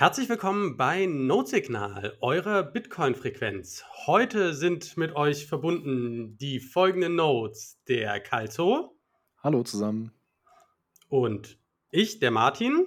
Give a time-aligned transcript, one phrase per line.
[0.00, 3.84] Herzlich willkommen bei Notsignal, eurer Bitcoin-Frequenz.
[4.06, 8.96] Heute sind mit euch verbunden die folgenden Nodes: der Kalzo
[9.42, 10.10] Hallo zusammen.
[11.10, 11.58] und
[11.90, 12.86] ich, der Martin.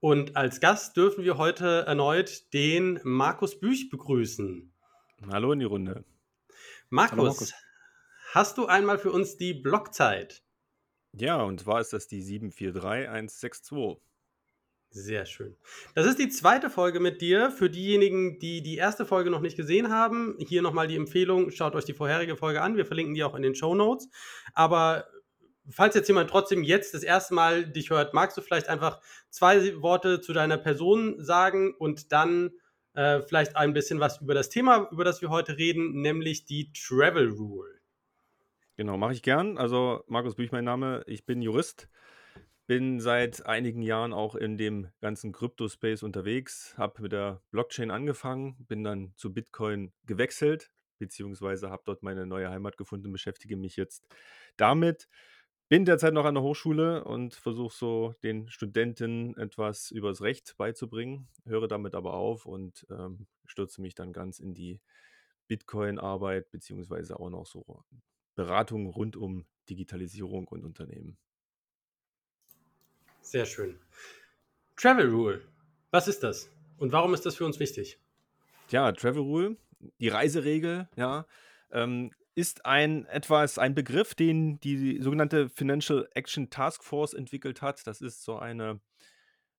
[0.00, 4.72] Und als Gast dürfen wir heute erneut den Markus Büch begrüßen.
[5.30, 6.06] Hallo in die Runde.
[6.88, 7.54] Markus, Hallo Markus.
[8.32, 10.42] hast du einmal für uns die Blockzeit?
[11.12, 14.00] Ja, und zwar ist das die 743162.
[14.96, 15.56] Sehr schön.
[15.96, 17.50] Das ist die zweite Folge mit dir.
[17.50, 21.74] Für diejenigen, die die erste Folge noch nicht gesehen haben, hier nochmal die Empfehlung, schaut
[21.74, 22.76] euch die vorherige Folge an.
[22.76, 24.08] Wir verlinken die auch in den Show Notes.
[24.52, 25.08] Aber
[25.68, 29.82] falls jetzt jemand trotzdem jetzt das erste Mal dich hört, magst du vielleicht einfach zwei
[29.82, 32.52] Worte zu deiner Person sagen und dann
[32.94, 36.72] äh, vielleicht ein bisschen was über das Thema, über das wir heute reden, nämlich die
[36.72, 37.80] Travel Rule.
[38.76, 39.58] Genau, mache ich gern.
[39.58, 41.02] Also Markus Büch, mein Name.
[41.08, 41.88] Ich bin Jurist,
[42.66, 48.56] bin seit einigen Jahren auch in dem ganzen Krypto-Space unterwegs, habe mit der Blockchain angefangen,
[48.66, 54.06] bin dann zu Bitcoin gewechselt, beziehungsweise habe dort meine neue Heimat gefunden, beschäftige mich jetzt
[54.56, 55.08] damit.
[55.68, 61.28] Bin derzeit noch an der Hochschule und versuche so den Studenten etwas übers Recht beizubringen,
[61.46, 64.80] höre damit aber auf und ähm, stürze mich dann ganz in die
[65.48, 67.82] Bitcoin-Arbeit, beziehungsweise auch noch so
[68.34, 71.18] Beratung rund um Digitalisierung und Unternehmen.
[73.24, 73.80] Sehr schön.
[74.76, 75.42] Travel Rule.
[75.90, 76.50] Was ist das?
[76.76, 77.98] Und warum ist das für uns wichtig?
[78.68, 79.56] Ja, Travel Rule,
[79.98, 81.26] die Reiseregel, ja,
[81.72, 87.86] ähm, ist ein etwas, ein Begriff, den die sogenannte Financial Action Task Force entwickelt hat.
[87.86, 88.80] Das ist so eine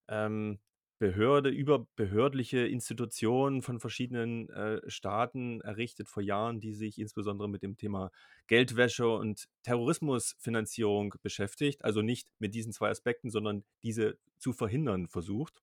[0.10, 0.60] ähm,
[0.98, 7.76] Behörde, überbehördliche Institution von verschiedenen äh, Staaten errichtet vor Jahren, die sich insbesondere mit dem
[7.76, 8.12] Thema
[8.48, 11.84] Geldwäsche und Terrorismusfinanzierung beschäftigt.
[11.84, 15.62] Also nicht mit diesen zwei Aspekten, sondern diese zu verhindern versucht.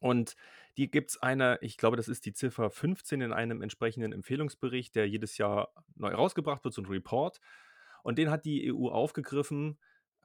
[0.00, 0.36] Und
[0.76, 4.94] die gibt es eine, ich glaube, das ist die Ziffer 15 in einem entsprechenden Empfehlungsbericht,
[4.94, 7.40] der jedes Jahr neu rausgebracht wird, so ein Report.
[8.04, 9.78] Und den hat die EU aufgegriffen,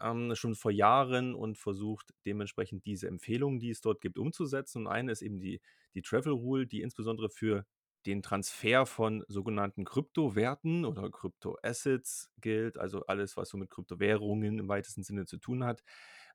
[0.03, 4.79] ähm, schon vor Jahren und versucht dementsprechend diese Empfehlungen, die es dort gibt, umzusetzen.
[4.85, 5.61] Und eine ist eben die,
[5.95, 7.65] die Travel Rule, die insbesondere für
[8.05, 14.67] den Transfer von sogenannten Kryptowerten oder Kryptoassets gilt, also alles, was so mit Kryptowährungen im
[14.67, 15.83] weitesten Sinne zu tun hat,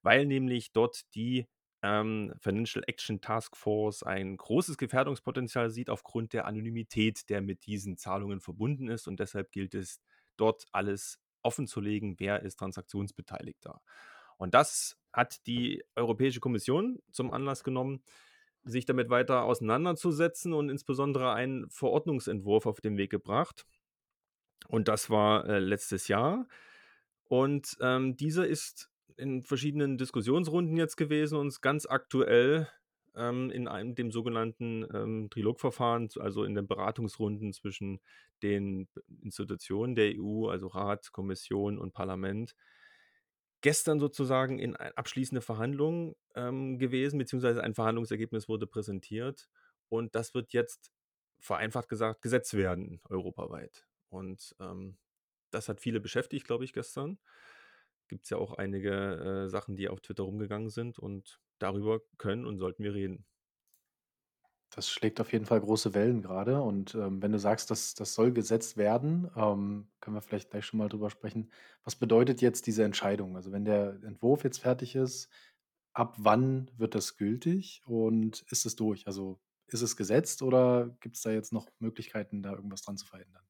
[0.03, 1.47] weil nämlich dort die
[1.83, 7.97] ähm, Financial Action Task Force ein großes Gefährdungspotenzial sieht aufgrund der Anonymität, der mit diesen
[7.97, 9.07] Zahlungen verbunden ist.
[9.07, 10.01] Und deshalb gilt es,
[10.37, 13.81] dort alles offenzulegen, wer ist Transaktionsbeteiligter.
[14.37, 18.03] Und das hat die Europäische Kommission zum Anlass genommen,
[18.65, 23.66] sich damit weiter auseinanderzusetzen und insbesondere einen Verordnungsentwurf auf den Weg gebracht.
[24.69, 26.47] Und das war äh, letztes Jahr.
[27.25, 32.69] Und ähm, dieser ist in verschiedenen Diskussionsrunden jetzt gewesen und ganz aktuell
[33.19, 38.01] ähm, in einem dem sogenannten ähm, Trilogverfahren, also in den Beratungsrunden zwischen
[38.43, 38.89] den
[39.23, 42.55] Institutionen der EU, also Rat, Kommission und Parlament,
[43.61, 49.49] gestern sozusagen in abschließende Verhandlungen ähm, gewesen, beziehungsweise ein Verhandlungsergebnis wurde präsentiert
[49.89, 50.93] und das wird jetzt
[51.41, 53.87] vereinfacht gesagt Gesetz werden europaweit.
[54.11, 54.97] Und ähm,
[55.51, 57.19] das hat viele beschäftigt, glaube ich, gestern
[58.09, 62.47] gibt es ja auch einige äh, Sachen, die auf Twitter rumgegangen sind und darüber können
[62.47, 63.27] und sollten wir reden.
[64.71, 66.61] Das schlägt auf jeden Fall große Wellen gerade.
[66.61, 70.67] Und ähm, wenn du sagst, dass das soll gesetzt werden, ähm, können wir vielleicht gleich
[70.67, 71.51] schon mal drüber sprechen.
[71.85, 73.37] Was bedeutet jetzt diese Entscheidung?
[73.37, 75.31] Also wenn der Entwurf jetzt fertig ist,
[75.95, 79.07] ab wann wird das gültig und ist es durch?
[79.07, 83.07] Also ist es gesetzt oder gibt es da jetzt noch Möglichkeiten, da irgendwas dran zu
[83.07, 83.47] verändern?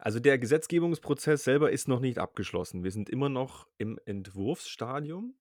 [0.00, 2.82] Also der Gesetzgebungsprozess selber ist noch nicht abgeschlossen.
[2.84, 5.34] Wir sind immer noch im Entwurfsstadium,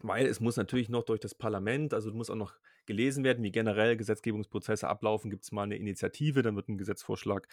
[0.00, 2.54] weil es muss natürlich noch durch das Parlament, also muss auch noch
[2.86, 5.28] gelesen werden, wie generell Gesetzgebungsprozesse ablaufen.
[5.28, 7.48] Gibt es mal eine Initiative, dann wird ein Gesetzesvorschlag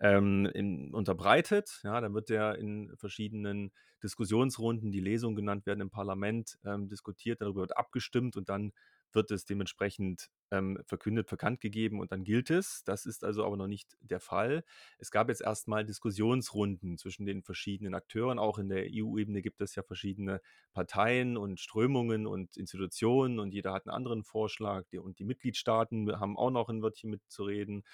[0.00, 1.80] ähm, in, unterbreitet.
[1.82, 7.40] Ja, dann wird der in verschiedenen Diskussionsrunden, die Lesung genannt werden im Parlament, ähm, diskutiert,
[7.40, 8.72] darüber wird abgestimmt und dann
[9.12, 12.82] wird es dementsprechend ähm, verkündet, verkannt gegeben und dann gilt es.
[12.84, 14.64] Das ist also aber noch nicht der Fall.
[14.98, 18.38] Es gab jetzt erstmal Diskussionsrunden zwischen den verschiedenen Akteuren.
[18.38, 20.40] Auch in der EU-Ebene gibt es ja verschiedene
[20.72, 24.84] Parteien und Strömungen und Institutionen und jeder hat einen anderen Vorschlag.
[24.92, 27.84] Und die Mitgliedstaaten haben auch noch ein Wörtchen mitzureden.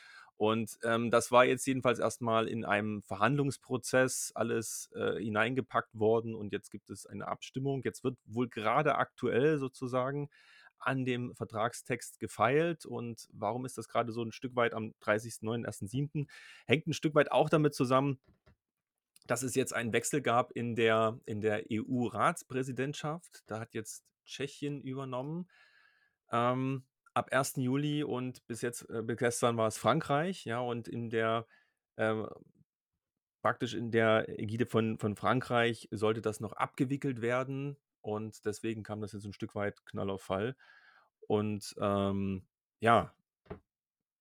[0.41, 6.51] Und ähm, das war jetzt jedenfalls erstmal in einem Verhandlungsprozess alles äh, hineingepackt worden und
[6.51, 7.83] jetzt gibt es eine Abstimmung.
[7.85, 10.31] Jetzt wird wohl gerade aktuell sozusagen
[10.81, 12.87] an dem Vertragstext gefeilt.
[12.87, 16.27] Und warum ist das gerade so ein Stück weit am 30.09., 1.07.?
[16.67, 18.19] Hängt ein Stück weit auch damit zusammen,
[19.27, 23.43] dass es jetzt einen Wechsel gab in der, in der EU-Ratspräsidentschaft.
[23.47, 25.49] Da hat jetzt Tschechien übernommen.
[26.33, 26.85] Ähm,
[27.15, 27.57] ab 1.
[27.57, 31.47] Juli und bis jetzt äh, bis gestern war es Frankreich, ja, und in der
[31.97, 32.29] ähm,
[33.43, 39.01] praktisch in der Ägide von von Frankreich sollte das noch abgewickelt werden und deswegen kam
[39.01, 40.57] das jetzt ein Stück weit Knall auf Fall.
[41.29, 42.47] Und, ähm,
[42.81, 43.15] ja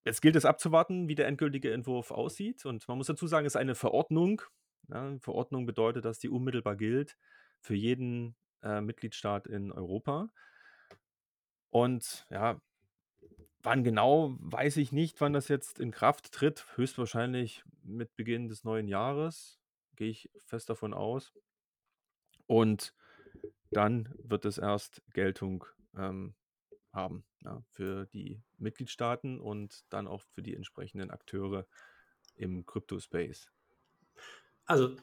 [0.06, 3.54] jetzt gilt es abzuwarten, wie der endgültige Entwurf aussieht und man muss dazu sagen, es
[3.54, 4.42] ist eine Verordnung.
[4.88, 7.16] Ja, Verordnung bedeutet, dass die unmittelbar gilt
[7.62, 10.30] für jeden, äh, Mitgliedstaat in Europa.
[11.70, 12.60] Und ja,
[13.62, 16.66] wann genau, weiß ich nicht, wann das jetzt in Kraft tritt.
[16.76, 19.60] Höchstwahrscheinlich mit Beginn des neuen Jahres,
[19.96, 21.34] gehe ich fest davon aus.
[22.48, 22.96] Und
[23.72, 25.66] dann wird es erst Geltung,
[25.98, 26.34] ähm,
[26.92, 31.68] haben, ja, für die Mitgliedstaaten und dann auch für die entsprechenden Akteure
[32.36, 33.48] im Crypto-Space.
[34.66, 34.96] Also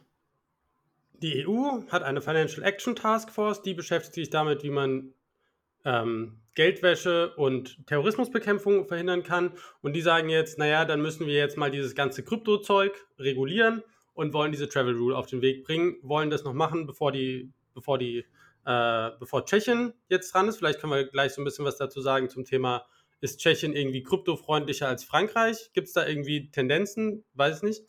[1.13, 5.15] die EU hat eine Financial Action Task Force, die beschäftigt sich damit, wie man
[5.85, 9.53] ähm, Geldwäsche und Terrorismusbekämpfung verhindern kann.
[9.83, 13.83] Und die sagen jetzt, naja, dann müssen wir jetzt mal dieses ganze Kryptozeug regulieren
[14.15, 17.53] und wollen diese Travel Rule auf den Weg bringen, wollen das noch machen, bevor die,
[17.75, 18.25] bevor die,
[18.67, 20.59] äh, bevor Tschechien jetzt dran ist.
[20.59, 22.85] Vielleicht können wir gleich so ein bisschen was dazu sagen zum Thema,
[23.21, 25.71] ist Tschechien irgendwie kryptofreundlicher als Frankreich?
[25.73, 27.25] Gibt es da irgendwie Tendenzen?
[27.33, 27.83] Weiß ich nicht.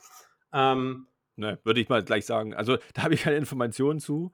[0.53, 1.07] Ähm,
[1.39, 2.55] Ne, würde ich mal gleich sagen.
[2.55, 4.31] Also, da habe ich keine Informationen zu.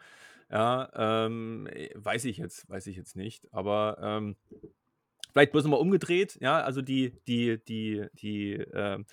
[0.50, 0.90] Ja,
[1.26, 3.46] ähm, äh, weiß ich jetzt weiß ich jetzt nicht.
[3.52, 4.38] Aber, ähm,
[5.34, 9.06] vielleicht bloß noch mal umgedreht, ja, also die die die die, ähm,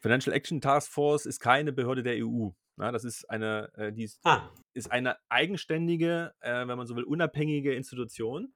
[0.00, 2.50] Financial Action Task Force ist keine Behörde der EU.
[2.78, 6.94] Ja, das ist eine, äh, die ist ah, ist eine eigenständige, äh, wenn man so
[6.96, 8.52] will, unabhängige Institution,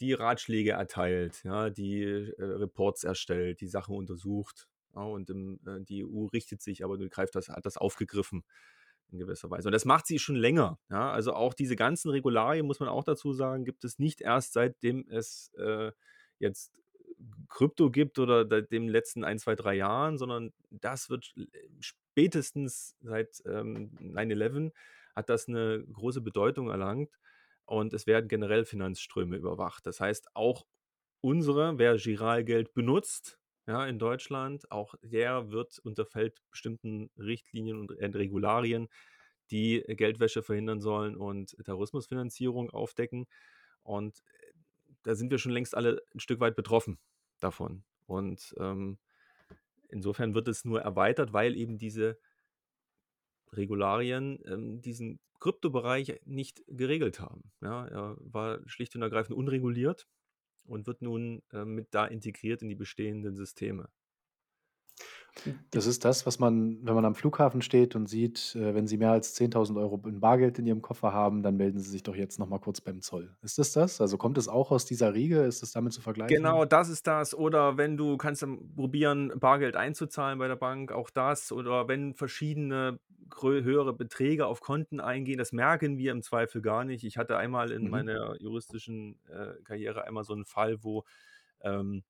[0.00, 4.68] die Ratschläge erteilt, ja, die, äh, Reports erstellt, die Sachen untersucht.
[4.94, 8.44] Ja, und im, äh, die EU richtet sich aber greift das, hat das aufgegriffen
[9.10, 9.68] in gewisser Weise.
[9.68, 10.78] Und das macht sie schon länger.
[10.90, 11.10] Ja?
[11.10, 15.06] Also auch diese ganzen Regularien, muss man auch dazu sagen, gibt es nicht erst seitdem
[15.08, 15.92] es äh,
[16.38, 16.72] jetzt
[17.48, 21.34] Krypto gibt oder seit den letzten ein, zwei, drei Jahren, sondern das wird
[22.18, 24.72] spätestens seit ähm, 9-11
[25.14, 27.16] hat das eine große Bedeutung erlangt
[27.64, 29.86] und es werden generell Finanzströme überwacht.
[29.86, 30.66] Das heißt, auch
[31.20, 33.38] unsere, wer Giralgeld benutzt,
[33.68, 38.88] ja, in Deutschland, auch der wird unterfällt bestimmten Richtlinien und Regularien,
[39.52, 43.28] die Geldwäsche verhindern sollen und Terrorismusfinanzierung aufdecken.
[43.84, 44.52] Und äh,
[45.04, 46.98] da sind wir schon längst alle ein Stück weit betroffen
[47.38, 47.84] davon.
[48.06, 48.98] Und ähm,
[49.88, 52.18] insofern wird es nur erweitert, weil eben diese
[53.52, 57.52] Regularien ähm, diesen Kryptobereich nicht geregelt haben.
[57.60, 60.06] Ja, er war schlicht und ergreifend unreguliert
[60.64, 63.88] und wird nun äh, mit da integriert in die bestehenden Systeme.
[65.70, 68.96] Das ist das, was man, wenn man am Flughafen steht und sieht, äh, wenn Sie
[68.98, 72.16] mehr als 10.000 Euro in Bargeld in Ihrem Koffer haben, dann melden Sie sich doch
[72.16, 73.36] jetzt noch mal kurz beim Zoll.
[73.42, 74.00] Ist das das?
[74.00, 75.40] Also kommt es auch aus dieser Riege?
[75.44, 76.26] Ist es damit zu vergleichen?
[76.30, 77.34] Genau, das ist das.
[77.34, 81.52] Oder wenn du kannst dann probieren, Bargeld einzuzahlen bei der Bank, auch das.
[81.52, 83.00] Oder wenn verschiedene
[83.40, 87.04] höhere Beträge auf Konten eingehen, das merken wir im Zweifel gar nicht.
[87.04, 87.88] Ich hatte einmal in Mhm.
[87.88, 91.04] meiner juristischen äh, Karriere einmal so einen Fall, wo
[91.62, 92.04] ähm,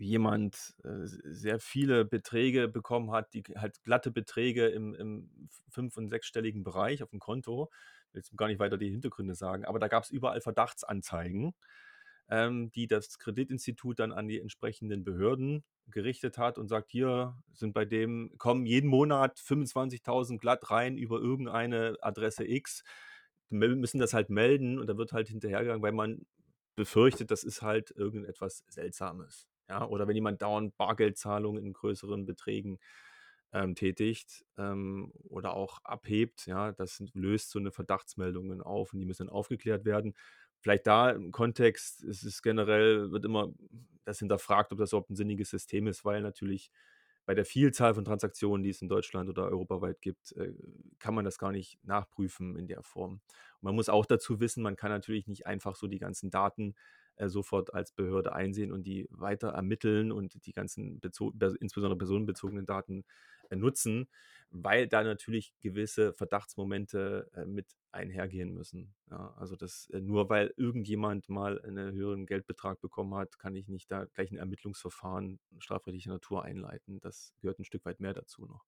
[0.00, 6.08] jemand äh, sehr viele Beträge bekommen hat, die halt glatte Beträge im, im fünf- und
[6.08, 7.70] sechsstelligen Bereich auf dem Konto.
[8.12, 11.54] Will jetzt gar nicht weiter die Hintergründe sagen, aber da gab es überall Verdachtsanzeigen,
[12.28, 17.74] ähm, die das Kreditinstitut dann an die entsprechenden Behörden gerichtet hat und sagt, hier sind
[17.74, 22.84] bei dem, kommen jeden Monat 25.000 glatt rein über irgendeine Adresse X.
[23.50, 26.26] Wir müssen das halt melden und da wird halt hinterhergegangen, weil man
[26.76, 29.49] befürchtet, das ist halt irgendetwas Seltsames.
[29.70, 32.80] Ja, oder wenn jemand dauernd Bargeldzahlungen in größeren Beträgen
[33.52, 39.06] ähm, tätigt ähm, oder auch abhebt, ja, das löst so eine Verdachtsmeldungen auf und die
[39.06, 40.14] müssen dann aufgeklärt werden.
[40.60, 43.52] Vielleicht da im Kontext ist es generell, wird immer
[44.04, 46.70] das hinterfragt, ob das überhaupt ein sinniges System ist, weil natürlich
[47.26, 50.52] bei der Vielzahl von Transaktionen, die es in Deutschland oder europaweit gibt, äh,
[50.98, 53.14] kann man das gar nicht nachprüfen in der Form.
[53.60, 56.74] Und man muss auch dazu wissen, man kann natürlich nicht einfach so die ganzen Daten
[57.28, 61.00] sofort als Behörde einsehen und die weiter ermitteln und die ganzen
[61.60, 63.04] insbesondere personenbezogenen Daten
[63.50, 64.08] äh, nutzen,
[64.50, 68.94] weil da natürlich gewisse Verdachtsmomente äh, mit einhergehen müssen.
[69.10, 73.68] Ja, also das äh, nur weil irgendjemand mal einen höheren Geldbetrag bekommen hat, kann ich
[73.68, 77.00] nicht da gleich ein Ermittlungsverfahren strafrechtlicher Natur einleiten.
[77.00, 78.64] Das gehört ein Stück weit mehr dazu noch.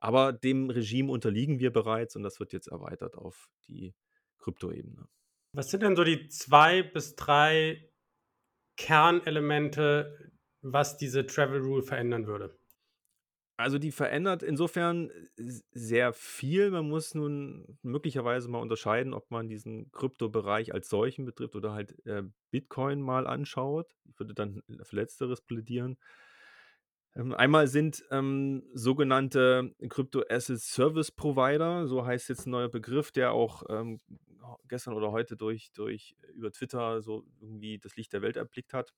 [0.00, 3.94] Aber dem Regime unterliegen wir bereits und das wird jetzt erweitert auf die
[4.38, 5.08] Kryptoebene.
[5.56, 7.88] Was sind denn so die zwei bis drei
[8.76, 10.32] Kernelemente,
[10.62, 12.58] was diese Travel Rule verändern würde?
[13.58, 16.70] Also, die verändert insofern s sehr viel.
[16.70, 22.04] Man muss nun möglicherweise mal unterscheiden, ob man diesen Kryptobereich als solchen betrifft oder halt,
[22.06, 23.96] äh, Bitcoin mal anschaut.
[24.04, 25.96] Ich würde dann für Letzteres plädieren.
[27.16, 33.10] Ähm, einmal sind, ähm, sogenannte Crypto Asset Service Provider, so heißt jetzt 'n neuer Begriff,
[33.10, 34.00] der auch, ähm,
[34.68, 38.92] gestern oder heute durch durch über Twitter so irgendwie das Licht der Welt erblickt hat.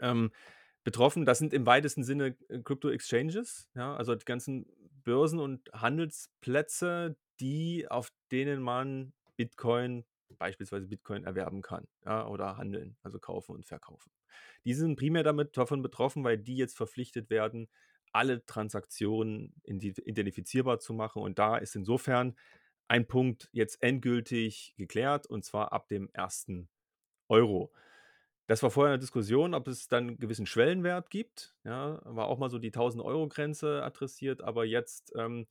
[0.00, 0.30] Ähm,
[0.84, 4.66] betroffen, das sind im weitesten Sinne, äh, Crypto Exchanges, ja, also die ganzen
[5.04, 10.04] Börsen und Handelsplätze, die auf denen man Bitcoin
[10.38, 14.10] beispielsweise Bitcoin erwerben kann, ja, oder handeln, also kaufen und verkaufen.
[14.64, 17.68] Die sind primär damit davon betroffen, weil die jetzt verpflichtet werden,
[18.12, 22.36] alle Transaktionen identifizierbar zu machen und da ist insofern
[22.88, 26.68] ein Punkt jetzt endgültig geklärt und zwar ab dem 1.
[27.28, 27.72] Euro.
[28.48, 32.38] Das war vorher 'ne Diskussion, ob es dann 'n gewissen Schwellenwert gibt, ja, war auch
[32.38, 35.46] mal so die 1.000 € Grenze adressiert, aber jetzt, ähm,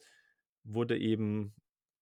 [0.65, 1.55] wurde eben,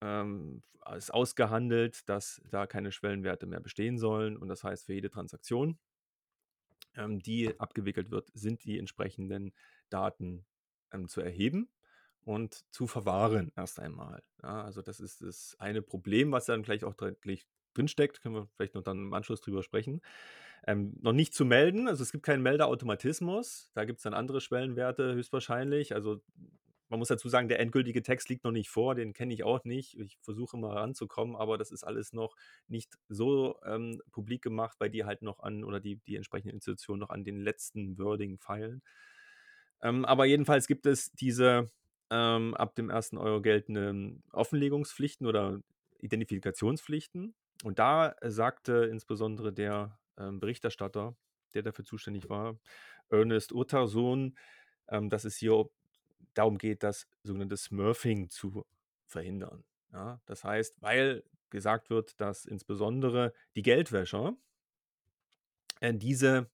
[0.03, 5.79] ähm, ausgehandelt, dass da keine Schwellenwerte mehr bestehen sollen und das heißt, für jede Transaktion,
[6.95, 9.53] ähm, die abgewickelt wird, sind die entsprechenden
[9.89, 10.45] Daten,
[10.91, 11.69] ähm, zu erheben
[12.21, 14.63] und zu verwahren erst einmal, ja?
[14.63, 18.75] Also, das ist das eine Problem, was dann vielleicht auch deutlich drinsteckt, können wir vielleicht
[18.75, 20.01] noch dann im Anschluss drüber sprechen.
[20.67, 25.13] Ähm, noch nicht zu melden, also es gibt keinen Meldeautomatismus, da gibt's dann andere Schwellenwerte
[25.13, 25.93] höchstwahrscheinlich.
[25.93, 26.21] Also,
[26.95, 29.65] man muss dazu sagen, der endgültige Text liegt noch nicht vor, den kenne ich auch
[29.65, 29.99] nicht.
[29.99, 32.37] Ich versuche immer ranzukommen, aber das ist alles noch
[32.69, 37.01] nicht so, ähm, publik gemacht, weil die halt noch an oder die die entsprechenden Institutionen
[37.01, 38.81] noch an den letzten Wording feilen.
[39.81, 41.69] Ähm, aber jedenfalls gibt es diese,
[42.09, 43.17] ähm, ab dem 1.
[43.17, 45.59] € geltenden Offenlegungspflichten oder
[45.99, 47.35] Identifikationspflichten
[47.65, 51.17] und da sagte insbesondere der, ähm, Berichterstatter,
[51.53, 52.57] der dafür zuständig war,
[53.09, 54.37] Ernest Urtasun,
[54.87, 55.69] ähm, dass es hier
[56.37, 58.65] darum geht, das sogenannte Smurfing zu
[59.07, 59.63] verhindern,
[59.93, 60.21] ja?
[60.25, 64.35] Das heißt, weil gesagt wird, dass insbesondere die Geldwäscher
[65.81, 66.49] äh, diese,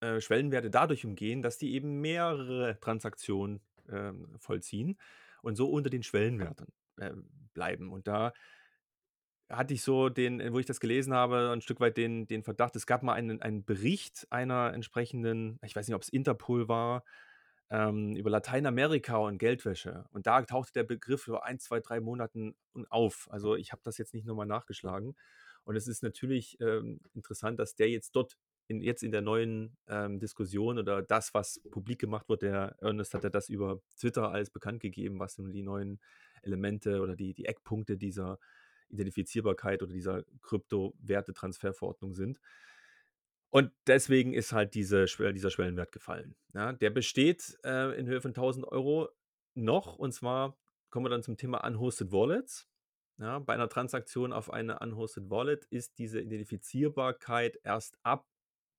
[0.00, 4.98] äh, Schwellenwerte dadurch umgehen, dass die eben mehrere Transaktionen, ähm, vollziehen
[5.42, 6.68] und so unter den Schwellenwerten,
[7.00, 7.92] ähm, bleiben.
[7.92, 8.32] Und da
[9.50, 12.74] hatte ich so den wo ich das gelesen habe, 'n Stück weit den den Verdacht,
[12.76, 17.04] es gab mal einen einen Bericht einer entsprechenden ich weiß nicht, ob's Interpol war,
[17.72, 20.04] ähm, über Lateinamerika und Geldwäsche.
[20.12, 22.54] Und da tauchte der Begriff vor 1, 2, 3 Monaten
[22.90, 23.28] auf.
[23.30, 25.16] Also, ich habe das jetzt nicht noch mal nachgeschlagen.
[25.64, 28.36] Und es ist natürlich, ähm, interessant, dass der jetzt dort
[28.68, 33.14] in jetzt in der neuen, ähm, Diskussion oder das, was publik gemacht wurde der Ernest
[33.14, 35.98] hat ja das über Twitter alles bekannt gegeben, was nun die neuen
[36.42, 38.38] Elemente oder die die Eckpunkte dieser
[38.90, 42.38] Identifizierbarkeit oder dieser Kryptowertetransferverordnung sind.
[43.54, 46.72] Und deswegen ist halt diese dieser Schwellenwert gefallen, ja?
[46.72, 49.10] Der besteht, äh, in Höhe von 1.000 €
[49.54, 50.56] noch und zwar
[50.90, 52.70] kommen wir dann zum Thema Unhosted Wallets,
[53.18, 53.38] ja?
[53.40, 58.26] Bei einer Transaktion auf eine Unhosted Wallet ist diese Identifizierbarkeit erst ab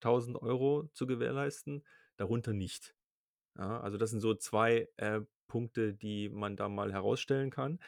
[0.01, 1.85] 1.000 € zu gewährleisten,
[2.17, 2.95] darunter nicht,
[3.57, 3.79] ja?
[3.81, 7.79] Also, das sind so 2, äh, Punkte, die man da mal herausstellen kann.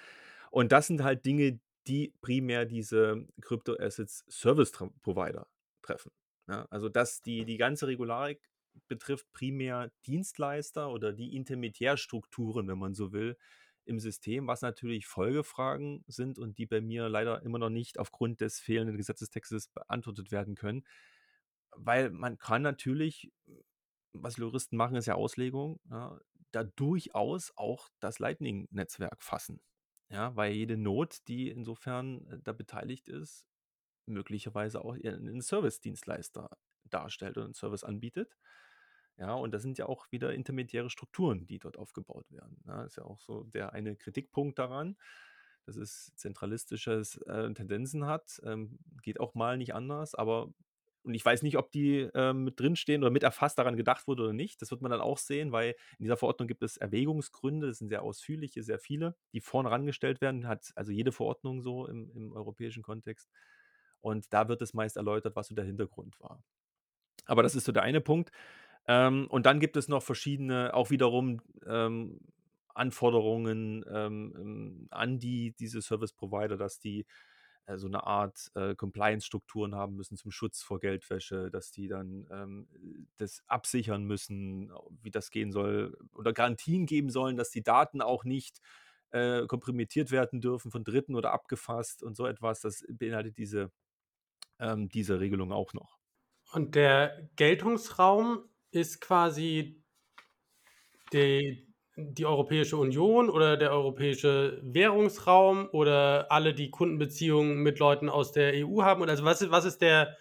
[0.51, 4.72] Und das sind halt Dinge, die primär diese Crypto Assets Service
[5.04, 5.48] Provider
[5.84, 6.12] treffen,
[6.47, 6.67] ja?
[6.69, 8.41] Also, dass die die ganze Regularik
[8.87, 13.37] betrifft primär Dienstleister oder die Intermediärstrukturen, wenn man so will,
[13.85, 18.41] im System, was natürlich Folgefragen sind und die bei mir leider immer noch nicht aufgrund
[18.41, 20.85] des fehlenden Gesetzestextes beantwortet werden können.
[21.77, 23.31] Weil man kann natürlich
[24.13, 26.19] was Juristen machen, ist ja Auslegung, ja,
[26.51, 29.61] da durchaus auch das Lightning-Netzwerk fassen,
[30.09, 30.35] ja?
[30.35, 33.45] Weil jede Node, die insofern, äh, da beteiligt ist,
[34.07, 36.50] möglicherweise auch eher 'nen Servicedienstleister
[36.85, 38.38] darstellt oder 'n Service anbietet.
[39.17, 42.83] Ja, und das sind ja auch wieder intermediäre Strukturen, die dort aufgebaut werden, ne?
[42.85, 44.97] Ist ja auch so der eine Kritikpunkt daran,
[45.65, 50.53] dass es zentralistisches, äh, Tendenzen hat, ähm, geht auch mal nicht anders, aber
[51.03, 54.24] und ich weiß nicht, ob die, ähm, mit drinstehen oder mit erfasst daran gedacht wurde
[54.24, 54.59] oder nicht.
[54.62, 57.89] Das wird man dann auch sehen, weil in dieser Verordnung gibt es Erwägungsgründe, das sind
[57.89, 62.33] sehr ausführliche, sehr viele, die vorne rangestellt werden, hat also jede Verordnung so im im
[62.33, 63.29] europäischen Kontext.
[64.05, 66.43] Und da wird es meist erläutert, was so der Hintergrund war.
[67.25, 68.31] Aber das ist so der eine Punkt.
[68.88, 72.19] Ähm, und dann gibt es noch verschiedene auch wiederum, ähm,
[72.75, 77.05] Anforderungen, ähm, ähm, an die diese Service Provider, dass die,
[77.67, 82.27] äh, so 'ne Art, äh, Compliance-Strukturen haben müssen zum Schutz vor Geldwäsche, dass die dann,
[82.31, 82.67] ähm,
[83.17, 84.71] das absichern müssen,
[85.03, 88.62] wie das gehen soll oder Garantien geben sollen, dass die Daten auch nicht,
[89.12, 92.62] äh, kompromittiert werden dürfen von Dritten oder abgefasst und so etwas.
[92.62, 93.71] Das beinhaltet diese
[94.59, 95.97] ähm, diese Regelung auch noch.
[96.51, 99.83] Und der Geltungsraum ist quasi
[101.13, 101.65] die
[101.97, 108.53] die Europäische Union oder der Europäische Währungsraum oder alle, die Kundenbeziehungen mit Leuten aus der
[108.53, 109.01] EU haben?
[109.01, 110.17] Und also was ist, was ist der,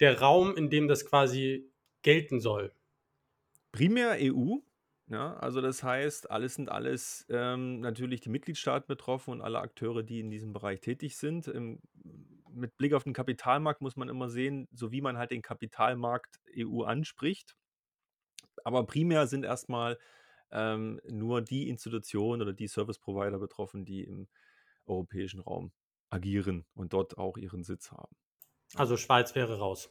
[0.00, 1.70] der Raum, in dem das quasi
[2.02, 2.72] gelten soll?
[3.72, 4.56] Primär EU.
[5.08, 10.04] Ja, also das heißt, alles sind alles ähm, natürlich die Mitgliedstaaten betroffen und alle Akteure,
[10.04, 11.48] die in diesem Bereich tätig sind.
[11.48, 11.80] Im,
[12.52, 16.40] mit Blick auf den Kapitalmarkt muss man immer sehen, so wie man halt den Kapitalmarkt
[16.56, 17.56] EU anspricht.
[18.64, 19.98] Aber primär sind erstmal
[20.50, 24.28] ähm, nur die Institutionen oder die Service Provider betroffen, die im
[24.86, 25.72] europäischen Raum
[26.10, 28.16] agieren und dort auch ihren Sitz haben.
[28.74, 29.90] Also Schweiz wäre raus.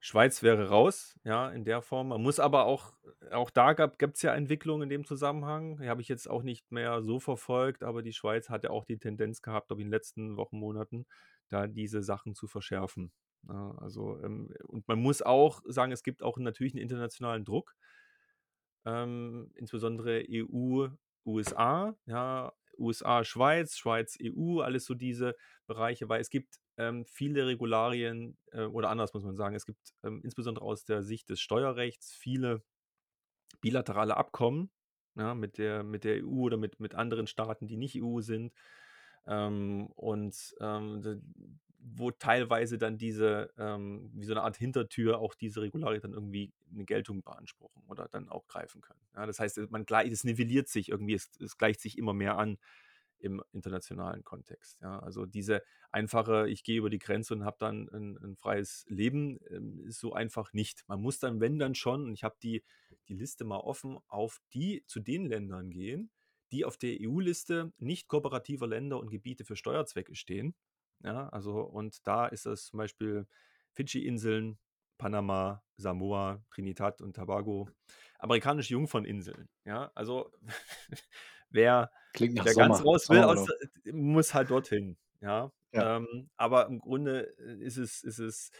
[0.00, 2.08] Schweiz wäre raus, ja, in der Form.
[2.08, 2.92] Man muss aber auch,
[3.30, 5.78] auch da gibt es ja Entwicklungen in dem Zusammenhang.
[5.78, 8.84] Die habe ich jetzt auch nicht mehr so verfolgt, aber die Schweiz hat ja auch
[8.84, 11.06] die Tendenz gehabt, ob in den letzten Wochen, Monaten,
[11.48, 13.12] da diese Sachen zu verschärfen.
[13.48, 17.74] Ja, also, ähm, und man muss auch sagen, es gibt auch natürlich einen internationalen Druck
[18.86, 20.88] ähm, insbesondere EU,
[21.26, 25.36] USA, ja, USA, Schweiz, Schweiz, EU, alles so diese
[25.66, 29.94] Bereiche, weil es gibt ähm, viele Regularien äh, oder anders muss man sagen, es gibt
[30.02, 32.62] ähm, insbesondere aus der Sicht des Steuerrechts viele
[33.60, 34.70] bilaterale Abkommen
[35.16, 38.52] ja, mit, der, mit der EU oder mit, mit anderen Staaten, die nicht EU sind.
[39.26, 41.22] Ähm, und ähm,
[41.84, 46.52] wo teilweise dann diese, ähm, wie so eine Art Hintertür, auch diese Regularien dann irgendwie
[46.72, 49.00] eine Geltung beanspruchen oder dann auch greifen können.
[49.14, 52.38] Ja, das heißt, man gleich, es nivelliert sich irgendwie, es, es gleicht sich immer mehr
[52.38, 52.58] an
[53.18, 54.80] im internationalen Kontext.
[54.80, 58.84] Ja, also diese einfache, ich gehe über die Grenze und habe dann ein, ein, freies
[58.88, 60.84] Leben, ähm, ist so einfach nicht.
[60.88, 62.62] Man muss dann, wenn dann schon, und ich habe die,
[63.08, 66.10] die Liste mal offen, auf die zu den Ländern gehen,
[66.54, 70.54] die auf der EU-Liste nicht kooperativer Länder und Gebiete für Steuerzwecke stehen.
[71.02, 73.26] Ja, also und da ist es zum Beispiel
[73.72, 74.58] Fidschi-Inseln,
[74.98, 77.68] Panama, Samoa, Trinidad und Tobago,
[78.18, 79.48] amerikanische Jungferninseln.
[79.64, 80.30] Ja, also
[81.50, 82.78] wer, Klingt wer Sommer.
[82.78, 83.46] ganz raus will, aus,
[83.92, 84.96] muss halt dorthin.
[85.20, 85.96] Ja, Ja.
[85.96, 88.50] ähm, aber im Grunde äh, ist es, ist es,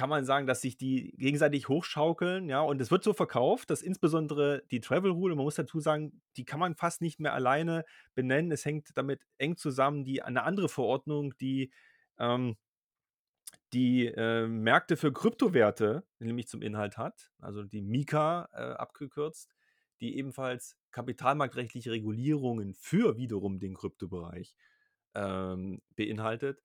[0.00, 3.82] kann man sagen, dass sich die gegenseitig hochschaukeln, ja, und es wird so verkauft, dass
[3.82, 7.84] insbesondere die Travel Rule, man muss dazu sagen, die kann man fast nicht mehr alleine
[8.14, 8.50] benennen.
[8.50, 11.70] Es hängt damit eng zusammen, die eine andere Verordnung, die
[12.18, 12.56] ähm,
[13.74, 19.54] die äh, Märkte für Kryptowerte nämlich zum Inhalt hat, also die Mika äh, abgekürzt,
[20.00, 24.56] die ebenfalls kapitalmarktrechtliche Regulierungen für wiederum den Kryptobereich
[25.14, 26.62] ähm, beinhaltet.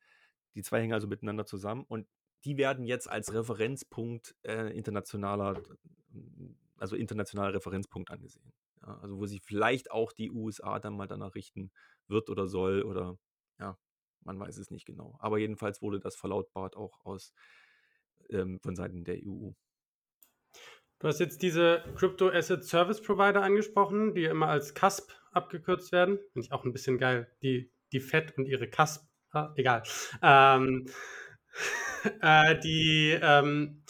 [0.55, 2.07] Die zwei hängen also miteinander zusammen und
[2.45, 5.62] die werden jetzt als Referenzpunkt äh, internationaler,
[6.77, 8.53] also internationaler Referenzpunkt angesehen.
[8.81, 11.71] Ja, also wo sich vielleicht auch die USA dann mal danach richten
[12.08, 13.17] wird oder soll oder
[13.60, 13.77] ja,
[14.21, 15.17] man weiß es nicht genau.
[15.19, 17.34] Aber jedenfalls wurde das verlautbart auch aus
[18.29, 19.51] ähm, von Seiten der EU.
[20.99, 26.19] Du hast jetzt diese Crypto Asset Service Provider angesprochen, die immer als CASP abgekürzt werden.
[26.31, 27.29] Finde ich auch ein bisschen geil.
[27.41, 29.05] Die, die FED und ihre CASP.
[29.31, 29.84] Ah, egal.
[30.21, 30.88] Ähm,
[32.21, 33.81] äh, die, ähm,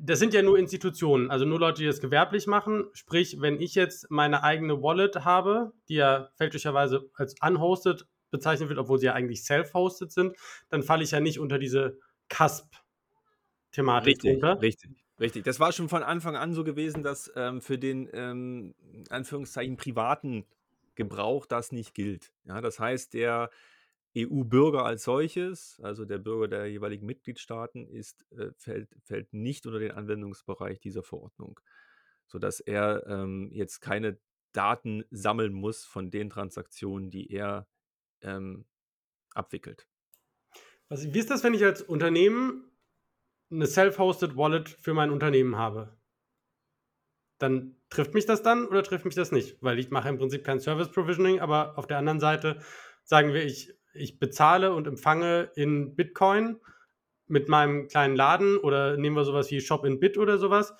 [0.00, 2.84] das sind ja nur Institutionen, also nur Leute, die das gewerblich machen.
[2.92, 8.78] Sprich, wenn ich jetzt meine eigene Wallet habe, die ja fälschlicherweise als unhosted bezeichnet wird,
[8.78, 10.36] obwohl sie ja eigentlich self-hosted sind,
[10.68, 11.98] dann falle ich ja nicht unter diese
[12.28, 14.60] CASP-Thematik Richtig, drunter.
[14.60, 15.44] richtig, richtig.
[15.44, 18.74] Das war schon von Anfang an so gewesen, dass ähm, für den ähm,
[19.08, 20.44] Anführungszeichen privaten
[20.96, 22.32] Gebrauch das nicht gilt.
[22.44, 23.50] Ja, das heißt, der
[24.16, 29.78] EU-Bürger als solches, also der Bürger der jeweiligen Mitgliedstaaten, ist, äh, fällt, fällt nicht unter
[29.78, 31.60] den Anwendungsbereich dieser Verordnung,
[32.26, 34.18] sodass er ähm, jetzt keine
[34.52, 37.66] Daten sammeln muss von den Transaktionen, die er
[38.22, 38.66] ähm,
[39.34, 39.88] abwickelt.
[40.88, 42.70] Also, wie ist das, wenn ich als Unternehmen
[43.50, 45.96] eine self-hosted Wallet für mein Unternehmen habe?
[47.38, 49.60] Dann trifft mich das dann oder trifft mich das nicht?
[49.60, 52.60] Weil ich mache im Prinzip kein Service Provisioning, aber auf der anderen Seite
[53.02, 56.60] sagen wir, ich, ich bezahle und empfange in Bitcoin
[57.26, 60.74] mit meinem kleinen Laden oder nehmen wir sowas wie Shop in Bit oder sowas.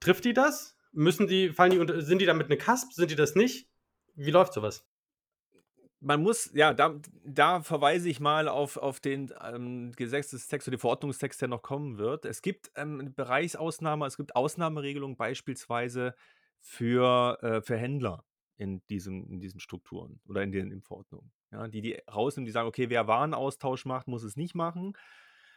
[0.00, 0.76] Trifft die das?
[0.92, 2.92] Müssen die, fallen die unter, sind die damit eine CASP?
[2.92, 3.68] Sind die das nicht?
[4.14, 4.86] Wie läuft sowas?
[6.00, 10.80] man muss, ja, da, da verweise ich mal auf, auf den ähm, Gesetzestext oder den
[10.80, 12.24] Verordnungstext, der noch kommen wird.
[12.24, 16.14] Es gibt ähm, eine Bereichsausnahme, es gibt Ausnahmeregelungen beispielsweise
[16.60, 18.24] für, äh, für Händler
[18.56, 21.32] in diesen, in diesen Strukturen oder in den in Verordnungen.
[21.50, 24.94] Ja, die, die rausnehmen, die sagen, okay, wer Warenaustausch macht, muss es nicht machen.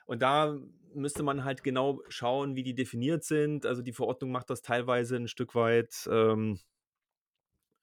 [0.06, 0.58] Und da
[0.94, 3.66] müsste man halt genau schauen, wie die definiert sind.
[3.66, 6.08] Also die Verordnung macht das teilweise ein Stück weit.
[6.12, 6.60] Ähm,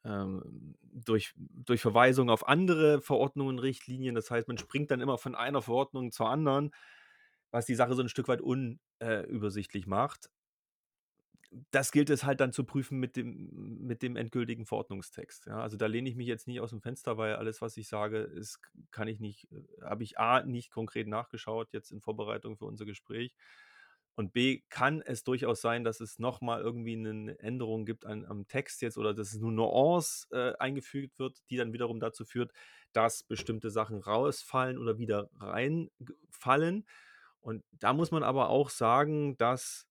[0.05, 4.15] ähm, durch, durch Verweisung auf andere Verordnungen, Richtlinien.
[4.15, 6.71] Das heißt, man springt dann immer von einer Verordnung zur anderen,
[7.51, 10.31] was die Sache so ein Stück weit unübersichtlich äh, macht.
[11.71, 13.49] Das gilt es halt dann zu prüfen mit dem,
[13.87, 15.47] mit dem endgültigen Verordnungstext.
[15.47, 15.61] Ja?
[15.61, 18.19] Also da lehne ich mich jetzt nicht aus dem Fenster, weil alles, was ich sage,
[18.19, 22.67] ist, kann ich nicht, äh, habe ich A, nicht konkret nachgeschaut, jetzt in Vorbereitung für
[22.67, 23.35] unser Gespräch.
[24.15, 28.49] Und B, kann es durchaus sein, dass es nochmal irgendwie eine Änderung gibt an, am
[28.49, 32.53] Text jetzt oder dass es nur Nuance äh, eingefügt wird, die dann wiederum dazu führt,
[32.93, 36.85] dass bestimmte Sachen rausfallen oder wieder reinfallen.
[37.41, 39.88] Und da muss man aber auch sagen, dass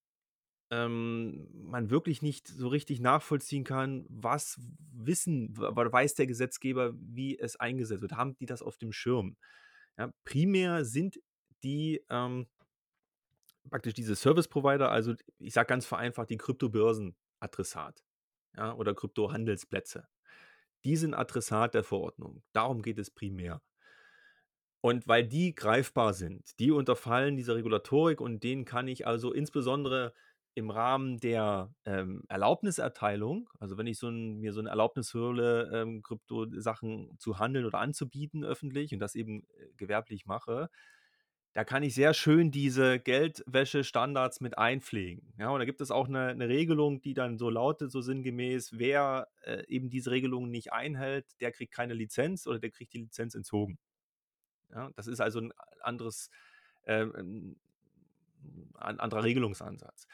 [0.70, 4.60] ähm, man wirklich nicht so richtig nachvollziehen kann, was
[4.92, 8.12] wissen, weiß der Gesetzgeber, wie es eingesetzt wird.
[8.12, 9.36] Haben die das auf dem Schirm?
[9.96, 11.20] Ja, primär sind
[11.62, 12.46] die ähm,
[13.68, 18.02] praktisch diese Service Provider, also ich sage ganz vereinfacht, die Kryptobörsen Adressat
[18.56, 20.08] ja, oder Kryptohandelsplätze.
[20.84, 22.42] Die sind Adressat der Verordnung.
[22.52, 23.60] Darum geht es primär.
[24.80, 30.14] Und weil die greifbar sind, die unterfallen dieser Regulatorik und denen kann ich also insbesondere
[30.58, 35.70] im Rahmen der ähm, Erlaubniserteilung, also wenn ich so ein, mir so eine Erlaubnis hole,
[35.72, 40.68] ähm, Kryptosachen zu handeln oder anzubieten öffentlich und das eben äh, gewerblich mache,
[41.52, 45.32] da kann ich sehr schön diese Geldwäsche-Standards mit einpflegen.
[45.38, 48.78] Ja, und da gibt es auch eine, eine Regelung, die dann so lautet, so sinngemäß,
[48.78, 52.98] wer äh, eben diese Regelungen nicht einhält, der kriegt keine Lizenz oder der kriegt die
[52.98, 53.78] Lizenz entzogen.
[54.70, 56.30] Ja, das ist also ein anderes,
[56.82, 57.56] äh, ein
[59.00, 60.06] anderer Regelungsansatz.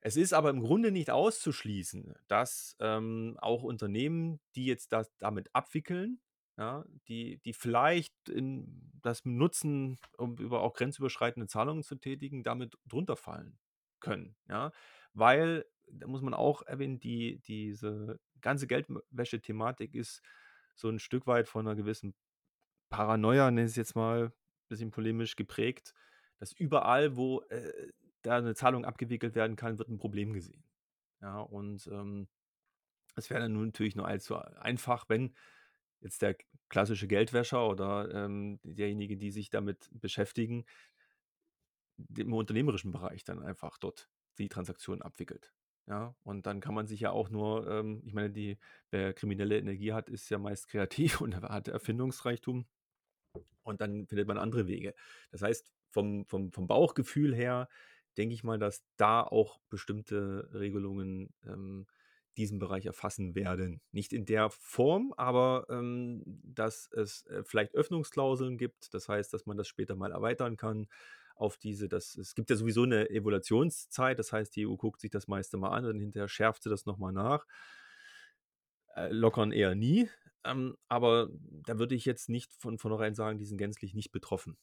[0.00, 5.50] Es ist aber im Grunde nicht auszuschließen, dass ähm, auch Unternehmen, die jetzt das damit
[5.54, 6.20] abwickeln,
[6.56, 12.76] ja, die, die vielleicht in das nutzen, um über auch grenzüberschreitende Zahlungen zu tätigen, damit
[12.86, 13.58] drunter fallen
[14.00, 14.36] können.
[14.48, 14.72] Ja?
[15.12, 20.20] Weil, da muss man auch erwähnen, die, diese ganze Geldwäsche-Thematik ist
[20.74, 22.14] so ein Stück weit von einer gewissen
[22.90, 24.32] Paranoia, nenne ich es jetzt mal, ein
[24.68, 25.94] bisschen polemisch geprägt,
[26.38, 30.64] dass überall, wo äh, da eine Zahlung abgewickelt werden kann, wird ein Problem gesehen.
[31.20, 32.28] Ja, und ähm,
[33.16, 35.34] es wäre dann natürlich nur allzu einfach, wenn
[36.00, 36.36] jetzt der
[36.68, 40.64] klassische Geldwäscher oder ähm, derjenige, die sich damit beschäftigen,
[42.16, 45.52] im unternehmerischen Bereich dann einfach dort die Transaktion abwickelt.
[45.86, 48.58] Ja, und dann kann man sich ja auch nur, ähm, ich meine, die,
[48.90, 52.66] wer kriminelle Energie hat, ist ja meist kreativ und hat Erfindungsreichtum.
[53.62, 54.94] Und dann findet man andere Wege.
[55.30, 57.68] Das heißt, vom, vom, vom Bauchgefühl her
[58.18, 61.86] denke ich mal, dass da auch bestimmte Regelungen ähm,
[62.36, 63.80] diesen Bereich erfassen werden.
[63.90, 69.46] Nicht in der Form, aber ähm, dass es äh, vielleicht Öffnungsklauseln gibt, das heißt, dass
[69.46, 70.86] man das später mal erweitern kann
[71.34, 75.10] auf diese, das, es gibt ja sowieso eine Evaluationszeit, das heißt, die EU guckt sich
[75.10, 77.46] das meiste mal an und hinterher schärft sie das nochmal nach.
[78.94, 80.08] Äh, lockern eher nie,
[80.44, 81.28] ähm, aber
[81.66, 84.58] da würde ich jetzt nicht von vornherein sagen, die sind gänzlich nicht betroffen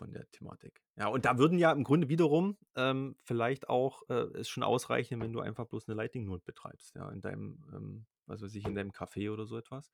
[0.00, 0.82] von der Thematik.
[0.96, 5.20] Ja, und da würden ja im Grunde wiederum ähm, vielleicht auch äh, es schon ausreichen,
[5.20, 8.64] wenn du einfach bloß eine Lightning Note betreibst, ja, in deinem, ähm, was weiß ich,
[8.64, 9.90] in deinem Café oder so etwas.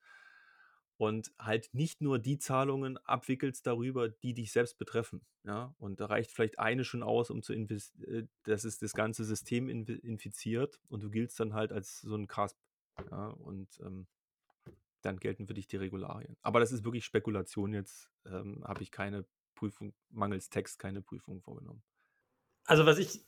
[0.95, 5.25] Und halt nicht nur die Zahlungen abwickelst darüber, die dich selbst betreffen.
[5.43, 9.25] Ja, und da reicht vielleicht eine schon aus, um zu äh, dass es das ganze
[9.25, 12.57] System infiziert und du giltst dann halt als so ein CASP.
[13.11, 14.07] Ja, und ähm,
[15.01, 16.37] dann gelten für dich die Regularien.
[16.41, 19.25] Aber das ist wirklich Spekulation jetzt, ähm, habe ich keine
[19.57, 21.83] Prüfung, mangels Text keine Prüfung vorgenommen.
[22.63, 23.25] Also was ich,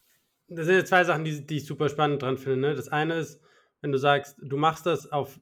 [0.48, 2.60] das sind jetzt zwei Sachen, die, die ich super spannend dran finde.
[2.60, 2.76] Ne?
[2.76, 3.42] Das eine ist,
[3.82, 5.40] wenn du sagst, du machst das auf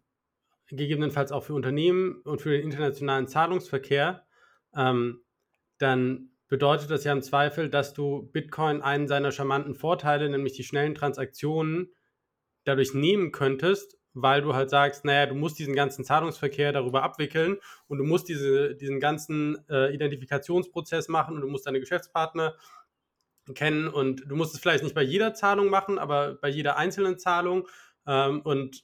[0.67, 4.25] gegebenenfalls auch für Unternehmen und für den internationalen Zahlungsverkehr,
[4.75, 5.23] ähm,
[5.77, 10.63] dann bedeutet das ja im Zweifel, dass du Bitcoin einen seiner charmanten Vorteile, nämlich die
[10.63, 11.93] schnellen Transaktionen,
[12.63, 17.57] dadurch nehmen könntest weil du halt sagst, naja, du musst diesen ganzen Zahlungsverkehr darüber abwickeln
[17.87, 22.55] und du musst diese, diesen ganzen äh, Identifikationsprozess machen und du musst deine Geschäftspartner
[23.53, 27.17] kennen und du musst es vielleicht nicht bei jeder Zahlung machen, aber bei jeder einzelnen
[27.17, 27.67] Zahlung
[28.05, 28.83] ähm, und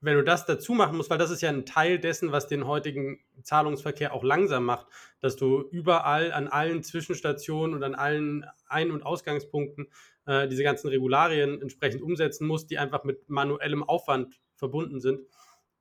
[0.00, 2.66] wenn du das dazu machen musst, weil das ist ja ein Teil dessen, was den
[2.66, 4.86] heutigen Zahlungsverkehr auch langsam macht,
[5.20, 9.88] dass du überall an allen Zwischenstationen und an allen Ein- und Ausgangspunkten
[10.26, 15.20] äh, diese ganzen Regularien entsprechend umsetzen musst, die einfach mit manuellem Aufwand verbunden sind.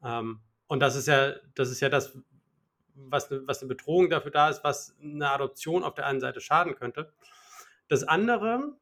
[0.04, 2.18] Ähm, und das ist ja, das ist ja das,
[2.96, 6.42] was, ne, was eine Bedrohung dafür da ist, was eine Adoption auf der einen Seite
[6.42, 7.12] schaden könnte.
[7.88, 8.76] Das andere,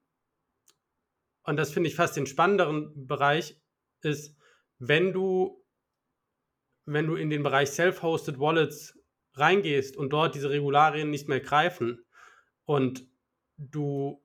[1.43, 3.59] und das finde ich fast den spannenderen Bereich,
[4.01, 4.37] ist,
[4.87, 5.63] wenn du,
[6.85, 8.99] wenn du in den Bereich Self-Hosted Wallets
[9.33, 12.05] reingehst und dort diese Regularien nicht mehr greifen
[12.65, 13.07] und
[13.57, 14.23] du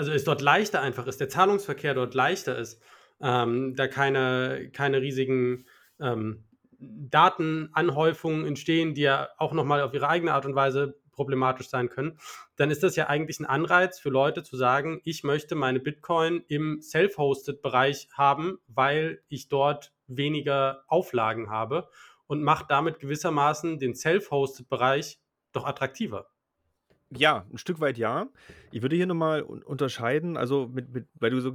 [0.00, 2.82] also es dort leichter einfach ist, der Zahlungsverkehr dort leichter ist,
[3.20, 5.66] ähm, da keine, keine riesigen
[6.00, 6.44] ähm,
[6.78, 12.18] Datenanhäufungen entstehen, die ja auch nochmal auf ihre eigene Art und Weise problematisch sein können,
[12.56, 16.42] dann ist das ja eigentlich ein Anreiz für Leute zu sagen, ich möchte meine Bitcoin
[16.48, 21.90] im Self-Hosted-Bereich haben, weil ich dort weniger Auflagen habe
[22.26, 25.20] und macht damit gewissermaßen den Self-Hosted-Bereich
[25.52, 26.30] doch attraktiver.
[27.12, 28.28] Ja, ein Stück weit ja.
[28.70, 31.52] Ich würde hier nochmal unterscheiden, also mit, mit, weil du so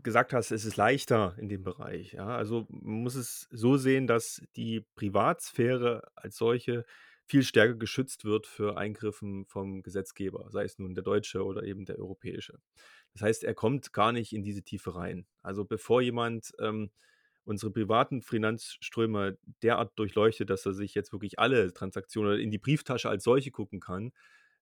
[0.00, 2.12] gesagt hast, es ist leichter in dem Bereich.
[2.12, 2.28] Ja?
[2.28, 6.86] Also man muss es so sehen, dass die Privatsphäre als solche
[7.26, 11.84] viel stärker geschützt wird für Eingriffen vom Gesetzgeber, sei es nun der deutsche oder eben
[11.84, 12.60] der europäische.
[13.12, 15.26] Das heißt, er kommt gar nicht in diese Tiefe rein.
[15.42, 16.90] Also bevor jemand ähm,
[17.44, 23.08] unsere privaten Finanzströme derart durchleuchtet, dass er sich jetzt wirklich alle Transaktionen in die Brieftasche
[23.08, 24.12] als solche gucken kann,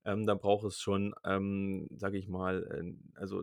[0.04, 3.42] ähm, da braucht es schon, ähm, sage ich mal, äh, also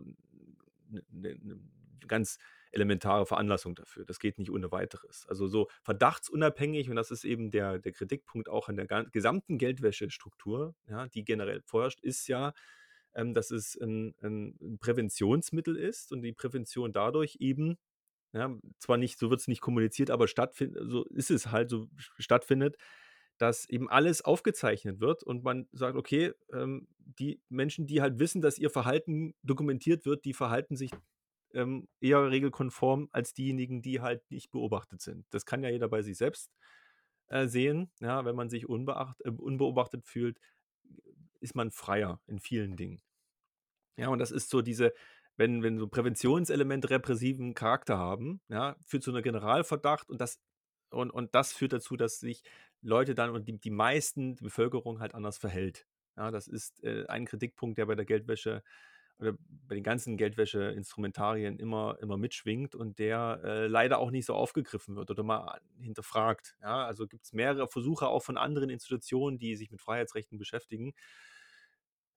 [0.90, 1.60] eine ne, ne
[2.06, 2.38] ganz
[2.72, 4.04] elementare Veranlassung dafür.
[4.04, 5.26] Das geht nicht ohne weiteres.
[5.28, 10.74] Also so verdachtsunabhängig, und das ist eben der, der Kritikpunkt auch an der gesamten Geldwäschestruktur,
[10.88, 12.52] ja, die generell vorherrscht, ist ja,
[13.14, 17.78] ähm, dass es ein, ein, Präventionsmittel ist und die Prävention dadurch eben,
[18.32, 21.88] ja, zwar nicht, so wird es nicht kommuniziert, aber stattfindet, so ist es halt, so
[22.18, 22.76] stattfindet,
[23.38, 28.40] dass eben alles aufgezeichnet wird und man sagt, okay, ähm, die Menschen, die halt wissen,
[28.40, 30.92] dass ihr Verhalten dokumentiert wird, die verhalten sich
[31.54, 35.26] ähm, eher regelkonform als diejenigen, die halt nicht beobachtet sind.
[35.30, 36.50] Das kann ja jeder bei sich selbst
[37.28, 37.90] äh, sehen.
[38.00, 40.38] Ja, wenn man sich unbeacht, äh, unbeobachtet fühlt,
[41.40, 43.00] ist man freier in vielen Dingen.
[43.96, 44.92] Ja, und das ist so diese,
[45.36, 50.40] wenn, wenn so Präventionselemente repressiven Charakter haben, ja, führt zu einer Generalverdacht und das,
[50.90, 52.42] und, und das führt dazu, dass sich
[52.82, 55.86] Leute dann und die, die meisten die Bevölkerung halt anders verhält.
[56.16, 58.62] Ja, das ist äh, ein Kritikpunkt, der bei der Geldwäsche
[59.22, 59.36] oder
[59.68, 64.96] bei den ganzen Geldwäsche-Instrumentarien immer, immer mitschwingt und der äh, leider auch nicht so aufgegriffen
[64.96, 66.56] wird oder mal hinterfragt.
[66.60, 70.92] Ja, also gibt es mehrere Versuche auch von anderen Institutionen, die sich mit Freiheitsrechten beschäftigen.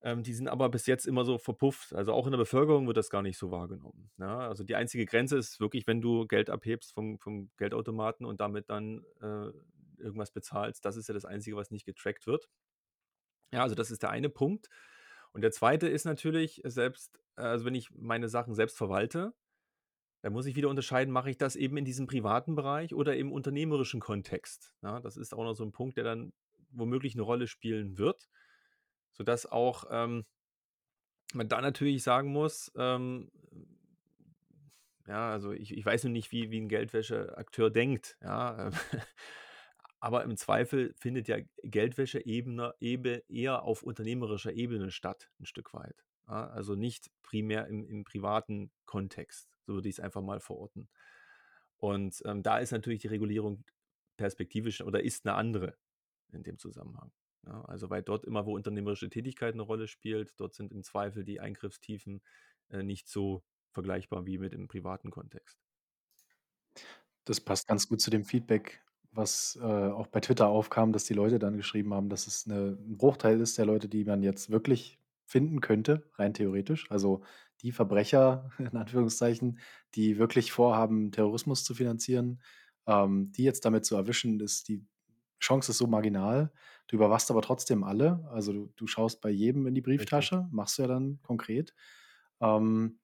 [0.02, 1.94] Ähm, die sind aber bis jetzt immer so verpufft.
[1.94, 4.12] Also auch in der Bevölkerung wird das gar nicht so wahrgenommen.
[4.18, 8.42] Ja, also die einzige Grenze ist wirklich, wenn du Geld abhebst vom, vom Geldautomaten und
[8.42, 9.50] damit dann äh,
[10.02, 10.84] irgendwas bezahlst.
[10.86, 12.50] Das ist ja das Einzige, was nicht getrackt wird.
[13.54, 14.70] Ja, also das ist der eine Punkt.
[15.36, 19.34] Und der zweite ist natürlich, selbst, also wenn ich meine Sachen selbst verwalte,
[20.22, 23.34] dann muss ich wieder unterscheiden, mache ich das eben in diesem privaten Bereich oder im
[23.34, 24.74] unternehmerischen Kontext.
[24.82, 26.32] Ja, das ist auch noch so ein Punkt, der dann
[26.70, 28.30] womöglich eine Rolle spielen wird,
[29.12, 30.24] sodass auch ähm,
[31.34, 33.30] man da natürlich sagen muss, ähm,
[35.06, 38.18] ja, also ich, ich weiß nur nicht, wie, wie ein Geldwäscheakteur denkt.
[38.22, 38.70] Ja,
[40.06, 42.76] Aber im Zweifel findet ja Geldwäsche-Ebene
[43.28, 46.06] eher auf unternehmerischer Ebene statt, ein Stück weit.
[46.28, 50.90] Ja, also nicht primär im, im, privaten Kontext, so würde ich es einfach mal verorten.
[51.78, 53.66] Und ähm, da ist natürlich die Regulierung
[54.16, 55.76] perspektivisch oder ist eine andere
[56.32, 57.12] in dem Zusammenhang.
[57.48, 61.24] Ja, also weil dort immer, wo unternehmerische Tätigkeit eine Rolle spielt, dort sind im Zweifel
[61.24, 62.22] die Eingriffstiefen
[62.70, 65.58] äh, nicht so vergleichbar wie mit dem privaten Kontext.
[67.24, 68.85] Das passt ganz gut zu dem Feedback,
[69.16, 72.78] was, äh, auch bei Twitter aufkam, dass die Leute dann geschrieben haben, dass es 'ne
[72.80, 76.90] 'n Bruchteil ist der Leute, die man jetzt wirklich finden könnte, rein theoretisch.
[76.92, 77.24] Also,
[77.62, 79.60] die Verbrecher in Anführungszeichen,
[79.96, 82.42] die wirklich vorhaben, Terrorismus zu finanzieren,
[82.88, 84.86] ähm, die jetzt damit zu erwischen, ist die
[85.42, 86.52] Chance ist so marginal.
[86.88, 88.28] Du überwachst aber trotzdem alle.
[88.32, 90.16] Also, du du schaust bei jedem in die Richtig.
[90.22, 91.74] Brieftasche, machst du ja dann konkret.
[92.42, 93.00] Ähm,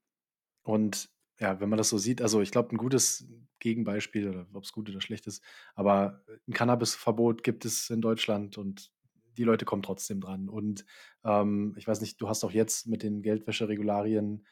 [0.64, 1.10] und
[1.42, 3.28] ja, wenn man das so sieht, also ich glaube, ein gutes
[3.60, 8.60] Gegenbeispiel, oder ob es gut oder schlecht ist, aber ein Cannabisverbot gibt es in Deutschland
[8.60, 8.92] und
[9.38, 10.50] die Leute kommen trotzdem dran.
[10.50, 10.86] Und
[11.24, 14.46] ähm, ich weiß nicht, du hast auch jetzt mit den Geldwäscheregularien,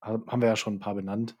[0.00, 1.36] haben wir ja schon ein paar benannt,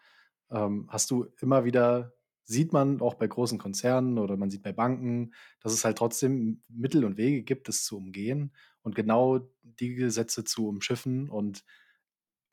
[0.52, 4.72] ähm, hast du immer wieder, sieht man auch bei großen Konzernen oder man sieht bei
[4.72, 9.94] Banken, dass es halt trotzdem Mittel und Wege gibt, es zu umgehen und genau die
[9.94, 11.64] Gesetze zu umschiffen und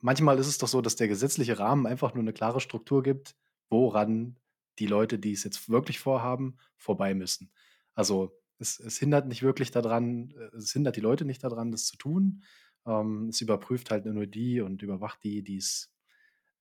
[0.01, 3.35] manchmal ist es doch so, dass der gesetzliche Rahmen einfach nur eine klare Struktur gibt,
[3.69, 4.37] woran
[4.79, 7.51] die Leute, die es jetzt wirklich vorhaben, vorbei müssen.
[7.93, 11.85] Also, es es hindert nicht wirklich daran äh, es hindert die Leute nicht daran, das
[11.85, 12.43] zu tun.
[12.85, 15.93] Ähm, es überprüft halt nur die und überwacht die, die's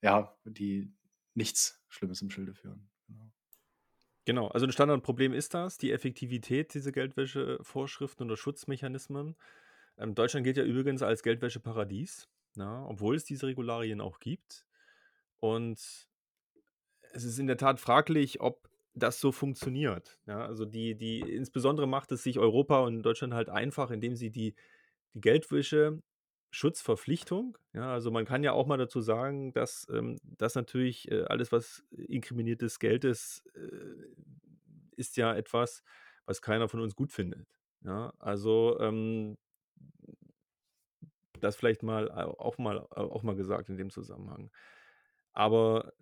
[0.03, 0.92] ja, die
[1.35, 2.88] nichts Schlimmes im Schilde führen.
[3.07, 3.33] Genau.
[4.24, 9.37] Genau, also ein Standardproblem ist das, die Effektivität dieser Geldwäschevorschriften oder Schutzmechanismen.
[9.96, 14.66] Ähm, Deutschland gilt ja übrigens als Geldwäscheparadies ne, obwohl es diese Regularien auch gibt.
[15.40, 15.79] Und
[17.12, 20.18] es ist in der Tat fraglich, ob das so funktioniert.
[20.27, 24.31] Ja, also die, die, insbesondere macht es sich Europa und Deutschland halt einfach, indem sie
[24.31, 24.55] die,
[25.14, 26.03] die Geldwäsche
[26.51, 27.57] Schutzverpflichtung.
[27.75, 31.53] Ja, also man kann ja auch mal dazu sagen, dass ähm, das natürlich äh, alles,
[31.53, 34.07] was inkriminiertes Geld ist, äh,
[34.97, 35.83] ist ja etwas,
[36.25, 37.47] was keiner von uns gut findet.
[37.85, 39.37] Ja, also ähm,
[41.44, 44.51] das vielleicht mal auch mal auch mal gesagt in dem Zusammenhang.
[45.33, 45.92] Aber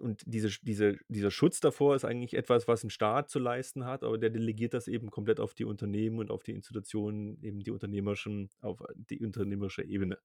[0.00, 4.02] und diese, diese, dieser Schutz davor ist eigentlich etwas, was ein Staat zu leisten hat,
[4.02, 7.70] aber der delegiert das eben komplett auf die Unternehmen und auf die Institutionen, eben die
[7.70, 10.18] unternehmerischen, auf die unternehmerische Ebene.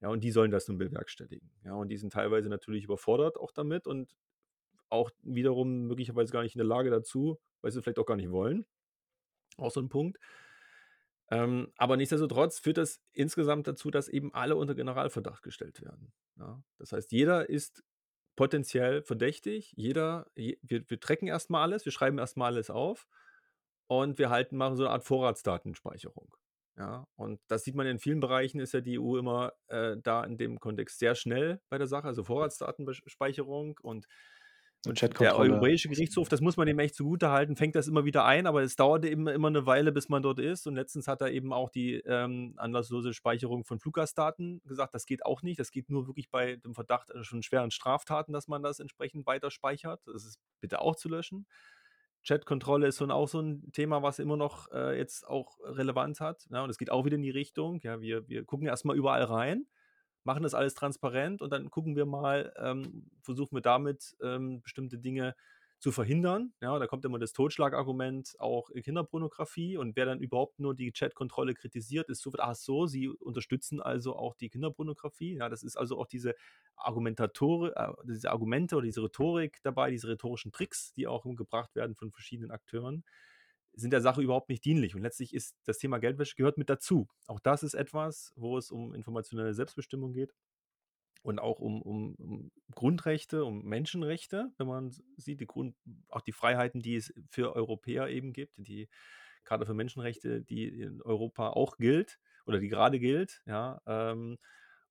[0.00, 1.50] Ja, und die sollen das nun bewerkstelligen.
[1.64, 4.16] Ja, und die sind teilweise natürlich überfordert auch damit und
[4.88, 8.30] auch wiederum möglicherweise gar nicht in der Lage dazu, weil sie vielleicht auch gar nicht
[8.30, 8.64] wollen.
[9.58, 10.18] Auch so ein Punkt.
[11.30, 16.12] Ähm, aber nichtsdestotrotz führt das insgesamt dazu, dass eben alle unter Generalverdacht gestellt werden.
[16.36, 16.62] Ja?
[16.78, 17.82] Das heißt, jeder ist
[18.36, 19.72] potenziell verdächtig.
[19.76, 23.06] Jeder, je, wir, wir tracken erstmal alles, wir schreiben erstmal alles auf
[23.88, 26.34] und wir halten, machen so eine Art Vorratsdatenspeicherung.
[26.76, 30.22] Ja, und das sieht man in vielen Bereichen, ist ja die EU immer äh, da
[30.22, 34.06] in dem Kontext sehr schnell bei der Sache, also Vorratsdatenspeicherung und
[34.86, 38.46] und der Europäische Gerichtshof, das muss man ihm echt zugutehalten, fängt das immer wieder ein,
[38.46, 40.68] aber es dauert eben immer eine Weile, bis man dort ist.
[40.68, 45.26] Und letztens hat er eben auch die ähm, anlasslose Speicherung von Fluggastdaten gesagt, das geht
[45.26, 45.58] auch nicht.
[45.58, 49.26] Das geht nur wirklich bei dem Verdacht äh, schon schweren Straftaten, dass man das entsprechend
[49.26, 50.00] weiter speichert.
[50.06, 51.46] Das ist bitte auch zu löschen.
[52.22, 56.46] Chatkontrolle ist schon auch so ein Thema, was immer noch äh, jetzt auch Relevanz hat.
[56.50, 57.80] Ja, und es geht auch wieder in die Richtung.
[57.82, 59.66] Ja, wir, wir gucken erstmal überall rein
[60.28, 64.98] machen das alles transparent und dann gucken wir mal, ähm, versuchen wir damit ähm, bestimmte
[64.98, 65.34] Dinge
[65.78, 66.52] zu verhindern.
[66.60, 71.54] Ja, da kommt immer das Totschlagargument, auch Kinderpornografie und wer dann überhaupt nur die Chatkontrolle
[71.54, 75.36] kritisiert, ist so, ach so, sie unterstützen also auch die Kinderpornografie.
[75.36, 76.34] Ja, das ist also auch diese
[76.76, 81.94] Argumentatore, äh, diese Argumente oder diese Rhetorik dabei, diese rhetorischen Tricks, die auch gebracht werden
[81.94, 83.02] von verschiedenen Akteuren
[83.72, 84.94] sind der Sache überhaupt nicht dienlich.
[84.94, 87.08] Und letztlich ist das Thema Geldwäsche gehört mit dazu.
[87.26, 90.34] Auch das ist etwas, wo es um informationelle Selbstbestimmung geht
[91.22, 95.76] und auch um, um, um Grundrechte, um Menschenrechte, wenn man sieht, die Grund,
[96.08, 98.88] auch die Freiheiten, die es für Europäer eben gibt, die
[99.44, 104.38] Karte für Menschenrechte, die in Europa auch gilt oder die gerade gilt, ja, ähm,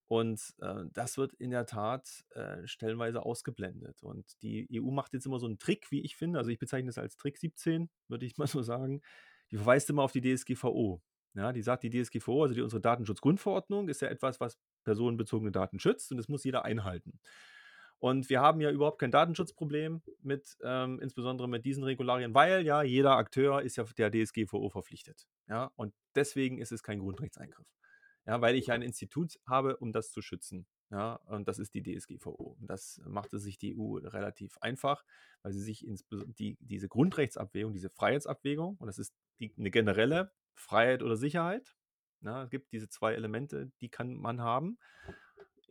[0.08, 4.02] und äh, das wird in der Tat äh, stellenweise ausgeblendet.
[4.04, 6.40] Und die EU macht jetzt immer so einen Trick, wie ich finde.
[6.40, 9.02] Also ich bezeichne es als Trick 17, würde ich mal so sagen.
[9.52, 11.02] Die verweist immer auf die DSGVO.
[11.34, 15.78] Ja, die sagt, die DSGVO, also die, unsere Datenschutzgrundverordnung, ist ja etwas, was personenbezogene Daten
[15.78, 17.20] schützt und das muss jeder einhalten.
[18.00, 22.82] Und wir haben ja überhaupt kein Datenschutzproblem mit, ähm, insbesondere mit diesen Regularien, weil ja
[22.82, 25.28] jeder Akteur ist ja der DSGVO verpflichtet.
[25.48, 27.68] Ja, und deswegen ist es kein Grundrechtseingriff
[28.28, 30.68] ja, weil ich ein Institut habe, um das zu schützen.
[30.90, 32.58] Ja, und das ist die DSGVO.
[32.60, 35.04] Und das machte sich die EU relativ einfach,
[35.44, 40.32] weil sie sich ins, die, diese Grundrechtsabwägung, diese Freiheitsabwägung, und das ist die, eine generelle
[40.54, 41.76] Freiheit oder Sicherheit.
[42.22, 44.78] Ja, es gibt diese zwei Elemente, die kann man haben.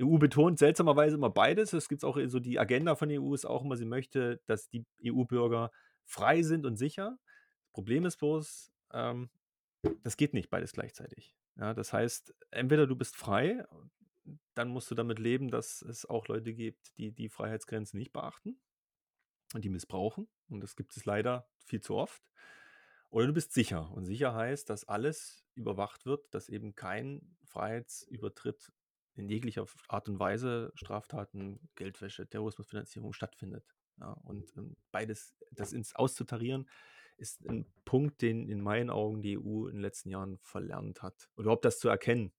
[0.01, 1.73] EU betont seltsamerweise immer beides.
[1.73, 4.69] Es gibt auch so die Agenda von der EU ist auch immer, sie möchte, dass
[4.69, 5.73] die EU-Bürger
[6.05, 7.19] frei sind und sicher.
[7.73, 9.31] Problem ist bloß, ähm,
[10.03, 11.35] das geht nicht beides gleichzeitig.
[11.59, 13.65] Ja, das heißt, entweder du bist frei,
[14.55, 18.59] dann musst du damit leben, dass es auch Leute gibt, die die Freiheitsgrenzen nicht beachten
[19.55, 20.29] und die missbrauchen.
[20.49, 22.23] Und das gibt es leider viel zu oft.
[23.11, 23.91] Oder du bist sicher.
[23.93, 28.73] Und sicher heißt, dass alles überwacht wird, dass eben kein Freiheitsübertritt
[29.15, 33.65] in jeglicher Art und Weise, Straftaten, Geldwäsche, Terrorismusfinanzierung stattfindet.
[33.99, 36.69] Ja, und ähm, beides, das ins auszutarieren,
[37.17, 41.29] ist ein Punkt, den in meinen Augen die EU in den letzten Jahren verlernt hat.
[41.35, 42.33] Oder überhaupt das zu erkennen,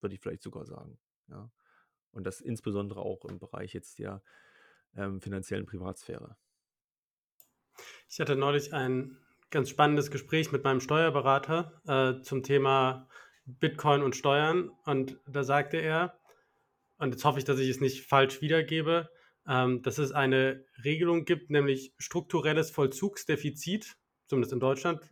[0.00, 0.98] würde ich vielleicht sogar sagen.
[1.28, 1.50] Ja.
[2.12, 4.22] Und das insbesondere auch im Bereich jetzt der
[4.96, 6.36] ähm, finanziellen Privatsphäre.
[8.08, 9.18] Ich hatte neulich ein
[9.50, 13.08] ganz spannendes Gespräch mit meinem Steuerberater äh, zum Thema
[13.44, 14.70] Bitcoin und Steuern.
[14.84, 16.18] Und da sagte er,
[16.98, 19.10] und jetzt hoffe ich, dass ich es nicht falsch wiedergebe,
[19.46, 23.96] ähm, dass es eine Regelung gibt, nämlich strukturelles Vollzugsdefizit
[24.32, 25.02] zumindest in Deutschland,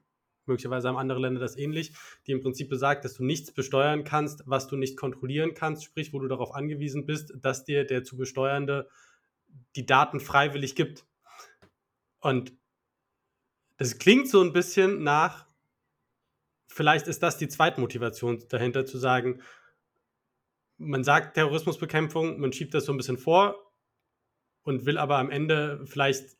[0.46, 1.92] möglicherweise haben andere Länder das ähnlich,
[2.26, 6.14] die im Prinzip besagt, dass du nichts besteuern kannst, was du nicht kontrollieren kannst, sprich,
[6.14, 8.88] wo du darauf angewiesen bist, dass dir der zu besteuernde
[9.76, 11.04] die Daten freiwillig gibt.
[12.20, 12.54] Und
[13.76, 15.46] das klingt so ein bisschen nach,
[16.66, 19.42] vielleicht ist das die Zweitmotivation dahinter, zu sagen,
[20.78, 23.70] man sagt Terrorismusbekämpfung, man schiebt das so ein bisschen vor
[24.62, 26.38] und will aber am Ende vielleicht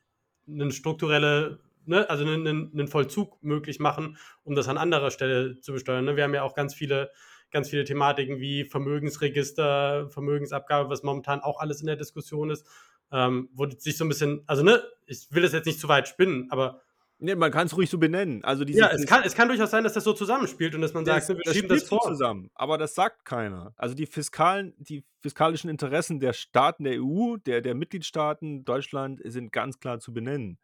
[0.49, 5.73] eine strukturelle ne, also einen, einen, Vollzug möglich machen, um das an anderer Stelle zu
[5.73, 6.05] besteuern.
[6.05, 6.17] Ne?
[6.17, 7.11] Wir haben ja auch ganz viele,
[7.51, 12.67] ganz viele Thematiken wie Vermögensregister, Vermögensabgabe, was momentan auch alles in der Diskussion ist,
[13.13, 16.09] ähm, wo sich so ein bisschen, also ne, ich will das jetzt nicht zu weit
[16.09, 16.83] spinnen, aber
[17.23, 18.43] Nee, man kann es ruhig so benennen.
[18.45, 20.95] Also diese, ja, es kann, es kann durchaus sein, dass das so zusammenspielt und dass
[20.95, 22.01] man sagt, ne, wir das schieben das vor.
[22.01, 22.51] zusammen.
[22.55, 23.75] Aber das sagt keiner.
[23.77, 29.53] Also die fiskalen, die fiskalischen Interessen der Staaten der EU, der, der Mitgliedstaaten, Deutschland, sind
[29.53, 30.59] ganz klar zu benennen.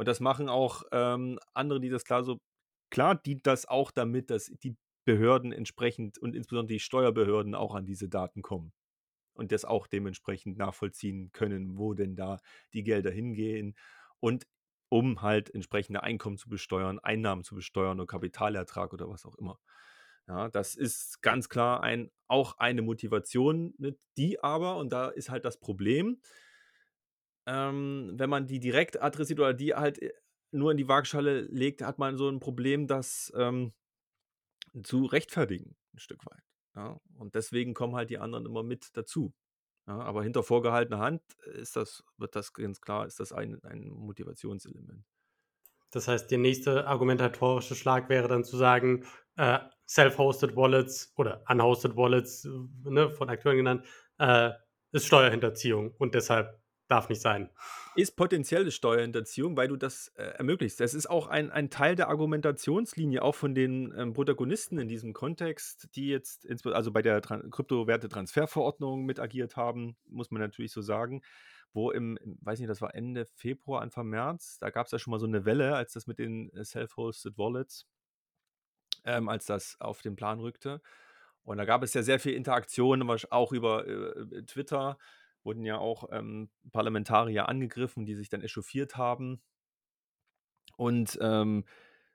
[0.00, 2.40] Und das machen auch ähm, andere, die das klar so,
[2.88, 7.84] klar dient das auch damit, dass die Behörden entsprechend und insbesondere die Steuerbehörden auch an
[7.84, 8.72] diese Daten kommen
[9.34, 12.38] und das auch dementsprechend nachvollziehen können, wo denn da
[12.72, 13.76] die Gelder hingehen
[14.20, 14.46] und
[14.88, 19.58] um halt entsprechende Einkommen zu besteuern, Einnahmen zu besteuern oder Kapitalertrag oder was auch immer.
[20.26, 25.28] Ja, das ist ganz klar ein, auch eine Motivation, ne, die aber, und da ist
[25.28, 26.22] halt das Problem,
[27.46, 30.12] ähm, wenn man die direkt adressiert oder die halt äh,
[30.52, 33.72] nur in die Waagschale legt, hat man so ein Problem, das ähm,
[34.82, 36.42] zu rechtfertigen, ein Stück weit.
[36.76, 37.00] Ja?
[37.16, 39.32] Und deswegen kommen halt die anderen immer mit dazu.
[39.86, 39.98] Ja?
[40.00, 45.04] Aber hinter vorgehaltener Hand ist das, wird das ganz klar, ist das ein, ein Motivationselement.
[45.92, 49.04] Das heißt, der nächste argumentatorische Schlag wäre dann zu sagen,
[49.36, 52.48] äh, Self-Hosted Wallets oder Unhosted Wallets,
[52.84, 53.86] ne, von Akteuren genannt,
[54.18, 54.52] äh,
[54.92, 56.59] ist Steuerhinterziehung und deshalb
[56.90, 57.50] darf nicht sein.
[57.94, 60.80] Ist potenzielle Steuerhinterziehung, weil du das äh, ermöglicht.
[60.80, 65.12] Das ist auch ein, ein Teil der Argumentationslinie, auch von den ähm, Protagonisten in diesem
[65.12, 71.22] Kontext, die jetzt, also bei der Kryptowerte-Transferverordnung mit agiert haben, muss man natürlich so sagen
[71.72, 75.12] wo im, weiß nicht, das war Ende Februar, Anfang März, da gab es ja schon
[75.12, 77.86] mal so eine Welle, als das mit den äh, Self-Hosted Wallets,
[79.04, 80.82] ähm, als das auf den Plan rückte.
[81.42, 84.98] Und da gab es ja sehr viel Interaktion, auch über äh, Twitter
[85.42, 89.40] wurden ja auch ähm, Parlamentarier angegriffen, die sich dann echauffiert haben.
[90.76, 91.64] Und ähm,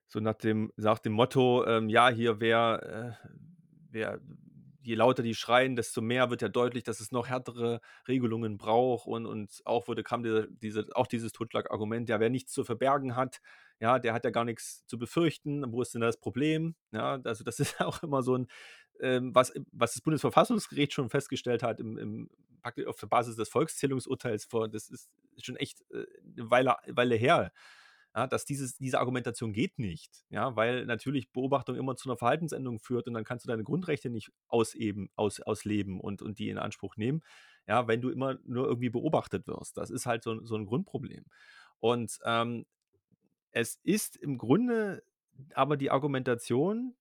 [0.08, 3.28] so nach dem, nach dem Motto, ähm, ja, hier wer, äh,
[3.90, 4.20] wer,
[4.82, 9.08] je lauter die schreien, desto mehr wird ja deutlich, dass es noch härtere Regelungen braucht
[9.08, 13.16] und, und auch wurde, kam diese, diese, auch dieses Totschlagargument, ja, wer nichts zu verbergen
[13.16, 13.42] hat,
[13.80, 15.72] ja, der hat ja gar nichts zu befürchten.
[15.72, 16.76] Wo ist denn das Problem?
[16.92, 18.48] Ja, also das ist auch immer so ein,
[19.02, 22.30] ähm, was, was das Bundesverfassungsgericht schon festgestellt hat, im, im,
[22.88, 26.06] auf der Basis des Volkszählungsurteils vor, das ist schon echt äh,
[26.38, 27.52] eine Weile, Weile her
[28.16, 32.80] ja, dass dieses, diese Argumentation geht nicht, ja, weil natürlich Beobachtung immer zu einer Verhaltensänderung
[32.80, 36.58] führt und dann kannst du deine Grundrechte nicht auseben, aus, ausleben und, und die in
[36.58, 37.22] Anspruch nehmen,
[37.68, 39.76] ja, wenn du immer nur irgendwie beobachtet wirst.
[39.78, 41.26] Das ist halt so, so ein Grundproblem.
[41.80, 42.66] Und ähm,
[43.52, 45.04] es ist im Grunde
[45.54, 46.96] aber die Argumentation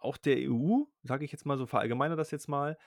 [0.00, 2.78] auch der EU, sage ich jetzt mal so, verallgemeiner das jetzt mal,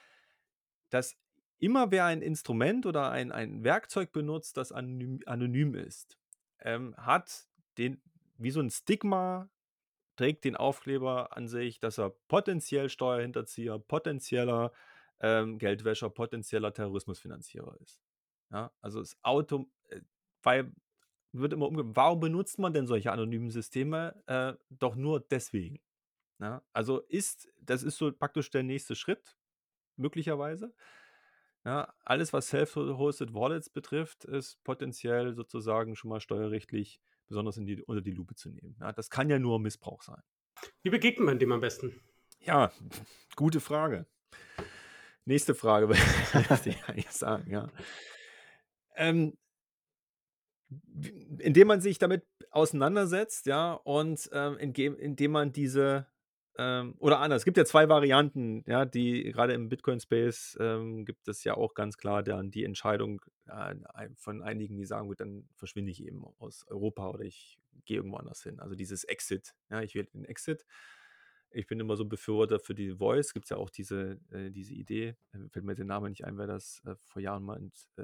[0.90, 1.16] dass
[1.58, 6.18] immer wer ein Instrument oder ein, ein Werkzeug benutzt, das anonym, anonym ist,
[6.60, 7.46] ähm, hat
[7.78, 8.00] den,
[8.38, 9.48] wie so ein Stigma
[10.16, 14.72] trägt den Aufkleber an sich, dass er potenziell Steuerhinterzieher, potenzieller
[15.20, 18.02] ähm, Geldwäscher, potenzieller Terrorismusfinanzierer ist.
[18.50, 20.00] Ja, also das Auto, äh,
[20.42, 20.72] weil
[21.32, 24.22] wird immer umge warum benutzt man denn solche anonymen Systeme?
[24.26, 25.80] Äh, doch nur deswegen.
[26.40, 29.36] Ja, also ist, das ist so praktisch der nächste Schritt,
[29.96, 30.74] möglicherweise.
[31.64, 37.82] Ja, alles, was Self-Hosted Wallets betrifft, ist potenziell sozusagen schon mal steuerrechtlich besonders in die,
[37.82, 38.76] unter die Lupe zu nehmen.
[38.80, 40.22] Ja, das kann ja nur Missbrauch sein.
[40.82, 42.00] Wie begegnet man dem am besten?
[42.40, 42.72] Ja,
[43.36, 44.06] gute Frage.
[45.26, 47.68] Nächste Frage, würde ich sagen, ja.
[48.96, 49.36] Ähm,
[51.38, 56.06] indem man sich damit auseinandersetzt, ja, und ähm, indem, indem man diese
[56.60, 61.26] ähm, oder anders, es gibt ja zwei Varianten, ja, die gerade im Bitcoin-Space ähm, gibt
[61.26, 63.74] es ja auch ganz klar dann die Entscheidung äh,
[64.16, 68.18] von einigen, die sagen, gut, dann verschwinde ich eben aus Europa oder ich gehe irgendwo
[68.18, 68.60] anders hin.
[68.60, 70.66] Also dieses Exit, ja, ich wähle den Exit
[71.52, 73.32] ich bin immer so ein Befürworter für die Voice.
[73.32, 76.38] Gibt es ja auch diese, äh, diese Idee, äh, fällt mir der Name nicht ein,
[76.38, 77.88] wer das äh, vor Jahren meint.
[77.96, 78.02] Äh,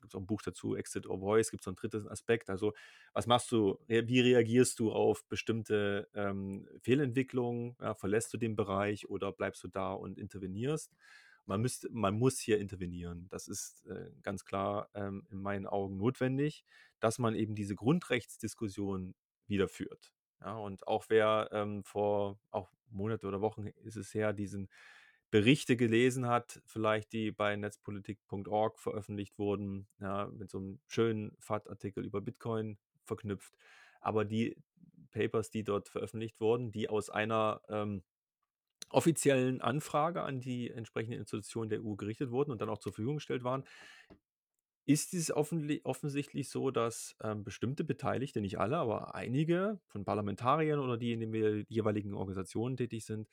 [0.00, 1.50] gibt es auch ein Buch dazu, Exit or Voice.
[1.50, 2.50] Gibt es so einen dritten Aspekt.
[2.50, 2.74] Also,
[3.12, 3.78] was machst du?
[3.86, 7.76] Wie reagierst du auf bestimmte ähm, Fehlentwicklungen?
[7.80, 10.92] Ja, verlässt du den Bereich oder bleibst du da und intervenierst?
[11.46, 13.28] Man, müsste, man muss hier intervenieren.
[13.30, 16.64] Das ist äh, ganz klar ähm, in meinen Augen notwendig,
[17.00, 19.14] dass man eben diese Grundrechtsdiskussion
[19.46, 20.12] wieder führt.
[20.44, 24.68] Ja, und auch wer ähm, vor auch Monate oder Wochen ist es her, diesen
[25.30, 32.04] Berichte gelesen hat, vielleicht die bei netzpolitik.org veröffentlicht wurden, ja, mit so einem schönen FAT-Artikel
[32.04, 33.56] über Bitcoin verknüpft.
[34.00, 34.56] Aber die
[35.10, 38.02] Papers, die dort veröffentlicht wurden, die aus einer ähm,
[38.90, 43.16] offiziellen Anfrage an die entsprechenden Institutionen der EU gerichtet wurden und dann auch zur Verfügung
[43.16, 43.64] gestellt waren,
[44.86, 50.98] ist es offensichtlich so, dass ähm, bestimmte Beteiligte, nicht alle, aber einige von Parlamentariern oder
[50.98, 53.28] die in den jeweiligen Organisationen tätig sind,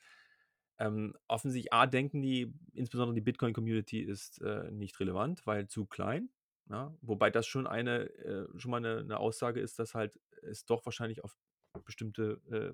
[0.78, 6.30] ähm, offensichtlich A, denken die, insbesondere die Bitcoin-Community ist äh, nicht relevant, weil zu klein.
[6.70, 6.96] Ja?
[7.02, 10.84] Wobei das schon eine, äh, schon mal eine, eine, Aussage ist, dass halt es doch
[10.86, 11.36] wahrscheinlich auf
[11.84, 12.72] bestimmte äh,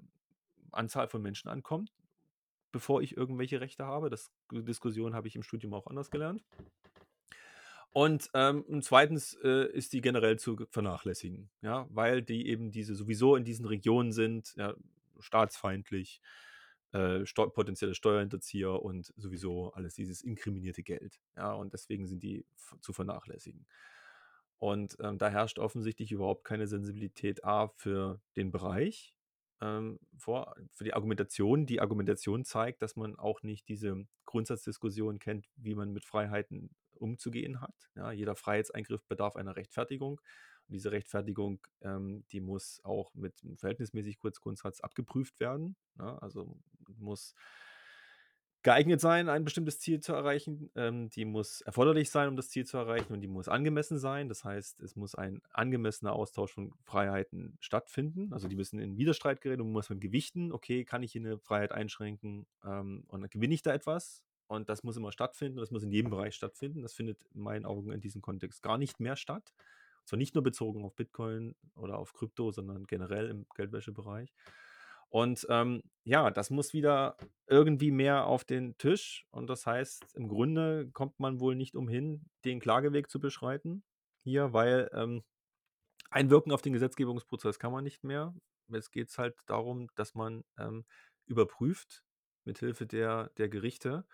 [0.73, 1.93] Anzahl von Menschen ankommt,
[2.73, 4.09] bevor ich irgendwelche Rechte habe.
[4.09, 6.45] Das Diskussion habe ich im Studium auch anders gelernt.
[7.99, 13.35] Und, ähm, zweitens, äh, ist die generell zu vernachlässigen, ja, weil die eben diese sowieso
[13.35, 14.77] in diesen Regionen sind, ja,
[15.19, 16.21] staatsfeindlich,
[16.93, 22.47] äh, steu potenzielle Steuerhinterzieher und sowieso alles dieses inkriminierte Geld, ja, und deswegen sind die
[22.81, 23.67] zu vernachlässigen.
[24.59, 29.17] Und, ähm, da herrscht offensichtlich überhaupt keine Sensibilität A für den Bereich,
[29.61, 31.67] ähm, vor für die Argumentation.
[31.67, 37.61] Die Argumentation zeigt, dass man auch nicht diese Grundsatzdiskussion kennt, wie man mit Freiheiten umzugehen
[37.61, 37.75] hat.
[37.95, 40.21] Ja, jeder Freiheitseingriff bedarf einer Rechtfertigung.
[40.69, 45.77] Und diese Rechtfertigung, ähm, die muss auch mit einem verhältnismäßig Grundsatz abgeprüft werden.
[45.99, 46.59] Ja, also
[46.99, 47.35] muss
[48.63, 50.71] geeignet sein, ein bestimmtes Ziel zu erreichen.
[50.75, 54.29] Ähm, die muss erforderlich sein, um das Ziel zu erreichen und die muss angemessen sein.
[54.29, 58.33] Das heißt, es muss ein angemessener Austausch von Freiheiten stattfinden.
[58.33, 60.53] Also die müssen in Widerstreit gereden und muss man gewichten.
[60.53, 64.23] Okay, kann ich hier eine Freiheit einschränken ähm, und gewinne ich da etwas?
[64.49, 65.59] Und das muss immer stattfinden.
[65.59, 66.83] Das muss in jedem Bereich stattfinden.
[66.83, 69.53] Das findet in meinen Augen in diesem Kontext gar nicht mehr statt.
[70.01, 74.33] Und zwar nicht nur bezogen auf Bitcoin oder auf Krypto, sondern generell im Geldwäschebereich.
[75.11, 79.27] Und ähm, ja, das muss wieder irgendwie mehr auf den Tisch.
[79.31, 83.85] Und das heißt, im Grunde kommt man wohl nicht umhin, den Klageweg zu beschreiten
[84.23, 85.25] hier, weil ähm,
[86.11, 88.35] einwirken auf den Gesetzgebungsprozess kann man nicht mehr.
[88.69, 90.85] Jetzt geht es halt darum, dass man ähm,
[91.27, 92.03] überprüft,
[92.45, 94.07] mithilfe der, der Gerichte,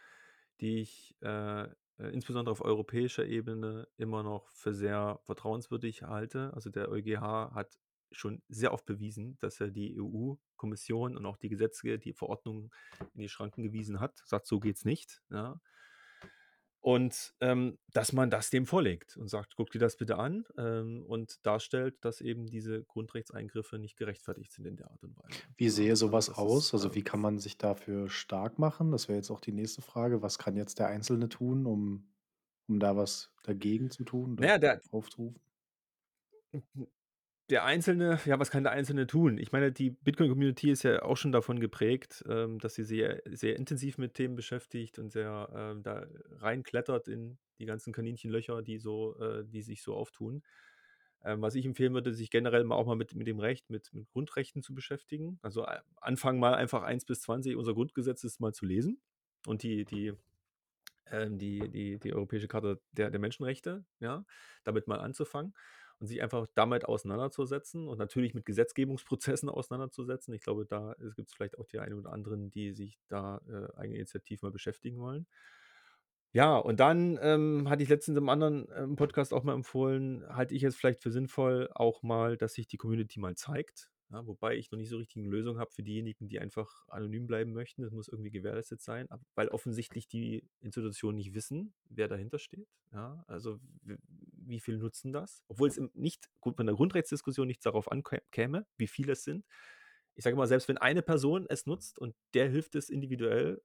[0.61, 1.67] die ich äh,
[1.99, 6.53] äh, insbesondere auf europäischer Ebene immer noch für sehr vertrauenswürdig halte.
[6.55, 7.79] Also der EuGH hat
[8.11, 12.71] schon sehr oft bewiesen, dass er die EU-Kommission und auch die Gesetze, die Verordnungen
[13.15, 14.23] in die Schranken gewiesen hat.
[14.25, 15.23] Sagt, so geht's nicht.
[15.31, 15.61] Ja.
[16.85, 21.03] Und ähm, dass man das dem vorlegt und sagt, guck dir das bitte an ähm,
[21.07, 25.41] und darstellt, dass eben diese Grundrechtseingriffe nicht gerechtfertigt sind in der Art und Weise.
[25.57, 26.67] Wie sehe also sowas das aus?
[26.67, 28.91] ist, Also wie kann man sich dafür stark machen?
[28.91, 30.21] Das wäre jetzt auch die nächste Frage.
[30.21, 32.13] Was kann jetzt der Einzelne tun, um,
[32.69, 35.41] um da was dagegen zu tun naja, der, aufzurufen?
[37.51, 39.37] Der Einzelne, ja, was kann der Einzelne tun?
[39.37, 43.57] Ich meine, die Bitcoin-Community ist ja auch schon davon geprägt, ähm, dass sie sehr, sehr
[43.57, 46.07] intensiv mit Themen beschäftigt und sehr ähm, da
[46.39, 50.43] reinklettert in die ganzen Kaninchenlöcher, die so, äh, die sich so auftun.
[51.23, 53.93] Ähm, was ich empfehlen würde, sich generell mal auch mal mit, mit dem Recht, mit,
[53.93, 55.39] mit Grundrechten zu beschäftigen.
[55.43, 59.01] Also äh, anfangen mal einfach 1 bis 20 unser Grundgesetzes mal zu lesen
[59.47, 60.15] und die, die,
[61.11, 64.25] ähm, die, die, die Europäische Charta der, der Menschenrechte, ja,
[64.65, 65.53] damit mal anzufangen
[66.01, 70.35] und sich einfach damit auseinanderzusetzen und natürlich mit Gesetzgebungsprozessen auseinanderzusetzen.
[70.35, 73.77] Ich glaube, da gibt es vielleicht auch die einen oder anderen, die sich da äh,
[73.79, 75.27] eigeninitiativ mal beschäftigen wollen.
[76.33, 80.55] Ja, und dann ähm, hatte ich letztens im anderen ähm, Podcast auch mal empfohlen, halte
[80.57, 83.89] ich es vielleicht für sinnvoll, auch mal, dass sich die Community mal zeigt.
[84.15, 87.27] Ja, wobei ich noch nicht so richtig eine Lösung habe für diejenigen, die einfach anonym
[87.27, 87.83] bleiben möchten.
[87.83, 92.69] Das muss irgendwie gewährleistet sein, weil offensichtlich die Institutionen nicht wissen, wer dahinter steht.
[92.93, 95.43] Ja, also wie viel nutzen das?
[95.49, 99.45] Obwohl es nicht gut von der Grundrechtsdiskussion nichts darauf ankäme, wie viele es sind.
[100.15, 103.63] Ich sage mal, selbst wenn eine Person es nutzt und der hilft es individuell,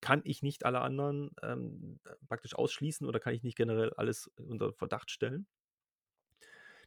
[0.00, 4.72] kann ich nicht alle anderen ähm, praktisch ausschließen oder kann ich nicht generell alles unter
[4.74, 5.46] Verdacht stellen.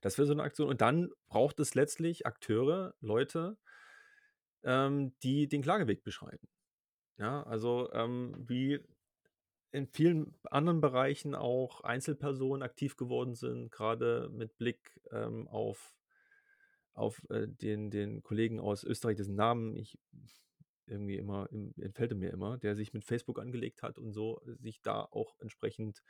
[0.06, 0.70] Das wäre so eine Aktion.
[0.70, 3.58] Und dann braucht es letztlich Akteure, Leute,
[4.62, 6.47] ähm, die den Klageweg beschreiten.
[7.18, 8.82] Ja, also ähm, wie
[9.72, 15.95] in vielen anderen Bereichen auch Einzelpersonen aktiv geworden sind, gerade mit Blick ähm, auf,
[16.93, 19.97] auf äh, den, den Kollegen aus Österreich, dessen Namen ich
[20.86, 24.84] irgendwie immer, im, entfällt mir immer, der sich mit Facebook angelegt hat und so sich
[24.84, 26.03] da auch entsprechend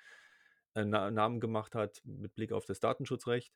[0.74, 3.54] äh, Na Namen gemacht hat mit Blick auf das Datenschutzrecht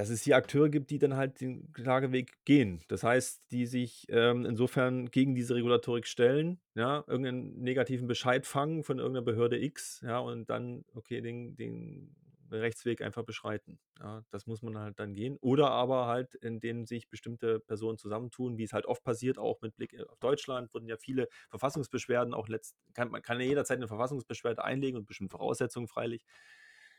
[0.00, 2.80] dass es hier Akteure gibt, die dann halt den Klageweg gehen.
[2.88, 8.82] Das heißt, die sich ähm, insofern gegen diese Regulatorik stellen, ja, irgendeinen negativen Bescheid fangen
[8.82, 12.16] von irgendeiner Behörde X, ja, und dann, okay, den, den
[12.50, 13.78] Rechtsweg einfach beschreiten.
[13.98, 15.36] Ja, das muss man halt dann gehen.
[15.42, 19.76] Oder aber halt, indem sich bestimmte Personen zusammentun, wie es halt oft passiert, auch mit
[19.76, 23.88] Blick auf Deutschland, wurden ja viele Verfassungsbeschwerden auch letzt, kann, man kann ja jederzeit eine
[23.88, 26.24] Verfassungsbeschwerde einlegen und bestimmte Voraussetzungen freilich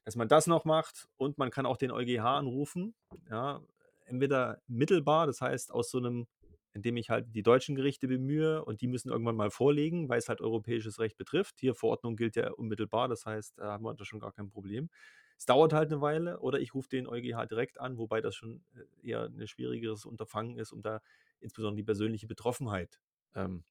[0.03, 2.95] dass man das noch macht und man kann auch den EuGH anrufen.
[3.29, 3.61] Ja,
[4.05, 6.27] entweder mittelbar, das heißt aus so einem,
[6.73, 10.29] indem ich halt die deutschen Gerichte bemühe und die müssen irgendwann mal vorlegen, weil es
[10.29, 11.59] halt europäisches Recht betrifft.
[11.59, 14.89] Hier Verordnung gilt ja unmittelbar, das heißt, da haben wir da schon gar kein Problem.
[15.37, 18.63] Es dauert halt eine Weile oder ich rufe den EuGH direkt an, wobei das schon
[18.75, 21.01] äh, eher ein schwierigeres Unterfangen ist, um da
[21.39, 23.01] insbesondere die persönliche Betroffenheit
[23.33, 23.63] ähm,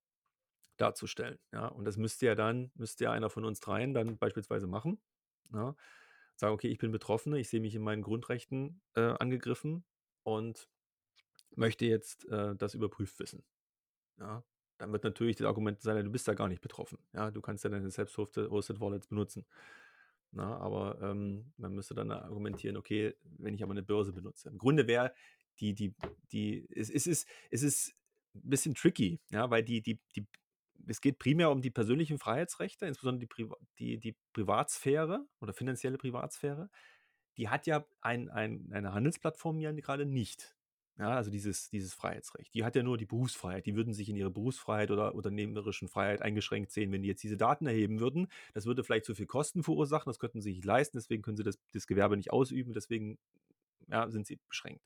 [0.78, 1.38] darzustellen.
[1.52, 5.00] Ja, und das müsste ja dann, müsste ja einer von uns dreien dann beispielsweise machen.
[5.52, 5.76] Ja,
[6.40, 9.84] sagen, okay, ich bin Betroffene, ich sehe mich in meinen Grundrechten äh, angegriffen
[10.22, 10.68] und
[11.54, 13.44] möchte jetzt äh, das überprüft wissen.
[14.18, 14.44] Ja,
[14.78, 16.98] dann wird natürlich das Argument sein, du bist da gar nicht betroffen.
[17.12, 19.46] Ja, du kannst ja deine selbst-hosted Wallets benutzen.
[20.32, 20.42] Ne?
[20.42, 24.48] Aber ähm, man müsste dann argumentieren, okay, wenn ich aber eine Börse benutze.
[24.48, 25.12] Im Grunde wäre
[25.58, 25.94] die, die,
[26.32, 27.94] die, es, es ist, es ist
[28.34, 30.26] ein bisschen tricky, ja, weil die, die, die,
[30.90, 35.98] es geht primär um die persönlichen Freiheitsrechte, insbesondere die, Priva die, die Privatsphäre oder finanzielle
[35.98, 36.68] Privatsphäre.
[37.36, 40.56] Die hat ja ein, ein, eine Handelsplattform ja gerade nicht.
[40.98, 42.52] Ja, also dieses, dieses Freiheitsrecht.
[42.52, 43.64] Die hat ja nur die Berufsfreiheit.
[43.64, 47.38] Die würden sich in ihre Berufsfreiheit oder unternehmerischen Freiheit eingeschränkt sehen, wenn die jetzt diese
[47.38, 48.28] Daten erheben würden.
[48.52, 51.42] Das würde vielleicht zu viel Kosten verursachen, das könnten sie nicht leisten, deswegen können sie
[51.44, 53.18] das, das Gewerbe nicht ausüben, deswegen
[53.88, 54.84] ja, sind sie beschränkt.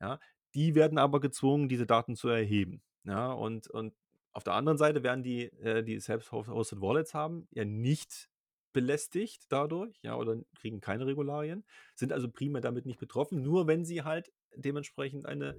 [0.00, 0.20] Ja,
[0.54, 2.82] die werden aber gezwungen, diese Daten zu erheben.
[3.04, 3.92] Ja, und, und
[4.32, 8.30] auf der anderen Seite werden die, äh, die selbst-hosted Wallets haben, ja nicht
[8.72, 11.64] belästigt dadurch, ja, oder kriegen keine Regularien,
[11.94, 15.56] sind also primär damit nicht betroffen, nur wenn sie halt dementsprechend eine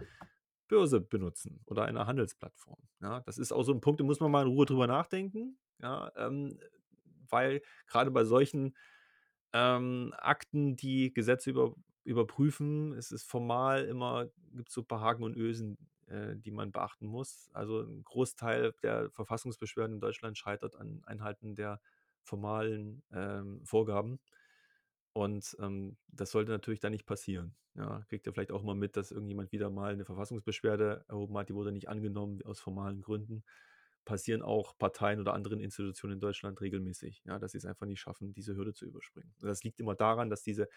[0.67, 2.79] Börse benutzen oder eine Handelsplattform.
[3.01, 5.59] Ja, das ist auch so ein Punkt, da muss man mal in Ruhe drüber nachdenken,
[5.79, 6.57] ja, ähm,
[7.29, 8.75] weil gerade bei solchen
[9.53, 15.01] ähm, Akten, die Gesetze über, überprüfen, es ist formal immer, gibt es so ein paar
[15.01, 15.77] Haken und Ösen,
[16.07, 17.49] äh, die man beachten muss.
[17.53, 21.81] Also ein Großteil der Verfassungsbeschwerden in Deutschland scheitert an Einhalten der
[22.23, 24.19] formalen ähm, Vorgaben.
[25.13, 27.55] Und ähm, das sollte natürlich dann nicht passieren.
[27.75, 31.49] Ja, kriegt ihr vielleicht auch mal mit, dass irgendjemand wieder mal eine Verfassungsbeschwerde erhoben hat,
[31.49, 33.43] die wurde nicht angenommen aus formalen Gründen.
[34.05, 38.01] Passieren auch Parteien oder anderen Institutionen in Deutschland regelmäßig, ja, dass sie es einfach nicht
[38.01, 39.33] schaffen, diese Hürde zu überspringen.
[39.39, 40.67] Das liegt immer daran, dass diese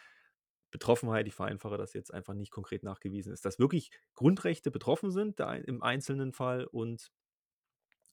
[0.77, 5.41] Betroffenheit, ich vereinfache das jetzt einfach nicht konkret nachgewiesen ist, dass wirklich Grundrechte betroffen sind
[5.41, 7.11] im einzelnen Fall und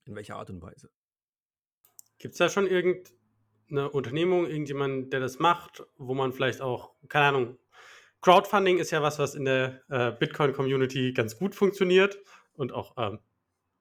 [0.05, 0.89] in welcher Art und Weise.
[2.19, 7.25] Gibt es da schon irgendeine Unternehmung, irgendjemand, der das macht, wo man vielleicht auch, keine
[7.25, 7.59] Ahnung,
[8.21, 12.17] Crowdfunding ist ja was, was in der äh, Bitcoin-Community ganz gut funktioniert
[12.53, 13.19] und auch ähm,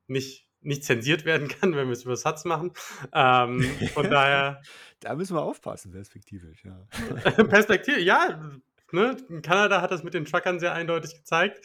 [0.09, 2.73] nicht, nicht zensiert werden kann, wenn wir es über Satz machen.
[3.13, 3.63] Ähm,
[3.95, 4.61] von daher.
[5.01, 6.87] da müssen wir aufpassen, perspektivisch, ja.
[7.45, 8.51] Perspektivisch, ja.
[8.93, 9.17] Ne?
[9.29, 11.65] In Kanada hat das mit den Truckern sehr eindeutig gezeigt,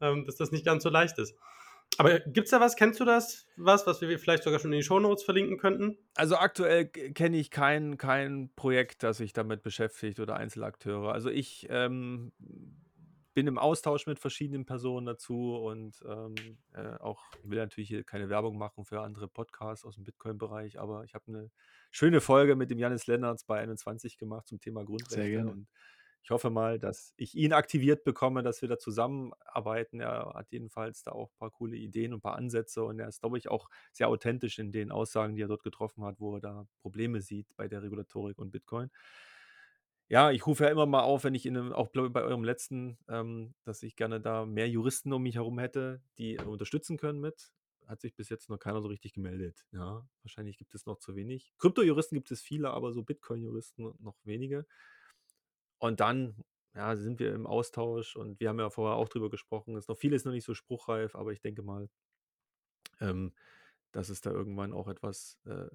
[0.00, 1.34] ähm, dass das nicht ganz so leicht ist.
[1.98, 2.76] Aber gibt es da was?
[2.76, 3.46] Kennst du das?
[3.56, 5.98] Was, was wir vielleicht sogar schon in die Shownotes verlinken könnten?
[6.14, 11.12] Also aktuell kenne ich kein, kein Projekt, das sich damit beschäftigt oder Einzelakteure.
[11.12, 12.32] Also ich ähm,
[13.34, 16.34] bin im Austausch mit verschiedenen Personen dazu und ähm,
[16.72, 20.78] äh, auch, ich will natürlich hier keine Werbung machen für andere Podcasts aus dem Bitcoin-Bereich,
[20.78, 21.50] aber ich habe eine
[21.90, 25.14] schöne Folge mit dem Janis Lennartz bei 21 gemacht zum Thema Grundrechte.
[25.14, 25.50] Sehr gerne.
[25.50, 25.68] Und
[26.22, 30.00] ich hoffe mal, dass ich ihn aktiviert bekomme, dass wir da zusammenarbeiten.
[30.00, 33.08] Er hat jedenfalls da auch ein paar coole Ideen und ein paar Ansätze und er
[33.08, 36.36] ist, glaube ich, auch sehr authentisch in den Aussagen, die er dort getroffen hat, wo
[36.36, 38.90] er da Probleme sieht bei der Regulatorik und Bitcoin.
[40.08, 42.98] Ja, ich rufe ja immer mal auf, wenn ich in einem, auch bei eurem letzten,
[43.08, 47.50] ähm, dass ich gerne da mehr Juristen um mich herum hätte, die unterstützen können mit.
[47.86, 49.64] Hat sich bis jetzt noch keiner so richtig gemeldet.
[49.72, 51.52] Ja, wahrscheinlich gibt es noch zu wenig.
[51.58, 54.66] Krypto-Juristen gibt es viele, aber so Bitcoin-Juristen noch wenige.
[55.82, 56.36] Und dann,
[56.76, 59.76] ja, sind wir im Austausch und wir haben ja vorher auch drüber gesprochen.
[59.76, 61.90] Ist noch vieles noch nicht so spruchreif, aber ich denke mal,
[63.00, 63.32] ähm,
[63.90, 65.66] dass es da irgendwann auch etwas, äh,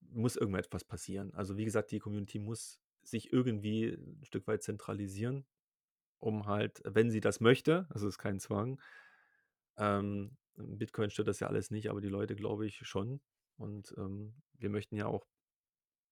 [0.00, 1.34] muss irgendwann etwas passieren.
[1.34, 5.44] Also wie gesagt, die Community muss sich irgendwie ein Stück weit zentralisieren,
[6.20, 8.80] um halt, wenn sie das möchte, es ist kein Zwang,
[9.76, 13.20] ähm, Bitcoin stört das ja alles nicht, aber die Leute glaube ich schon.
[13.56, 15.26] Und ähm, wir möchten ja auch,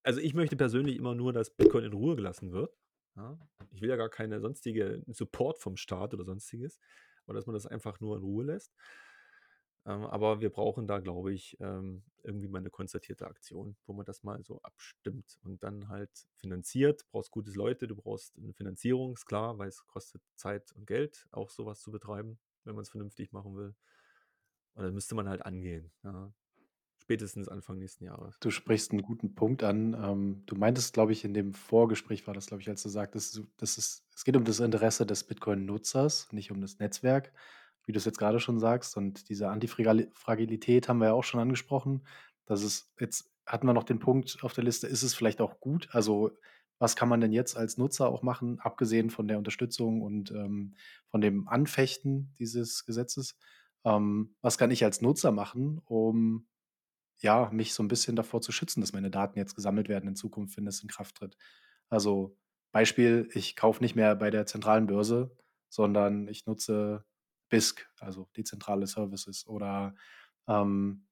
[0.02, 2.76] also ich möchte persönlich immer nur, dass Bitcoin in Ruhe gelassen wird.
[3.16, 3.38] Ja?
[3.72, 6.78] Ich will ja gar keine sonstige Support vom Staat oder sonstiges,
[7.26, 8.74] aber dass man das einfach nur in Ruhe lässt.
[9.84, 14.04] Ähm, aber wir brauchen da, glaube ich, ähm, irgendwie mal eine konzertierte Aktion, wo man
[14.04, 17.02] das mal so abstimmt und dann halt finanziert.
[17.02, 20.86] Du brauchst gute Leute, du brauchst eine Finanzierung, ist klar, weil es kostet Zeit und
[20.86, 23.74] Geld, auch sowas zu betreiben, wenn man es vernünftig machen will.
[24.74, 25.92] Und dann müsste man halt angehen.
[26.02, 26.32] Ja
[27.06, 28.36] spätestens Anfang nächsten Jahres.
[28.40, 29.94] Du sprichst einen guten Punkt an.
[29.94, 33.42] Ähm, du meintest, glaube ich, in dem Vorgespräch war das, glaube ich, als du sagtest,
[33.58, 37.32] das ist, es geht um das Interesse des Bitcoin-Nutzers, nicht um das Netzwerk,
[37.84, 38.96] wie du es jetzt gerade schon sagst.
[38.96, 42.04] Und diese Antifragilität haben wir ja auch schon angesprochen.
[42.44, 45.60] Das ist, jetzt hatten wir noch den Punkt auf der Liste, ist es vielleicht auch
[45.60, 45.88] gut?
[45.92, 46.32] Also,
[46.80, 50.74] was kann man denn jetzt als Nutzer auch machen, abgesehen von der Unterstützung und ähm,
[51.06, 53.38] von dem Anfechten dieses Gesetzes?
[53.84, 56.48] Ähm, was kann ich als Nutzer machen, um
[57.18, 60.16] ja, mich so ein bisschen davor zu schützen, dass meine Daten jetzt gesammelt werden in
[60.16, 61.36] Zukunft, wenn es in Kraft tritt.
[61.88, 62.36] Also,
[62.72, 65.36] Beispiel, ich kaufe nicht mehr bei der zentralen Börse,
[65.68, 67.04] sondern ich nutze
[67.48, 69.94] BISC, also dezentrale Services oder,
[70.48, 71.06] ähm,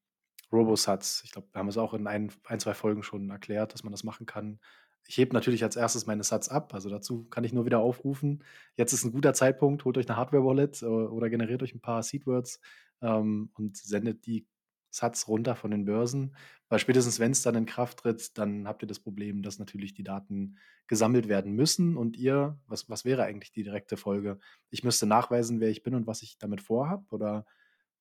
[0.51, 1.23] Robosats.
[1.25, 3.91] Ich glaube, wir haben es auch in ein ein, 2 Folgen schon erklärt, dass man
[3.91, 4.59] das machen kann.
[5.07, 8.43] Ich hebe natürlich als erstes meine Sats ab, also dazu kann ich nur wieder aufrufen.
[8.75, 12.01] Jetzt ist ein guter Zeitpunkt, holt euch eine Hardware-Wallet, äh, oder generiert euch ein paar
[12.03, 12.59] Seedwords,
[13.01, 14.47] ähm, und sendet die
[14.95, 16.35] Satz runter von den Börsen,
[16.69, 19.93] weil spätestens wenn es dann in Kraft tritt, dann habt ihr das Problem, dass natürlich
[19.93, 24.39] die Daten gesammelt werden müssen und ihr was was wäre eigentlich die direkte Folge?
[24.71, 27.45] Ich müsste nachweisen, wer ich bin und was ich damit vorhabe oder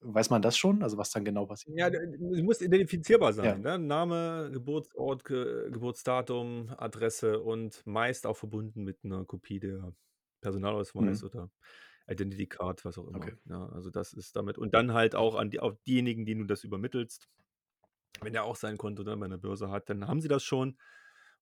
[0.00, 0.82] weiß man das schon?
[0.84, 1.76] Also, was dann genau passiert?
[1.76, 3.58] Ja, du musst identifizierbar Ja.
[3.58, 3.78] sein, ne?
[3.78, 9.94] Name, Geburtsort, Ge Geburtsdatum, Adresse und meist auch verbunden mit 'ner Kopie der
[10.42, 11.24] Personalausweis Mhm.
[11.24, 11.50] oder
[12.08, 13.34] Identity Card, was auch immer, Okay.
[13.46, 13.66] ja?
[13.70, 16.64] Also, das ist damit und dann halt auch an die auf diejenigen, denen du das
[16.64, 17.28] übermittelst.
[18.22, 20.78] Wenn der auch sein Konto dann bei 'ner Börse hat, dann haben sie das schon.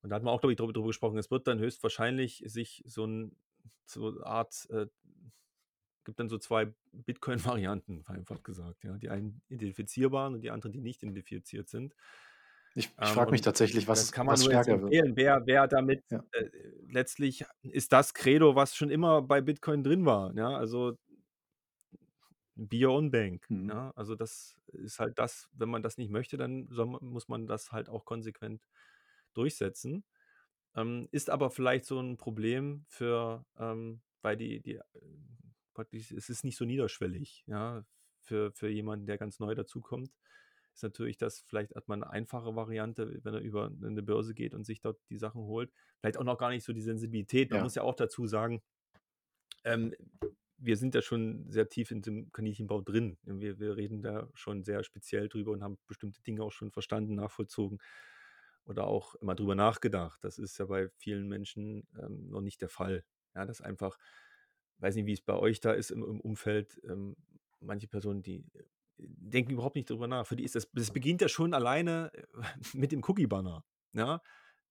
[0.03, 1.19] Und da hatten wir auch, glaube ich, drüber gesprochen.
[1.19, 3.37] Es wird dann höchstwahrscheinlich sich so 'n
[3.87, 4.87] so 'ne Art, äh
[6.07, 8.99] gibt dann so 2 Bitcoin-Varianten, vereinfacht gesagt, ja.
[8.99, 11.95] Die einen identifizierbaren und die anderen, die nicht identifiziert sind.
[12.77, 14.97] Ich ich Ähm, frage mich tatsächlich, das was kann man was nur stärker wird.
[14.97, 16.25] empfehlen, wer wer damit Ja.
[16.33, 16.51] äh,
[16.89, 20.51] letztlich ist das Credo, was schon immer bei Bitcoin drin war, ja?
[20.57, 20.97] Also
[22.57, 23.73] be your own bank, Mhm.
[23.73, 23.91] ja?
[23.97, 27.73] Also, das ist halt das wenn man das nicht möchte, dann soll muss man das
[27.73, 28.62] halt auch konsequent
[29.35, 30.05] durchsetzen.
[30.77, 34.83] Ähm, ist aber vielleicht so 'n Problem für, ähm weil die die, äh
[35.75, 37.85] praktisch es ist nicht so niederschwellig, ja,
[38.20, 40.12] für für jemanden, der ganz neu dazukommt.
[40.77, 44.35] Ist natürlich das vielleicht hat man 'ne einfache Variante, wenn er über 'ne 'ne Börse
[44.35, 45.70] geht und sich dort die Sachen holt.
[46.01, 47.51] Vielleicht auch noch gar nicht so die Sensibilität.
[47.51, 47.62] Man Ja.
[47.62, 48.62] muss ja auch dazu sagen
[49.64, 49.95] ähm,
[50.59, 53.18] wir sind ja schon sehr tief in dem Kaninchenbau drin.
[53.25, 57.14] Wir wir reden da schon sehr speziell drüber und haben bestimmte Dinge auch schon verstanden,
[57.16, 57.79] nachvollzogen
[58.64, 60.23] oder auch immer drüber nachgedacht.
[60.25, 63.05] Das ist ja bei vielen Menschen, ähm, noch nicht der Fall.
[63.35, 63.99] Ja, das einfach
[64.79, 67.16] weiß nicht, wie's bei euch da ist im im Umfeld, ähm,
[67.61, 68.45] manche Personen, die,
[69.09, 70.27] denken überhaupt nicht drüber nach.
[70.27, 72.11] Für die ist das das beginnt ja schon alleine
[72.75, 74.21] mit dem Cookie-Banner, ja?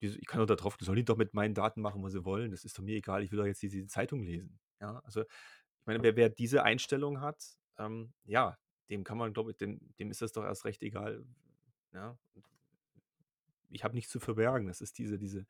[0.00, 2.50] „Ich kann doch da drauf sollen die doch mit meinen Daten machen, was sie wollen.
[2.50, 3.22] Das ist doch mir egal.
[3.22, 5.00] Ich will doch jetzt diese Zeitung lesen“, ja?
[5.04, 7.42] Also, ich meine, wer wer diese Einstellung hat,
[7.78, 8.58] ähm, ja,
[8.90, 11.24] dem kann man, glaube ich dem dem ist das doch erst recht egal,
[11.92, 12.18] ja?
[13.70, 14.66] Ich habe nichts zu verbergen.
[14.66, 15.46] Das ist diese diese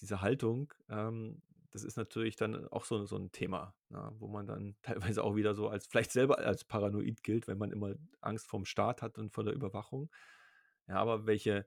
[0.00, 4.46] diese Haltung, ähm, das ist natürlich dann auch so so 'n Thema, ne, wo man
[4.46, 8.46] dann teilweise auch wieder so als vielleicht selber als paranoid gilt, wenn man immer Angst
[8.48, 10.10] vorm Staat hat und vor der Überwachung.
[10.88, 11.66] Ja, aber welche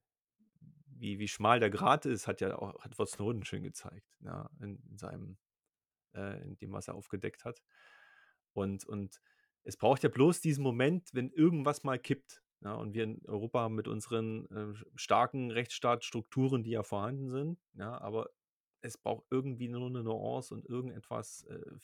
[0.87, 4.49] wie wie schmal der Grat ist, hat ja auch hat Edward Snowden schön gezeigt, ja,
[4.61, 5.37] in in seinem
[6.15, 7.61] äh, in dem, was er aufgedeckt hat.
[8.53, 9.21] Und und
[9.63, 12.73] es braucht ja bloß diesen Moment, wenn irgendwas mal kippt, ja?
[12.75, 17.99] Und wir in Europa haben mit unseren, äh, starken Rechtsstaatsstrukturen, die ja vorhanden sind, ja,
[18.01, 18.29] aber
[18.83, 21.79] es braucht irgendwie nur 'ne Nuance und irgendetwas, äh, äh,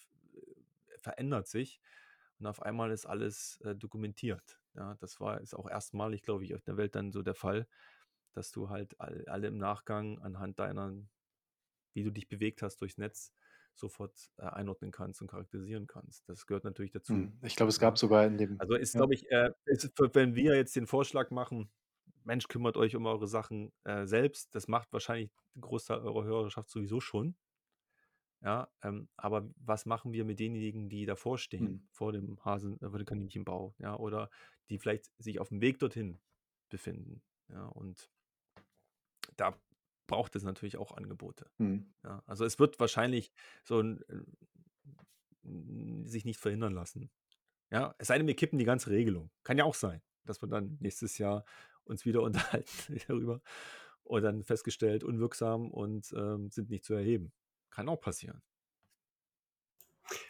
[1.00, 1.82] verändert sich
[2.40, 4.96] und auf einmal ist alles, äh, dokumentiert, ja?
[5.02, 7.68] Das war ist auch erstmalig, glaube ich, auf der Welt dann so der Fall,
[8.34, 10.94] dass du halt all alle im Nachgang anhand deiner
[11.96, 13.34] wie du dich bewegt hast durchs Netz,
[13.76, 16.30] sofort, äh, einordnen kannst und charakterisieren kannst.
[16.30, 17.40] Das gehört natürlich dazu, Mhm.
[17.44, 18.98] Ich glaube, es gab sogar in dem Also, ist, ja.
[18.98, 21.70] glaube ich, äh ist wenn wir jetzt den Vorschlag machen:
[22.28, 26.70] „Mensch, kümmert euch um eure Sachen, äh, selbst“, das macht wahrscheinlich 'n Großteil eurer Hörerschaft
[26.72, 27.36] sowieso schon.
[28.44, 31.88] Ja, ähm, aber was machen wir mit denjenigen, die davor stehen, Mhm.
[31.92, 34.30] vor dem Hasen äh, vor dem Kaninchenbau, ja, oder
[34.70, 36.20] die vielleicht sich aufm Weg dorthin
[36.70, 37.66] befinden, ja?
[37.66, 38.10] Und
[39.38, 39.56] da
[40.08, 41.88] braucht es natürlich auch Angebote, Mhm.
[42.04, 42.24] ja?
[42.28, 44.04] Also, es wird wahrscheinlich so 'n
[45.46, 47.12] n sich nicht verhindern lassen,
[47.72, 47.96] ja?
[48.00, 49.32] Es sei denn, wir kippen die ganze Regelung.
[49.44, 51.46] Kann ja auch sein, dass wir dann nächstes Jahr
[51.88, 53.42] uns wieder unterhalten darüber
[54.04, 57.34] und dann festgestellt, unwirksam und, ähm, sind nicht zu erheben.
[57.72, 58.42] Kann auch passieren.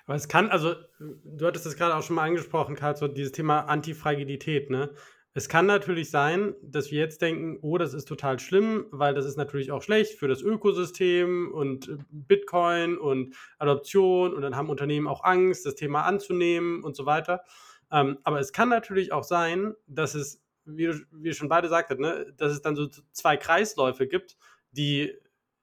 [0.06, 3.32] Aber es kann also, du hattest das grade auch schon mal angesprochen, Karl, so dieses
[3.32, 4.92] Thema Antifragilität, ne?
[5.34, 9.26] Es kann natürlich sein, dass wir jetzt denken: „Oh, das ist total schlimm, weil das
[9.26, 14.70] ist natürlich auch schlecht für das Ökosystem und, äh, Bitcoin und Adoption und dann haben
[14.70, 17.44] Unternehmen auch Angst, das Thema anzunehmen und so weiter.“
[17.92, 22.00] Ähm, aber es kann natürlich auch sein, dass es, wie wie ihr schon beide sagtet,
[22.00, 24.38] ne, dass es dann so z 2 Kreisläufe gibt,
[24.72, 25.14] die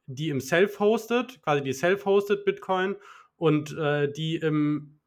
[0.06, 2.96] die im Self-Hosted quasi die Self-Hosted Bitcoin
[3.36, 5.00] und, äh, die im,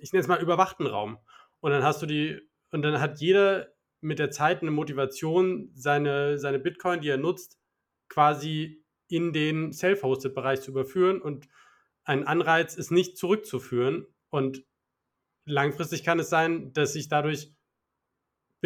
[0.00, 1.18] ich nenne es mal, überwachten Raum.
[1.60, 2.40] Und dann hast du die
[2.72, 3.68] und dann hat jeder
[4.00, 7.58] mit der Zeit 'ne Motivation, seine seine Bitcoin, die er nutzt,
[8.08, 11.48] quasi in den Self-Hosted Bereich zu überführen und
[12.04, 14.06] ein Anreiz ist nicht zurückzuführen.
[14.30, 14.64] Und
[15.46, 17.52] langfristig kann es sein, dass sich dadurch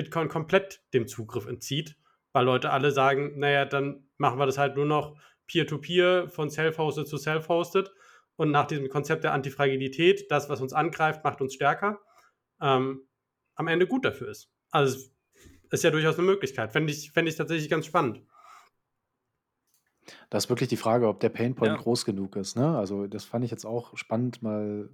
[0.02, 1.96] Bitcoin komplett dem Zugriff entzieht,
[2.32, 6.50] weil Leute alle sagen: „Na ja, dann machen wir das halt nur noch Peer-to-Peer von
[6.50, 7.92] Self-Hosted zu Self-Hosted.“
[8.36, 12.00] Und nach diesem Konzept der Antifragilität, das, was uns angreift, macht uns stärker,
[12.62, 13.08] ähm,
[13.56, 14.50] am Ende gut dafür ist.
[14.70, 16.72] Also, es ist ja durchaus 'ne Möglichkeit.
[16.72, 18.22] Fände ich fände ich tatsächlich ganz spannend.
[20.30, 21.76] Da ist wirklich die Frage, ob der Pain-Point Ja.
[21.76, 22.78] groß genug ist, ne?
[22.78, 24.88] Also, das fand ich jetzt auch spannend mal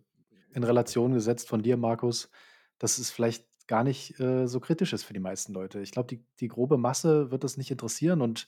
[0.54, 2.30] in Relation gesetzt von dir, Markus,
[2.78, 5.80] dass es vielleicht gar nicht, äh, so kritisch ist für die meisten Leute.
[5.80, 8.46] Ich glaube, die die grobe Masse wird das nicht interessieren und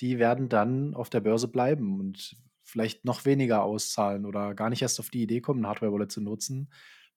[0.00, 4.82] die werden dann auf der Börse bleiben und vielleicht noch weniger auszahlen oder gar nicht
[4.82, 6.70] erst auf die Idee kommen, 'n Hardware-Wallet zu nutzen,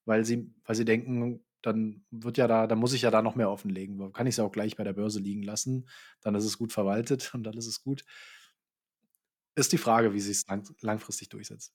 [0.06, 3.36] weil sie weil sie denken, dann wird ja da dann muss ich ja da noch
[3.36, 4.12] mehr offenlegen.
[4.14, 5.88] Kann ich's ja auch gleich bei der Börse liegen lassen,
[6.22, 8.04] dann ist es gut verwaltet und dann ist es gut.
[9.56, 11.74] Ist die Frage, wie sich's lang langfristig durchsetzt.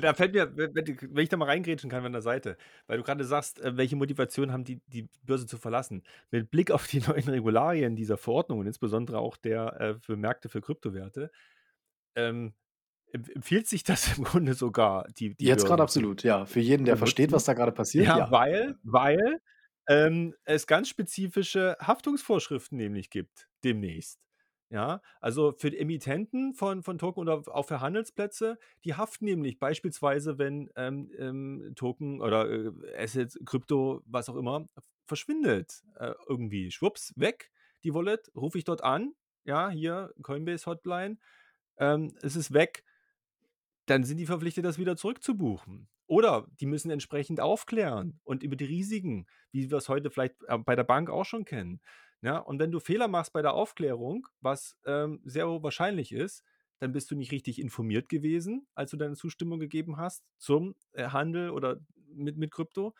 [0.00, 3.04] Da fällt mir, we wenn ich da mal reingrätschen kann an der Seite, weil du
[3.04, 6.02] gerade sagst, äh, welche Motivation haben die, die Börse zu verlassen.
[6.30, 10.48] Mit Blick auf die neuen Regularien dieser Verordnung und insbesondere auch der äh, für Märkte
[10.48, 11.30] für Kryptowerte,
[12.14, 12.54] ähm,
[13.12, 16.46] empfiehlt sich das im Grunde sogar, die, die Jetzt gerade absolut, ja.
[16.46, 18.30] Für jeden, der versteht, was da gerade passiert, Ja, ja.
[18.30, 19.40] weil, weil
[19.88, 24.18] ähm, es ganz spezifische Haftungsvorschriften nämlich gibt demnächst.
[24.72, 30.38] Ja, also für Emittenten von, von Token oder auch für Handelsplätze, die haften nämlich beispielsweise,
[30.38, 34.66] wenn ähm, ähm, Token oder äh, Assets, Krypto, was auch immer,
[35.04, 35.82] verschwindet.
[35.96, 37.50] Äh, irgendwie, schwupps, weg,
[37.84, 39.12] die Wallet, rufe ich dort an,
[39.44, 41.18] ja, hier, Coinbase Hotline,
[41.76, 42.82] ähm, es ist weg,
[43.86, 45.88] dann sind die verpflichtet, das wieder zurückzubuchen.
[46.06, 50.58] Oder die müssen entsprechend aufklären und über die Risiken, wie wir es heute vielleicht äh,
[50.58, 51.80] bei der Bank auch schon kennen.
[52.22, 56.44] Ja, und wenn du Fehler machst bei der Aufklärung, was ähm, sehr wahrscheinlich ist,
[56.78, 61.08] dann bist du nicht richtig informiert gewesen, als du deine Zustimmung gegeben hast zum äh,
[61.08, 62.94] Handel oder mit, mit Krypto.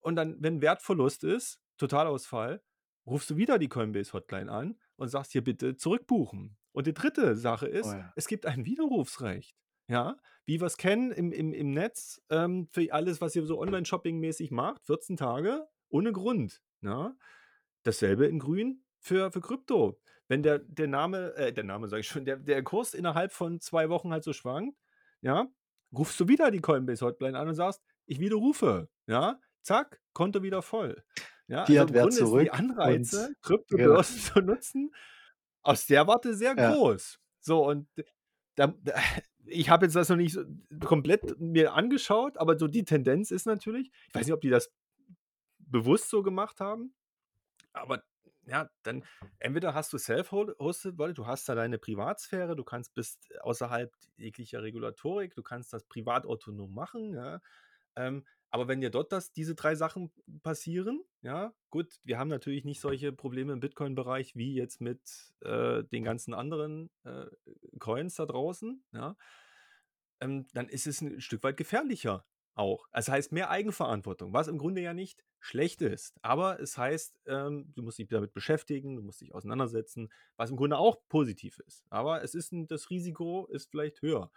[0.00, 2.62] Und dann, wenn Wertverlust ist, Totalausfall,
[3.06, 6.56] rufst du wieder die Coinbase Hotline an und sagst hier bitte zurückbuchen.
[6.72, 8.12] Und die dritte Sache Oh ist, ja.
[8.16, 9.56] es gibt ein Widerrufsrecht.
[9.88, 13.60] Ja, wie wir es kennen im, im, im Netz, ähm, für alles, was ihr so
[13.60, 16.60] Online-Shopping-mäßig macht, 14 Tage ohne Grund.
[16.80, 17.16] Ja?
[17.86, 20.00] Dasselbe in Grün für, für Krypto.
[20.28, 23.60] Wenn der, der Name, äh, der Name sage ich schon, der, der Kurs innerhalb von
[23.60, 24.76] zwei Wochen halt so schwankt,
[25.20, 25.46] ja,
[25.96, 30.62] rufst du wieder die Coinbase Hotline an und sagst, ich widerrufe, ja, zack, Konto wieder
[30.62, 31.02] voll.
[31.48, 33.38] Ja, also im Wert Grunde sind die zurück Anreize, genau.
[33.42, 34.94] Kryptobörsen zu nutzen,
[35.62, 36.72] aus der Warte sehr Ja.
[36.72, 37.20] groß.
[37.40, 37.88] So, und
[38.56, 38.94] da, da,
[39.44, 40.42] ich habe jetzt das noch nicht so
[40.84, 44.72] komplett mir angeschaut, aber so die Tendenz ist natürlich, ich weiß nicht, ob die das
[45.58, 46.94] bewusst so gemacht haben,
[47.76, 48.02] aber
[48.46, 49.04] ja, dann
[49.38, 54.62] entweder hast du Self-Hosted Wallet, du hast da deine Privatsphäre, du kannst bist außerhalb jeglicher
[54.62, 57.40] Regulatorik, du kannst das privat autonom machen, ja.
[57.96, 60.12] Ähm, aber wenn dir dort das, diese drei Sachen
[60.42, 65.00] passieren, ja, gut, wir haben natürlich nicht solche Probleme im Bitcoin-Bereich wie jetzt mit
[65.40, 67.26] äh, den ganzen anderen äh,
[67.80, 69.16] Coins da draußen, ja,
[70.20, 72.24] ähm, dann ist es ein Stück weit gefährlicher
[72.56, 72.88] auch.
[72.92, 76.16] Das heißt mehr Eigenverantwortung, was im Grunde ja nicht schlecht ist.
[76.22, 80.56] Aber es heißt, ähm, du musst dich damit beschäftigen, du musst dich auseinandersetzen, was im
[80.56, 81.84] Grunde auch positiv ist.
[81.90, 84.30] Aber es ist ein, das Risiko ist vielleicht höher.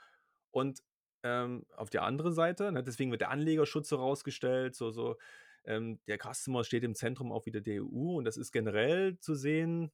[0.52, 0.84] Und
[1.24, 5.18] ähm, auf der anderen Seite, ne, deswegen wird der Anlegerschutz herausgestellt, so, so
[5.66, 9.36] ähm, der Customer steht im Zentrum auch wieder der EU und das ist generell zu
[9.36, 9.92] sehen,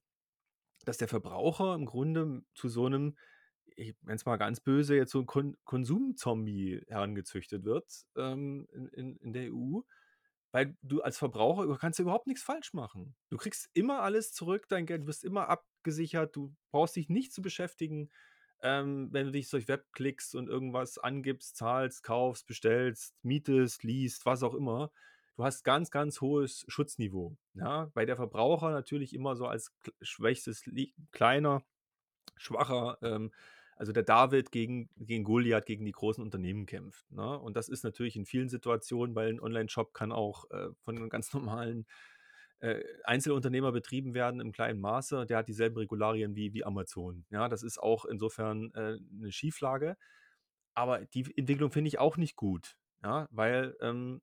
[0.86, 3.18] dass der Verbraucher im Grunde zu so einem,
[3.76, 8.88] ich nenne es mal ganz böse, jetzt so ein Kon Konsumzombie herangezüchtet wird ähm, in,
[8.90, 9.82] in, in der EU.
[10.52, 13.16] Weil du als Verbraucher du kannst überhaupt nichts falsch machen.
[13.30, 17.34] Du kriegst immer alles zurück, dein Geld, du wirst immer abgesichert, du brauchst dich nicht
[17.34, 18.10] zu beschäftigen,
[18.62, 24.26] ähm, wenn du dich durch Web klickst und irgendwas angibst, zahlst, kaufst, bestellst, mietest, liest,
[24.26, 24.92] was auch immer.
[25.36, 27.38] Du hast ganz, ganz hohes Schutzniveau.
[27.54, 27.92] Ja?
[27.94, 30.64] Bei der Verbraucher natürlich immer so als schwächstes,
[31.12, 31.64] kleiner,
[32.38, 33.32] schwacher, ähm,
[33.76, 37.12] also der David gegen, gegen Goliath, gegen die großen Unternehmen kämpft.
[37.12, 37.38] Ne?
[37.40, 41.10] Und das ist natürlich in vielen Situationen, weil ein Online-Shop kann auch äh, von einem
[41.10, 41.86] ganz normalen
[42.60, 45.26] äh, Einzelunternehmer betrieben werden im kleinen Maße.
[45.26, 47.26] Der hat dieselben Regularien wie, wie Amazon.
[47.30, 49.98] Ja, das ist auch insofern äh, eine Schieflage.
[50.74, 52.78] Aber die Entwicklung finde ich auch nicht gut.
[53.04, 54.22] Ja, weil ähm,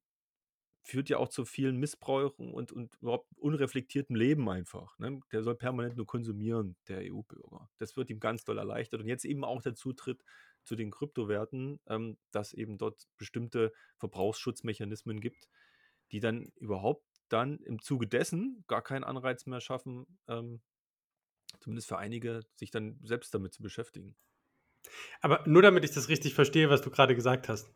[0.82, 4.98] führt ja auch zu vielen Missbrauchen und, und überhaupt unreflektiertem Leben einfach.
[4.98, 5.20] Ne?
[5.30, 7.70] Der soll permanent nur konsumieren, der EU-Bürger.
[7.78, 9.00] Das wird ihm ganz doll erleichtert.
[9.00, 10.24] Und jetzt eben auch der Zutritt
[10.64, 15.48] zu den Kryptowerten, ähm, dass eben dort bestimmte Verbrauchsschutzmechanismen gibt,
[16.10, 20.60] die dann überhaupt dann im Zuge dessen gar keinen Anreiz mehr schaffen, ähm,
[21.60, 24.16] zumindest für einige, sich dann selbst damit zu beschäftigen.
[25.20, 27.72] Aber nur damit ich das richtig verstehe, was du gerade gesagt hast.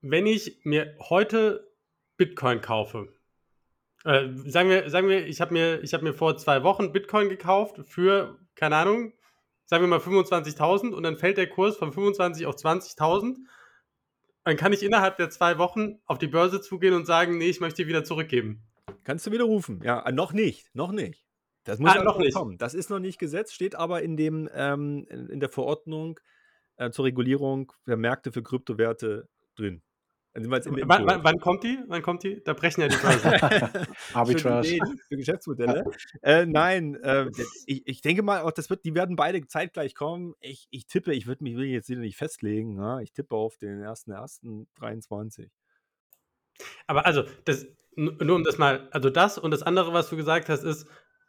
[0.00, 1.68] Wenn ich mir heute
[2.18, 3.08] Bitcoin kaufe,
[4.04, 7.28] äh, sagen wir, sagen wir, ich habe mir, ich hab mir vor zwei Wochen Bitcoin
[7.30, 9.12] gekauft für, keine Ahnung,
[9.64, 13.36] sagen wir mal 25.000 und dann fällt der Kurs von 25 auf 20.000.
[14.44, 17.60] Dann kann ich innerhalb der zwei Wochen auf die Börse zugehen und sagen, nee, ich
[17.60, 18.62] möchte wieder zurückgeben.
[19.04, 19.80] Kannst du widerrufen?
[19.82, 21.24] Ja, äh, noch nicht, noch nicht.
[21.64, 22.34] Das muss Ah, ja noch nicht.
[22.34, 22.56] kommen.
[22.56, 26.18] Das ist noch nicht Gesetz, steht aber in dem ähm, in in der Verordnung
[26.76, 29.82] äh, zur Regulierung der Märkte für Kryptowerte drin.
[30.46, 31.78] Wann, wann, kommt die?
[31.86, 32.42] Wann kommt die?
[32.42, 33.32] Da brechen ja die Börsen.
[34.14, 34.68] Arbitrage.
[34.68, 35.84] Ideen, für Geschäftsmodelle.
[36.22, 37.30] Äh, nein, äh,
[37.66, 40.34] ich, ich denke mal, auch das wird, die werden beide zeitgleich kommen.
[40.40, 42.76] Ich, ich tippe, ich würde mich will jetzt wieder nicht festlegen.
[42.76, 43.00] Ja?
[43.00, 45.48] Ich tippe auf den 1.1.23.
[46.86, 47.66] Aber also, das,
[47.96, 50.86] nur um das mal, also das und das andere, was du gesagt hast, ist,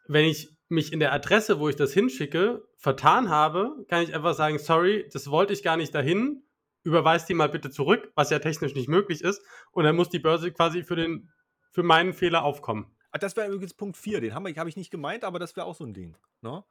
[0.08, 4.34] wenn ich mich in der Adresse, wo ich das hinschicke, vertan habe, kann ich einfach
[4.34, 6.42] sagen, sorry, das wollte ich gar nicht dahin,
[6.82, 10.18] überweis die mal bitte zurück, was ja technisch nicht möglich ist, und dann muss die
[10.18, 11.30] Börse quasi für den,
[11.70, 12.94] für meinen Fehler aufkommen.
[13.12, 15.66] Ah, das wäre übrigens Punkt 4, den habe hab ich nicht gemeint, aber das wäre
[15.66, 16.16] auch so ein Ding.
[16.42, 16.64] Ne?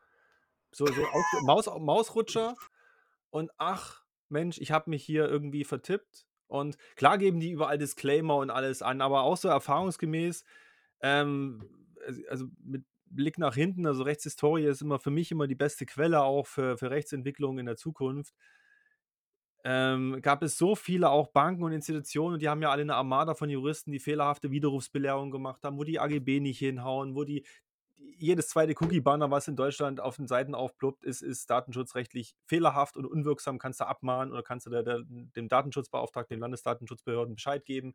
[0.71, 1.01] So, so
[1.45, 2.55] Maus, Mausrutscher
[3.29, 6.25] und ach, Mensch, ich habe mich hier irgendwie vertippt.
[6.47, 10.43] Und klar geben die überall Disclaimer und alles an, aber auch so erfahrungsgemäß,
[11.01, 11.63] ähm,
[12.05, 15.85] also- also mit Blick nach hinten, also Rechtshistorie ist immer für mich immer die beste
[15.85, 18.33] Quelle auch für, für Rechtsentwicklung in der Zukunft.
[19.65, 22.95] Ähm, gab es so viele auch Banken und Institutionen, und die haben ja alle eine
[22.95, 27.43] Armada von Juristen, die fehlerhafte Widerrufsbelehrung gemacht haben, wo die AGB nicht hinhauen, wo die-
[27.97, 33.05] jedes zweite Cookie-Banner, was in Deutschland auf den Seiten aufploppt, ist, ist datenschutzrechtlich fehlerhaft und
[33.05, 37.93] unwirksam, kannst du abmahnen oder kannst du der, der, dem Datenschutzbeauftragten, den Landesdatenschutzbehörden Bescheid geben.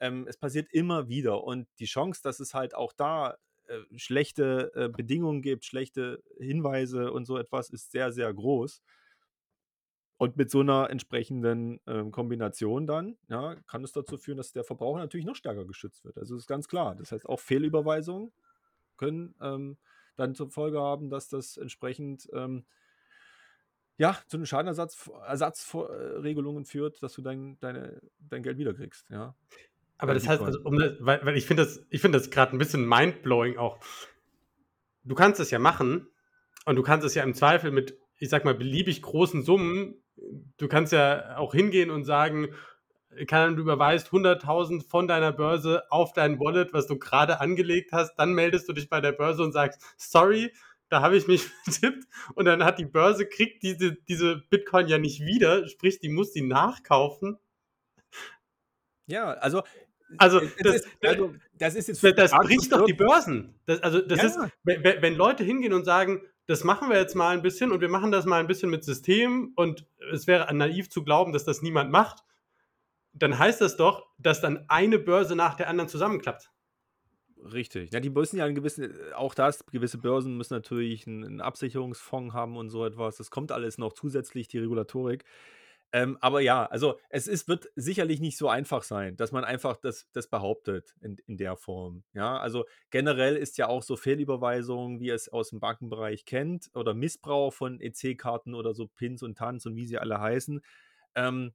[0.00, 3.36] Ähm, es passiert immer wieder und die Chance, dass es halt auch da
[3.66, 8.82] äh, schlechte äh, Bedingungen gibt, schlechte Hinweise und so etwas, ist sehr, sehr groß.
[10.22, 14.62] Und mit so einer entsprechenden ähm, Kombination dann, ja, kann es dazu führen, dass der
[14.62, 16.16] Verbraucher natürlich noch stärker geschützt wird.
[16.16, 16.94] Also ist ganz klar.
[16.94, 18.30] Das heißt, auch Fehlüberweisungen
[18.96, 19.78] können ähm,
[20.14, 22.64] dann zur Folge haben, dass das entsprechend ähm,
[23.96, 29.10] ja, zu den Schadenersatzregelungen führt, dass du dein, deine, dein Geld wiederkriegst.
[29.10, 29.34] Ja.
[29.98, 32.30] Aber Bei das heißt, also, um das, weil, weil ich finde das, ich finde das
[32.30, 33.80] gerade ein bisschen mindblowing auch.
[35.02, 36.06] Du kannst es ja machen
[36.64, 40.68] und du kannst es ja im Zweifel mit, ich sag mal, beliebig großen Summen, du
[40.68, 42.48] kannst ja auch hingehen und sagen,
[43.26, 48.14] kann, du überweist 100.000 von deiner Börse auf dein Wallet, was du gerade angelegt hast,
[48.16, 50.52] dann meldest du dich bei der Börse und sagst, sorry,
[50.88, 52.04] da habe ich mich vertippt
[52.34, 56.32] und dann hat die Börse, kriegt diese, diese Bitcoin ja nicht wieder, sprich, die muss
[56.32, 57.38] die nachkaufen.
[59.06, 59.62] Ja, also.
[60.18, 63.54] Also, das- ist, also, das ist jetzt Das, bricht doch die Börsen.
[63.64, 64.26] Das, also das Ja.
[64.26, 66.20] ist, wenn wenn Leute hingehen und sagen,
[66.52, 68.84] das machen wir jetzt mal ein bisschen und wir machen das mal ein bisschen mit
[68.84, 72.24] System und es wäre naiv zu glauben, dass das niemand macht,
[73.14, 76.50] dann heißt das doch, dass dann eine Börse nach der anderen zusammenklappt.
[77.42, 77.90] Richtig.
[77.94, 82.34] Ja, die müssen ja einen gewissen, auch das, gewisse Börsen müssen natürlich einen, einen Absicherungsfonds
[82.34, 83.16] haben und so etwas.
[83.16, 85.24] Das kommt alles noch zusätzlich, die Regulatorik.
[85.94, 89.76] Ähm, aber ja, also es ist, wird sicherlich nicht so einfach sein, dass man einfach
[89.76, 92.02] das, das behauptet in, in der Form.
[92.14, 96.70] Ja, also generell ist ja auch so Fehlüberweisung, wie ihr es aus dem Bankenbereich kennt,
[96.74, 100.62] oder Missbrauch von EC-Karten oder so Pins und Tanz und wie sie alle heißen,
[101.14, 101.52] ähm,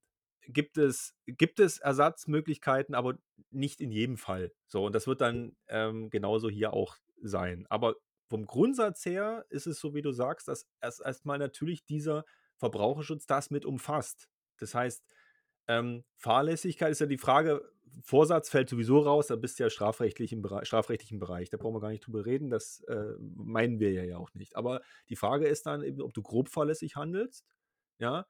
[0.47, 3.17] gibt es, gibt es Ersatzmöglichkeiten, aber
[3.49, 4.51] nicht in jedem Fall.
[4.67, 7.65] So, und das wird dann ähm, genauso hier auch sein.
[7.69, 7.95] Aber
[8.29, 12.23] vom Grundsatz her ist es so, wie du sagst, dass erst erstmal natürlich dieser
[12.57, 14.29] Verbraucherschutz das mit umfasst.
[14.57, 15.03] Das heißt,
[15.67, 17.61] ähm, Fahrlässigkeit ist ja die Frage,
[18.03, 21.49] Vorsatz fällt sowieso raus, da bist du ja strafrechtlich im Bereich, strafrechtlichen Bereich.
[21.49, 24.55] Da brauchen wir gar nicht drüber reden, das äh, meinen wir ja, auch nicht.
[24.55, 27.45] Aber die Frage ist dann eben, ob du grob fahrlässig handelst,
[27.99, 28.25] ja,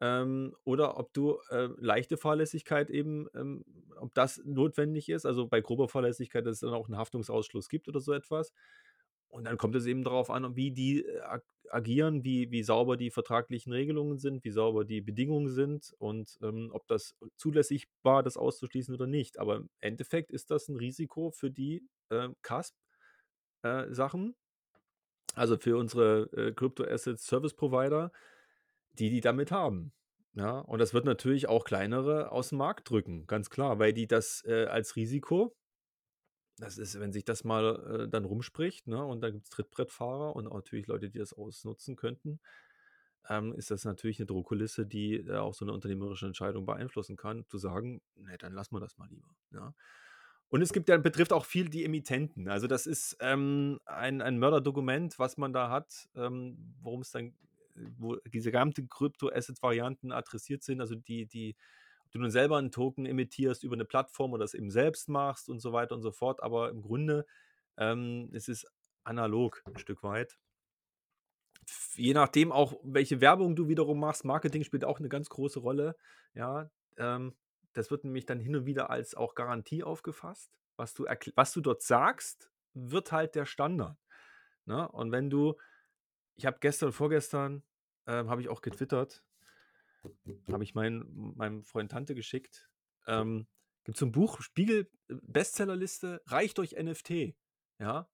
[0.00, 3.64] ähm, oder ob du äh, leichte Fahrlässigkeit eben, ähm,
[3.96, 7.88] ob das notwendig ist, also bei grober Fahrlässigkeit, dass es dann auch einen Haftungsausschluss gibt
[7.88, 8.52] oder so etwas.
[9.32, 12.98] Und dann kommt es eben darauf an, wie die äh, ag- agieren, wie, wie sauber
[12.98, 18.22] die vertraglichen Regelungen sind, wie sauber die Bedingungen sind und ähm, ob das zulässig war,
[18.22, 19.38] das auszuschließen oder nicht.
[19.38, 22.28] Aber im Endeffekt ist das ein Risiko für die äh,
[23.62, 24.36] CASP-Sachen,
[25.34, 28.12] also für unsere äh, Crypto Assets Service Provider,
[28.92, 29.92] die die damit haben.
[30.34, 34.06] Ja, und das wird natürlich auch kleinere aus dem Markt drücken, ganz klar, weil die
[34.06, 35.56] das äh, als Risiko,
[36.62, 40.36] das ist, wenn sich das mal äh, dann rumspricht, ne, und da gibt es Trittbrettfahrer
[40.36, 42.38] und natürlich Leute, die das ausnutzen könnten,
[43.28, 47.44] ähm, ist das natürlich eine Drohkulisse, die äh, auch so eine unternehmerische Entscheidung beeinflussen kann,
[47.48, 49.34] zu sagen, ne, dann lassen wir das mal lieber.
[49.50, 49.74] Ja.
[50.50, 52.48] Und es gibt ja, betrifft auch viel die Emittenten.
[52.48, 57.34] Also das ist ähm, ein, ein Mörderdokument, was man da hat, ähm, worum es dann,
[57.98, 61.56] wo diese gesamten Krypto-Asset-Varianten adressiert sind, also die, die,
[62.12, 65.60] du nun selber einen Token emittierst über eine Plattform oder das eben selbst machst und
[65.60, 66.42] so weiter und so fort.
[66.42, 67.26] Aber im Grunde
[67.76, 68.66] ähm, es ist
[69.04, 70.38] analog ein Stück weit.
[71.94, 75.96] Je nachdem auch, welche Werbung du wiederum machst, Marketing spielt auch eine ganz große Rolle.
[76.34, 77.34] Ja, ähm,
[77.72, 80.58] das wird nämlich dann hin und wieder als auch Garantie aufgefasst.
[80.76, 83.96] Was du, was du dort sagst, wird halt der Standard.
[84.64, 84.88] Ne?
[84.88, 85.56] Und wenn du,
[86.34, 87.62] ich habe gestern, vorgestern,
[88.06, 89.22] ähm, habe ich auch getwittert,
[90.50, 91.04] habe ich mein,
[91.36, 92.68] meinem Freund Tante geschickt.
[93.06, 93.46] ähm,
[93.84, 97.34] gibt so ein Buch, Spiegel äh, Bestsellerliste, reich durch NFT.
[97.78, 98.08] Ja.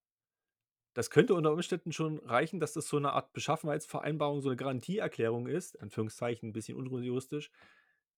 [0.95, 5.47] Das könnte unter Umständen schon reichen, dass das so eine Art Beschaffenheitsvereinbarung, so eine Garantieerklärung
[5.47, 7.51] ist, Anführungszeichen, ein bisschen unjuristisch,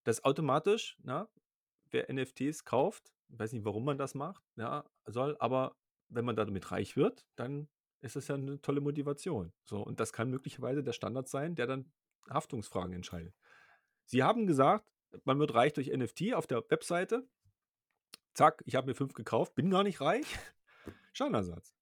[0.04, 1.28] dass automatisch, na,
[1.90, 5.76] wer NFTs kauft, weiß nicht, warum man das macht, ja, soll, aber
[6.08, 7.68] wenn man damit reich wird, dann
[8.00, 9.52] ist das ja eine tolle Motivation.
[9.64, 11.92] So, und das kann möglicherweise der Standard sein, der dann
[12.28, 13.34] Haftungsfragen entscheidet.
[14.10, 14.90] Sie haben gesagt,
[15.22, 17.28] man wird reich durch NFT auf der Webseite.
[18.34, 20.26] Zack, ich habe mir fünf gekauft, bin gar nicht reich.
[21.12, 21.72] Schadenersatz.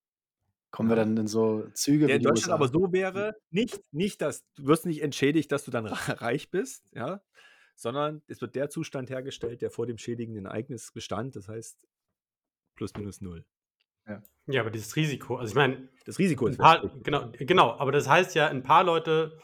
[0.71, 2.55] Kommen wir dann in so Züge Der wie in Deutschland USA?
[2.55, 5.87] aber so wäre, nicht, nicht, dass du wirst nicht entschädigt, dass du dann
[6.21, 7.23] reich bist, ja,
[7.75, 11.35] sondern es wird der Zustand hergestellt, der vor dem schädigenden Ereignis bestand.
[11.35, 11.79] Das heißt
[12.75, 13.47] plus minus null.
[14.47, 17.93] Ja, aber dieses Risiko, also ich meine, Das Risiko ein ist paar, genau, genau, aber
[17.93, 19.39] das heißt ja, ein paar Leute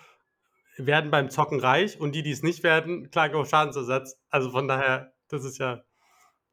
[0.76, 4.18] werden beim Zocken reich und die, die es nicht werden, klagen auf Schadensersatz.
[4.30, 5.84] Also von daher, das ist ja,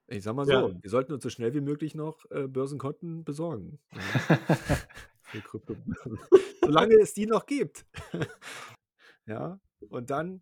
[0.07, 0.61] Ich sag mal Ja.
[0.61, 3.79] so, wir sollten uns so schnell wie möglich noch äh, Börsenkonten besorgen.
[5.21, 5.41] Für.
[6.61, 7.85] Solange es die noch gibt.
[9.25, 9.59] ja,
[9.89, 10.41] und dann,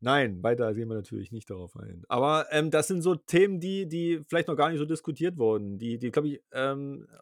[0.00, 2.04] nein, weiter gehen wir natürlich nicht darauf ein.
[2.08, 5.78] Aber ähm, das sind so Themen, die, die vielleicht noch gar nicht so diskutiert wurden,
[5.78, 7.16] die, die glaube ich, ähm, äh,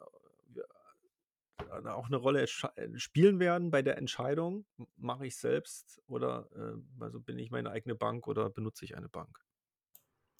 [1.70, 7.20] auch eine Rolle äh, spielen werden bei der Entscheidung, mache ich selbst oder äh, also
[7.20, 9.38] bin ich meine eigene Bank oder benutze ich eine Bank.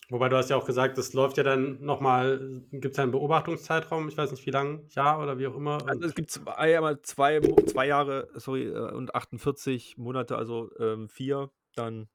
[0.09, 4.07] wobei du hast ja auch gesagt, das läuft ja dann nochmal, gibt es einen Beobachtungszeitraum,
[4.09, 5.77] ich weiß nicht wie lang, Jahr oder wie auch immer.
[5.87, 10.69] Also es gibt zwei, einmal zwei, Mo- zwei Jahre, sorry, äh, und 48 Monate, also
[10.79, 11.51] ähm, vier.
[11.75, 12.07] Dann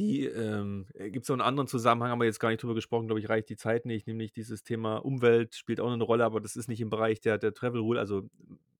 [0.00, 3.06] die, ähm, gibt es noch einen anderen Zusammenhang, haben wir jetzt gar nicht drüber gesprochen,
[3.06, 6.40] glaube ich, reicht die Zeit nicht, nämlich dieses Thema Umwelt spielt auch eine Rolle, aber
[6.40, 8.28] das ist nicht im Bereich der, der Travel Rule, also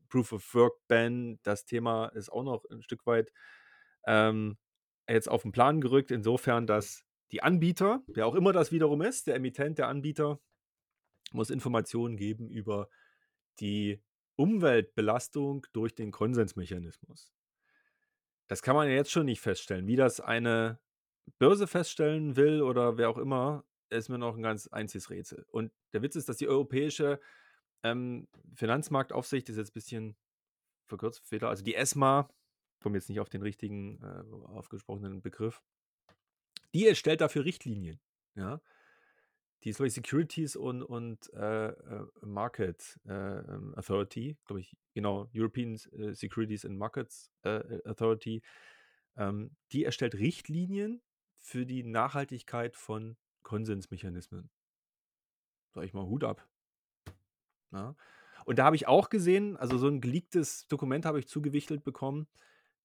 [0.09, 3.31] Proof of Work Ban, das Thema ist auch noch ein Stück weit
[4.07, 4.57] ähm,
[5.09, 9.27] jetzt auf den Plan gerückt, insofern, dass die Anbieter, wer auch immer das wiederum ist,
[9.27, 10.41] der Emittent, der Anbieter,
[11.33, 12.89] muss Informationen geben über
[13.61, 14.03] die
[14.37, 17.31] Umweltbelastung durch den Konsensmechanismus.
[18.49, 19.87] Das kann man ja jetzt schon nicht feststellen.
[19.87, 20.81] Wie das eine
[21.39, 25.45] Börse feststellen will oder wer auch immer, ist mir noch ein ganz einziges Rätsel.
[25.51, 27.21] Und der Witz ist, dass die europäische
[27.83, 30.17] ähm, Finanzmarktaufsicht, ist jetzt ein bisschen
[30.87, 32.29] verkürzt, Fehler, also die ESMA,
[32.81, 35.63] komme jetzt nicht auf den richtigen äh, aufgesprochenen Begriff,
[36.75, 38.01] die erstellt dafür Richtlinien.
[38.35, 38.61] Ja?
[39.63, 44.77] Die ist, glaube ich, Securities und, und äh, äh, Market äh, ähm, Authority, glaube ich,
[44.95, 48.43] genau, European äh, Securities and Markets äh, Authority,
[49.17, 51.03] ähm, die erstellt Richtlinien
[51.41, 54.51] für die Nachhaltigkeit von Konsensmechanismen.
[55.73, 56.47] Sag ich mal, Hut ab.
[57.73, 57.97] Ja.
[58.45, 62.27] Und da habe ich auch gesehen, also so ein geleaktes Dokument habe ich zugewichtelt bekommen,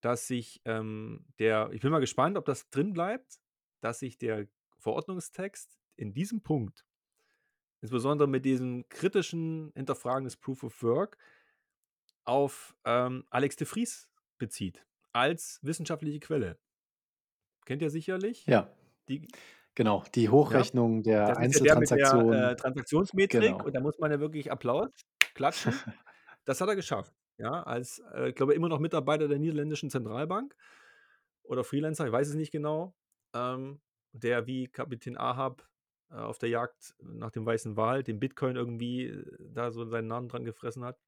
[0.01, 3.39] dass sich ähm, der, ich bin mal gespannt, ob das drin bleibt,
[3.81, 4.47] dass sich der
[4.77, 6.85] Verordnungstext in diesem Punkt,
[7.81, 11.17] insbesondere mit diesem kritischen Hinterfragen des Proof of Work,
[12.25, 16.59] auf ähm, Alex de Vries bezieht, als wissenschaftliche Quelle.
[17.65, 18.45] Kennt ihr sicherlich?
[18.45, 18.69] Ja,
[19.09, 19.27] Die,
[19.75, 20.03] genau.
[20.15, 22.33] Die Hochrechnung der ja der Einzeltransaktionen.
[22.33, 23.63] äh, Transaktionsmetrik Genau.
[23.63, 24.89] und da muss man ja wirklich Applaus
[25.33, 25.73] klatschen.
[26.47, 27.11] Das hat er geschafft.
[27.39, 30.55] Ja, als, äh, ich glaube, immer noch Mitarbeiter der niederländischen Zentralbank
[31.41, 32.93] oder Freelancer, ich weiß es nicht genau,
[33.33, 35.67] ähm, der wie Kapitän Ahab
[36.11, 40.07] äh, auf der Jagd nach dem weißen Wal, dem Bitcoin irgendwie äh, da so seinen
[40.07, 40.99] Namen dran gefressen hat.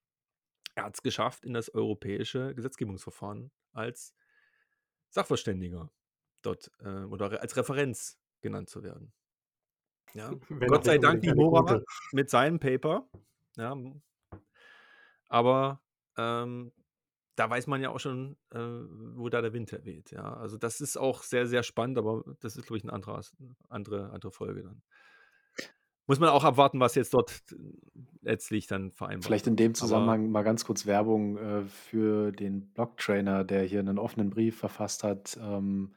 [0.74, 4.16] Er hat es geschafft, in das europäische Gesetzgebungsverfahren als
[5.12, 5.91] Sachverständiger
[6.48, 9.14] dort äh, oder als Referenz genannt zu werden.
[10.14, 10.32] Ja.
[10.50, 11.82] wenn Gott sei Dank die Mora
[12.12, 13.08] mit seinem Paper.
[13.58, 13.76] Ja.
[15.30, 15.82] Aber
[16.18, 16.72] ähm,
[17.36, 20.12] da weiß man ja auch schon, äh, wo da der Wind herweht.
[20.12, 20.34] Ja.
[20.34, 23.21] Also das ist auch sehr, sehr spannend, aber das ist, glaube ich, eine andere,
[23.70, 24.82] andere, andere Folge dann.
[26.08, 27.43] Muss man auch abwarten, was jetzt dort
[28.21, 29.59] letztlich dann vereinbart Vielleicht in wird.
[29.59, 34.30] dem Aber Zusammenhang mal ganz kurz Werbung äh, für den Blocktrainer, der hier einen offenen
[34.30, 35.96] Brief verfasst hat, ähm,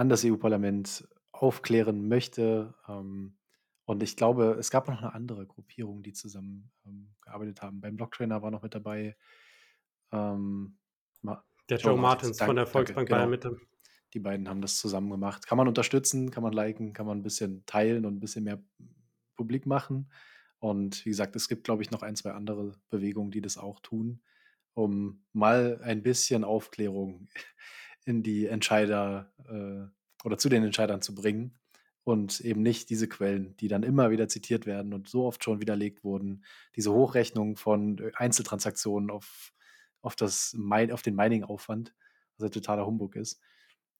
[0.00, 2.74] an das EU-Parlament aufklären möchte.
[2.88, 3.36] Ähm,
[3.84, 7.82] und ich glaube, es gab noch eine andere Gruppierung, die zusammen ähm, gearbeitet haben.
[7.82, 9.14] Beim Blocktrainer war noch mit dabei
[10.10, 10.78] ähm,
[11.68, 13.18] Der Joe Martins von Dank- der danke, Volksbank genau.
[13.18, 13.60] Bayern Mitte.
[14.14, 15.46] Die beiden haben das zusammen gemacht.
[15.46, 18.62] Kann man unterstützen, kann man liken, kann man ein bisschen teilen und ein bisschen mehr
[19.36, 20.10] publik machen.
[20.60, 23.80] Und wie gesagt, es gibt, glaube ich, noch ein, zwei andere Bewegungen, die das auch
[23.80, 24.22] tun,
[24.72, 27.28] um mal ein bisschen Aufklärung
[28.10, 31.58] in die Entscheider äh, oder zu den Entscheidern zu bringen
[32.04, 35.60] und eben nicht diese Quellen, die dann immer wieder zitiert werden und so oft schon
[35.60, 39.54] widerlegt wurden, diese Hochrechnung von äh, Einzeltransaktionen auf,
[40.02, 40.56] auf, das,
[40.90, 41.94] auf den Mining-Aufwand,
[42.36, 43.40] was ja totaler Humbug ist.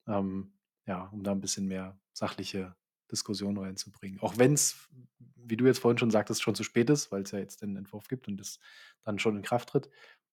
[0.08, 0.52] Ähm,
[0.86, 2.74] ja, um da ein bisschen mehr sachliche
[3.12, 4.18] Diskussion reinzubringen.
[4.20, 4.88] Auch wenn es,
[5.36, 7.76] wie du jetzt vorhin schon sagtest, schon zu spät ist, weil es ja jetzt den
[7.76, 8.58] Entwurf gibt und es
[9.04, 9.88] dann schon in Kraft tritt.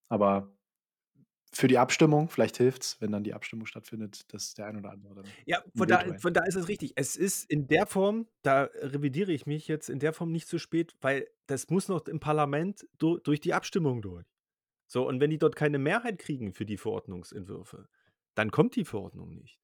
[0.08, 0.52] Aber
[1.52, 4.90] für die Abstimmung, vielleicht hilft es, wenn dann die Abstimmung stattfindet, dass der ein oder
[4.90, 6.92] andere dann Ja, von da von da ist es richtig.
[6.96, 10.58] Es ist in der Form, da revidiere ich mich jetzt, in der Form nicht zu
[10.58, 14.26] spät, weil das muss noch im Parlament du durch die Abstimmung durch.
[14.86, 17.88] So, und wenn die dort keine Mehrheit kriegen für die Verordnungsentwürfe,
[18.34, 19.60] dann kommt die Verordnung nicht.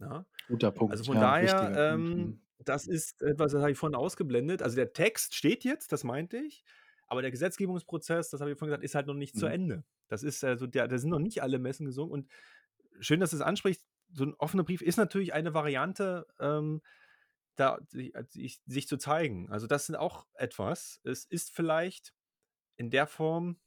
[0.00, 0.26] Ja?
[0.48, 2.40] Guter Also, Punkt, von ja, daher, ähm, mhm.
[2.64, 4.62] das ist etwas, das habe ich vorhin ausgeblendet.
[4.62, 6.64] Also, der Text steht jetzt, das meinte ich,
[7.08, 9.48] aber der Gesetzgebungsprozess, das habe ich vorhin gesagt, ist halt noch nicht zu Mhm.
[9.48, 9.84] Ende.
[10.08, 12.28] Das ist also der da sind noch nicht alle Messen gesungen und
[13.00, 13.86] schön, dass du's ansprichst.
[14.12, 16.82] So 'n offener Brief ist natürlich eine Variante, ähm,
[17.56, 19.50] da si sich sich zu zeigen.
[19.50, 21.00] Also, das sind auch etwas.
[21.04, 22.14] Es ist vielleicht
[22.76, 23.58] in der Form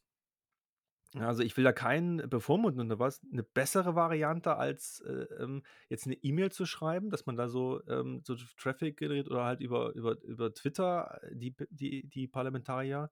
[1.17, 5.11] also, ich will da keinen bevormunden oder was, 'ne bessere Variante als, äh,
[5.41, 9.43] ähm, jetzt 'ne E-Mail zu schreiben, dass man da so, ähm, so Traffic generiert oder
[9.45, 13.09] halt über über über Twitter die p die die Parlamentarier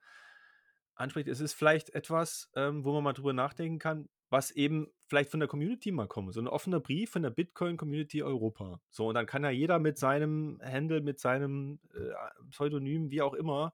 [0.95, 1.27] anspricht.
[1.27, 5.39] Es ist vielleicht etwas, ähm, wo man mal drüber nachdenken kann, was eben vielleicht von
[5.39, 6.33] der Community mal kommt.
[6.33, 8.81] So 'n offener Brief von der Bitcoin-Community Europa.
[8.89, 12.11] So, und dann kann ja jeder mit seinem Handle, mit seinem, äh,
[12.51, 13.73] Pseudonym, wie auch immer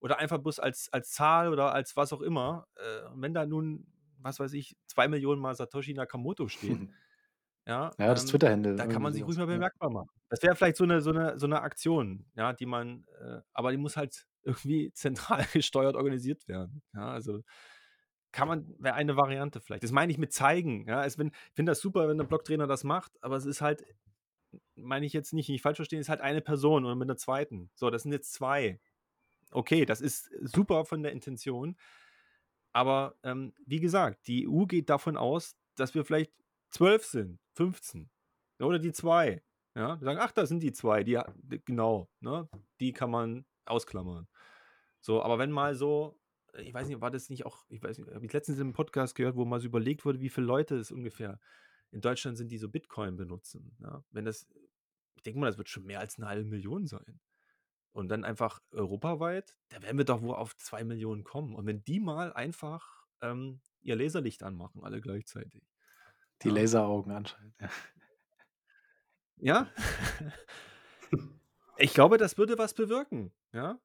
[0.00, 3.86] oder einfach bloß als als Zahl oder als was auch immer, äh, wenn da nun,
[4.18, 6.80] was weiß ich, 2.000.000 Mal Satoshi Nakamoto steht,
[7.66, 10.08] ja, Ja, das ähm, Twitter-Handle, da kann man sich ruhig mal bemerkbar machen.
[10.30, 13.70] Das wäre vielleicht so 'ne so 'ne so 'ne Aktion, ja, die man äh, aber
[13.72, 16.82] die muss halt irgendwie zentral gesteuert organisiert werden.
[16.94, 17.42] Ja, also,
[18.32, 19.84] kann man wäre eine Variante vielleicht.
[19.84, 21.06] Das meine ich mit zeigen, ja.
[21.06, 21.32] Ich finde
[21.72, 23.84] das super, wenn der Blocktrainer das macht, aber es ist halt
[24.76, 27.70] meine ich jetzt nicht nicht falsch verstehen, ist halt eine Person oder mit 'ner zweiten.
[27.74, 28.80] So, das sind jetzt 2.
[29.54, 31.76] Okay, das ist super von der Intention.
[32.72, 36.32] Aber, ähm, wie gesagt, die EU geht davon aus, dass wir vielleicht
[36.70, 38.10] 12 sind, 15
[38.60, 39.42] oder die 2.
[39.76, 42.48] Ja, die sagen: „Ach, da sind die 2, die ha“ d genau, ne?
[42.80, 44.28] Die kann man ausklammern.
[45.00, 46.20] So, aber wenn mal so
[46.58, 49.14] ich weiß nicht, war das nicht auch ich weiß nicht, habe ich letztens im Podcast
[49.16, 51.40] gehört, wo mal so überlegt wurde, wie viele Leute es ungefähr
[51.92, 54.04] in Deutschland sind, die so Bitcoin benutzen, ja?
[54.10, 54.48] Wenn das
[55.16, 57.20] ich denke mal, das wird schon mehr als 1.500.000 sein.
[57.94, 61.56] Und dann einfach europaweit, da werden wir doch wohl auf 2.000.000 kommen.
[61.56, 65.64] Und wenn die mal einfach, ähm, ihr Laserlicht anmachen, alle gleichzeitig,
[66.42, 66.54] Die ja?
[66.54, 67.70] Laseraugen anschalten, ja.
[69.38, 69.68] Ja?
[71.78, 73.80] Ich glaube, das würde was bewirken, ja?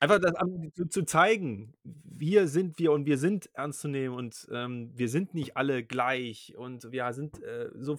[0.00, 0.32] Einfach das
[0.74, 5.08] zu zu zeigen, wir sind wir und wir sind ernst zu nehmen und, ähm, wir
[5.08, 7.98] sind nicht alle gleich und wir sind, äh, so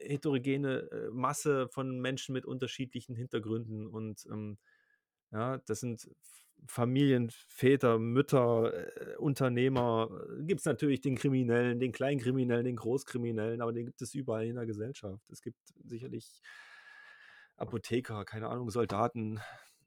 [0.00, 4.58] heterogene, äh, Masse von Menschen mit unterschiedlichen Hintergründen und, ähm,
[5.32, 6.08] ja, das sind
[6.68, 8.72] Familien, Väter, Mütter,
[9.14, 10.08] äh, Unternehmer.
[10.40, 14.66] Gibt's natürlich den Kriminellen, den Kleinkriminellen, den Großkriminellen, aber den gibt es überall in der
[14.66, 15.22] Gesellschaft.
[15.30, 16.40] Es gibt sicherlich
[17.56, 19.40] Apotheker, keine Ahnung, Soldaten,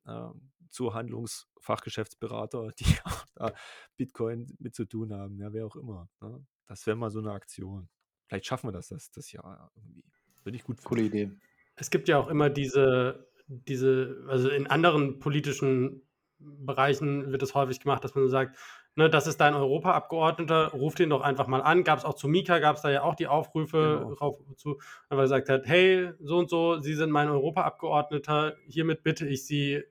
[0.07, 3.53] ähm, Zuhandlungsfachgeschäftsberater, die auch da
[3.97, 6.45] Bitcoin mit zu tun haben, ja, wer auch immer, ne?
[6.67, 7.89] Das wäre mal so 'ne Aktion.
[8.29, 10.05] Vielleicht schaffen wir das das das Jahr irgendwie.
[10.43, 11.03] Würde ich gut Coole finden.
[11.03, 11.39] Idee.
[11.75, 16.03] Es gibt ja auch immer diese diese also, in anderen politischen
[16.39, 18.57] Bereichen wird das häufig gemacht, dass man so sagt,
[18.95, 22.59] ne: „Das ist dein Europaabgeordneter, ruf den doch einfach mal an.“ Gab's auch zu Mika
[22.59, 24.19] gab's da ja auch die Aufrufe Genau.
[24.57, 24.79] zu,
[25.09, 28.57] weil er gesagt hat: „Hey, so und so, Sie sind mein Europaabgeordneter.
[28.67, 29.83] Hiermit bitte ich Sie,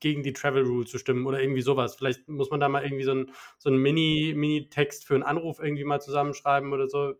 [0.00, 1.96] gegen die Travel Rule zu stimmen“, oder irgendwie so was.
[1.96, 5.58] Vielleicht muss man da mal irgendwie so 'n so 'n Mini Minitext für 'n Anruf
[5.60, 7.14] irgendwie mal zusammenschreiben oder so.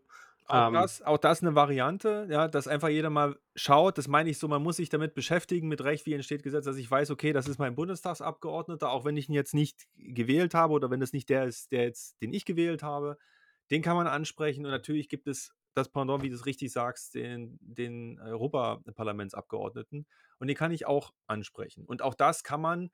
[0.49, 3.97] Auch Ähm das auch das 'ne Variante, ja, dass einfach jeder mal schaut.
[3.97, 6.77] Das meine ich so, man muss sich damit beschäftigen, mit Recht, wie entsteht Gesetz, dass
[6.77, 10.73] ich weiß, okay, das ist mein Bundestagsabgeordneter, auch wenn ich ihn jetzt nicht gewählt habe
[10.73, 13.17] oder wenn das nicht der ist, der jetzt den ich gewählt habe.
[13.71, 17.57] Den kann man ansprechen und natürlich gibt es das Pendant, wie du's richtig sagst, den
[17.61, 20.07] den Europaparlamentsabgeordneten
[20.39, 21.83] und den kann ich auch ansprechen.
[21.85, 22.89] Und auch das kann man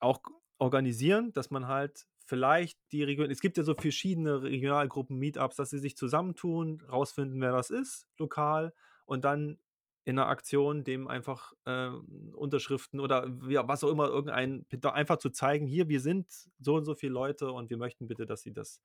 [0.00, 0.20] auch
[0.58, 5.70] organisieren, dass man halt vielleicht die Region es gibt ja so verschiedene Regionalgruppen, Meetups, dass
[5.70, 8.72] sie sich zusammentun, rausfinden, wer das ist, lokal
[9.06, 9.58] und dann
[10.06, 15.30] in 'ner Aktion dem einfach, ähm, Unterschriften oder ja, was auch immer, irgendein einfach zu
[15.30, 16.30] zeigen: „Hier, wir sind
[16.60, 18.82] so und so viele Leute und wir möchten bitte, dass Sie das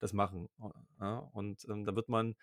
[0.00, 0.48] das machen.“
[1.00, 2.36] Ja, und, ähm, da wird man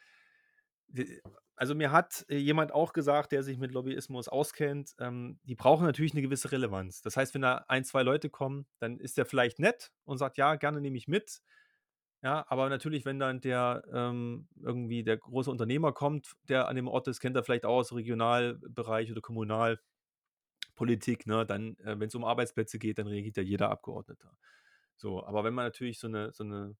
[1.55, 6.13] also, mir hat jemand auch gesagt, der sich mit Lobbyismus auskennt, ähm, die brauchen natürlich
[6.13, 7.01] 'ne gewisse Relevanz.
[7.01, 10.37] Das heißt, wenn da 1, 2 Leute kommen, dann ist der vielleicht nett und sagt:
[10.37, 11.41] „Ja, gerne nehme ich mit.“
[12.23, 16.87] Ja, aber natürlich, wenn dann der, ähm irgendwie der große Unternehmer kommt, der an dem
[16.89, 19.99] Ort ist, kennt er vielleicht auch aus Regionalbereich oder Kommunalpolitik,
[21.27, 24.37] ne, dann, äh, wenn's um Arbeitsplätze geht, dann reagiert ja jeder Abgeordneter.
[24.97, 26.75] So, aber wenn man natürlich so 'ne so 'ne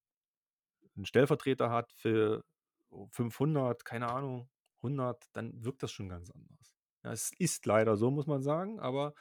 [0.98, 2.44] 'n Stellvertreter hat für
[3.12, 4.50] 500, keine Ahnung,
[4.84, 6.76] 100, dann wirkt das schon ganz anders.
[7.04, 9.14] Ja, es ist leider so, muss man sagen, aber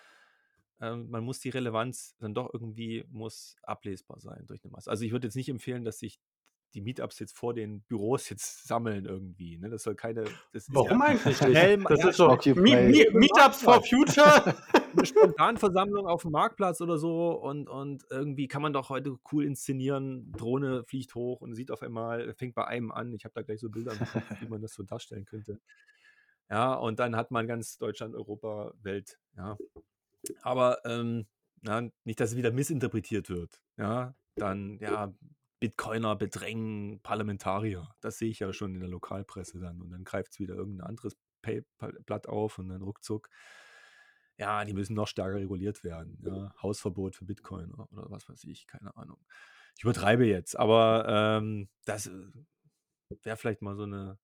[0.81, 4.91] ähm, man muss die Relevanz dann doch irgendwie muss ablesbar sein durch eine Masse.
[4.91, 6.21] Also ich würde jetzt nicht empfehlen, dass sich
[6.75, 9.59] die Meetups jetzt vor den Büros jetzt sammeln irgendwie.
[9.59, 9.71] Ne?
[9.71, 10.25] Das soll keine.
[10.53, 11.83] Das Warum ja eigentlich schnell?
[11.85, 12.61] Das ist so Occupy.
[12.61, 14.55] Me Me Meetups for Future.
[14.97, 19.45] eine Spontanversammlung auf dem Marktplatz oder so und, und irgendwie kann man doch heute cool
[19.45, 20.33] inszenieren.
[20.33, 23.13] Drohne fliegt hoch und sieht auf einmal, fängt bei einem an.
[23.13, 23.93] Ich habe da gleich so Bilder,
[24.41, 25.61] wie man das so darstellen könnte.
[26.49, 29.19] Ja, und dann hat man ganz Deutschland, Europa, Welt.
[29.37, 29.57] Ja,
[30.43, 31.27] aber ähm,
[31.63, 33.61] ja, nicht, dass es wieder missinterpretiert wird.
[33.77, 35.13] Ja, dann, ja,
[35.59, 37.89] Bitcoiner bedrängen Parlamentarier.
[38.01, 39.81] Das sehe ich ja schon in der Lokalpresse dann.
[39.81, 43.31] Und dann greift es wieder irgendein anderes Blatt auf und dann ruckzuck.
[44.39, 46.19] Ja, die müssen noch stärker reguliert werden.
[46.23, 49.19] Ja, Hausverbot für Bitcoiner oder was weiß ich, keine Ahnung.
[49.77, 52.33] Ich übertreibe jetzt, aber ähm, das äh,
[53.23, 54.19] wäre vielleicht mal so eine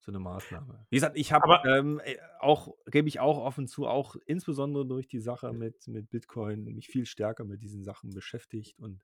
[0.00, 0.86] so eine Maßnahme.
[0.90, 5.08] Wie gesagt, ich habe ähm, äh, auch, gebe ich auch offen zu, auch insbesondere durch
[5.08, 9.02] die Sache mit, mit Bitcoin mich viel stärker mit diesen Sachen beschäftigt und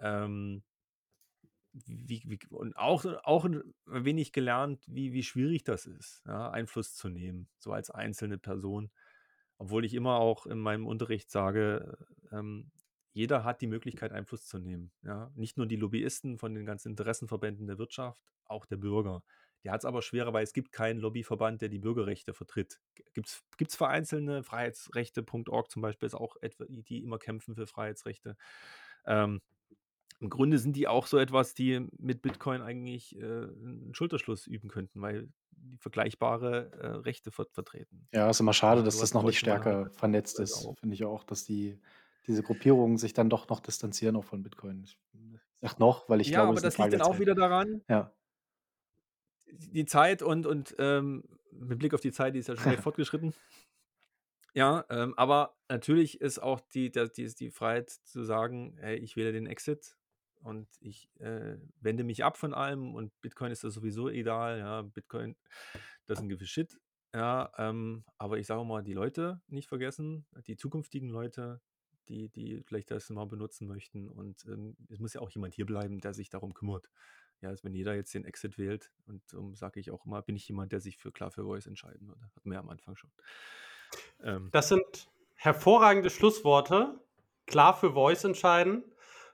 [0.00, 0.62] ähm,
[1.72, 6.96] wie, wie, und auch, auch ein wenig gelernt, wie, wie schwierig das ist, ja, Einfluss
[6.96, 8.90] zu nehmen, so als einzelne Person.
[9.58, 11.98] Obwohl ich immer auch in meinem Unterricht sage,
[12.32, 12.70] ähm,
[13.12, 14.92] jeder hat die Möglichkeit, Einfluss zu nehmen.
[15.02, 15.30] Ja?
[15.34, 19.22] Nicht nur die Lobbyisten von den ganzen Interessenverbänden der Wirtschaft, auch der Bürger.
[19.62, 22.80] Der hat es aber schwerer, weil es gibt keinen Lobbyverband, der die Bürgerrechte vertritt.
[23.12, 23.28] Gibt
[23.60, 28.36] es vereinzelte, Freiheitsrechte.org zum Beispiel ist auch etwa, die immer kämpfen für Freiheitsrechte.
[29.04, 29.42] Ähm,
[30.20, 34.68] Im Grunde sind die auch so etwas, die mit Bitcoin eigentlich äh, einen Schulterschluss üben
[34.68, 38.06] könnten, weil die vergleichbare äh, Rechte ver vertreten.
[38.12, 41.44] Ja, ist immer schade, dass das noch nicht stärker vernetzt ist, finde ich auch, dass
[41.44, 41.78] die
[42.26, 44.84] diese Gruppierungen sich dann doch noch distanzieren auch von Bitcoin.
[44.84, 44.98] Ich
[45.62, 48.12] sage noch, weil ich ja, glaube, aber das liegt dann auch wieder daran, ja
[49.52, 52.82] die Zeit und, und ähm, mit Blick auf die Zeit, die ist ja schon recht
[52.82, 53.34] fortgeschritten.
[54.52, 59.16] Ja, ähm, aber natürlich ist auch die, die, die, die Freiheit zu sagen, hey, ich
[59.16, 59.96] wähle den Exit
[60.40, 64.82] und ich äh, wende mich ab von allem und Bitcoin ist das sowieso egal, ja,
[64.82, 65.36] Bitcoin,
[66.06, 66.78] das ist ein gewiss Shit,
[67.14, 71.60] ja, ähm, aber ich sage mal, die Leute nicht vergessen, die zukünftigen Leute,
[72.08, 75.66] die, die vielleicht das mal benutzen möchten und ähm, es muss ja auch jemand hier
[75.66, 76.90] bleiben, der sich darum kümmert
[77.40, 80.36] ja, also wenn jeder jetzt den Exit wählt, und um, sage ich auch immer, bin
[80.36, 82.20] ich jemand, der sich für klar für Voice entscheiden würde.
[82.36, 83.10] Hatten wir ja am Anfang schon.
[84.22, 87.00] Ähm, das sind hervorragende Schlussworte.
[87.46, 88.84] Klar für Voice entscheiden.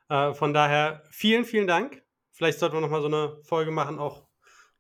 [0.09, 2.03] Äh, von daher vielen, vielen Dank.
[2.33, 4.27] Vielleicht sollten wir nochmal so eine Folge machen, auch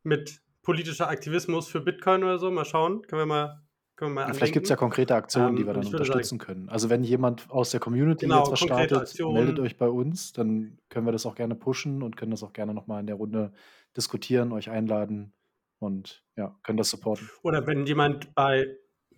[0.03, 2.51] mit politischer Aktivismus für Bitcoin oder so.
[2.51, 3.03] Mal schauen.
[3.03, 3.67] Können wir mal
[3.99, 6.69] ja, vielleicht gibt es ja konkrete Aktionen, ähm, die wir dann unterstützen sagen, können.
[6.69, 9.33] Also wenn jemand aus der Community genau, jetzt was startet, Aktionen.
[9.33, 12.53] meldet euch bei uns, dann können wir das auch gerne pushen und können das auch
[12.53, 13.53] gerne nochmal in der Runde
[13.97, 15.33] diskutieren, euch einladen
[15.79, 17.31] und ja, können das supporten.
[17.43, 18.67] Oder wenn jemand bei,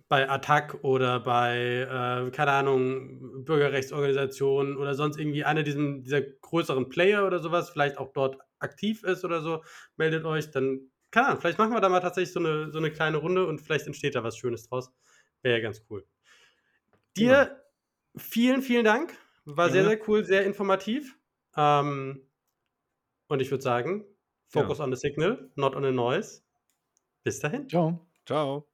[0.09, 6.89] bei Attac oder bei, äh, keine Ahnung, Bürgerrechtsorganisationen oder sonst irgendwie einer diesen, dieser größeren
[6.89, 9.63] Player oder sowas vielleicht auch dort aktiv ist oder so,
[9.95, 12.91] meldet euch, dann keine Ahnung, vielleicht machen wir da mal tatsächlich so eine, so eine
[12.91, 14.91] kleine Runde und vielleicht entsteht da was Schönes draus.
[15.41, 16.05] Wäre ja ganz cool.
[17.17, 17.57] Dir ja.
[18.17, 19.13] vielen, vielen Dank.
[19.45, 19.73] War ja.
[19.73, 21.17] sehr, sehr cool, sehr informativ.
[21.55, 22.27] Ähm,
[23.27, 24.05] und ich würde sagen,
[24.47, 24.83] Focus ja.
[24.83, 26.41] on the Signal, not on the Noise.
[27.23, 27.67] Bis dahin.
[27.69, 28.07] Ciao.
[28.25, 28.69] Ciao.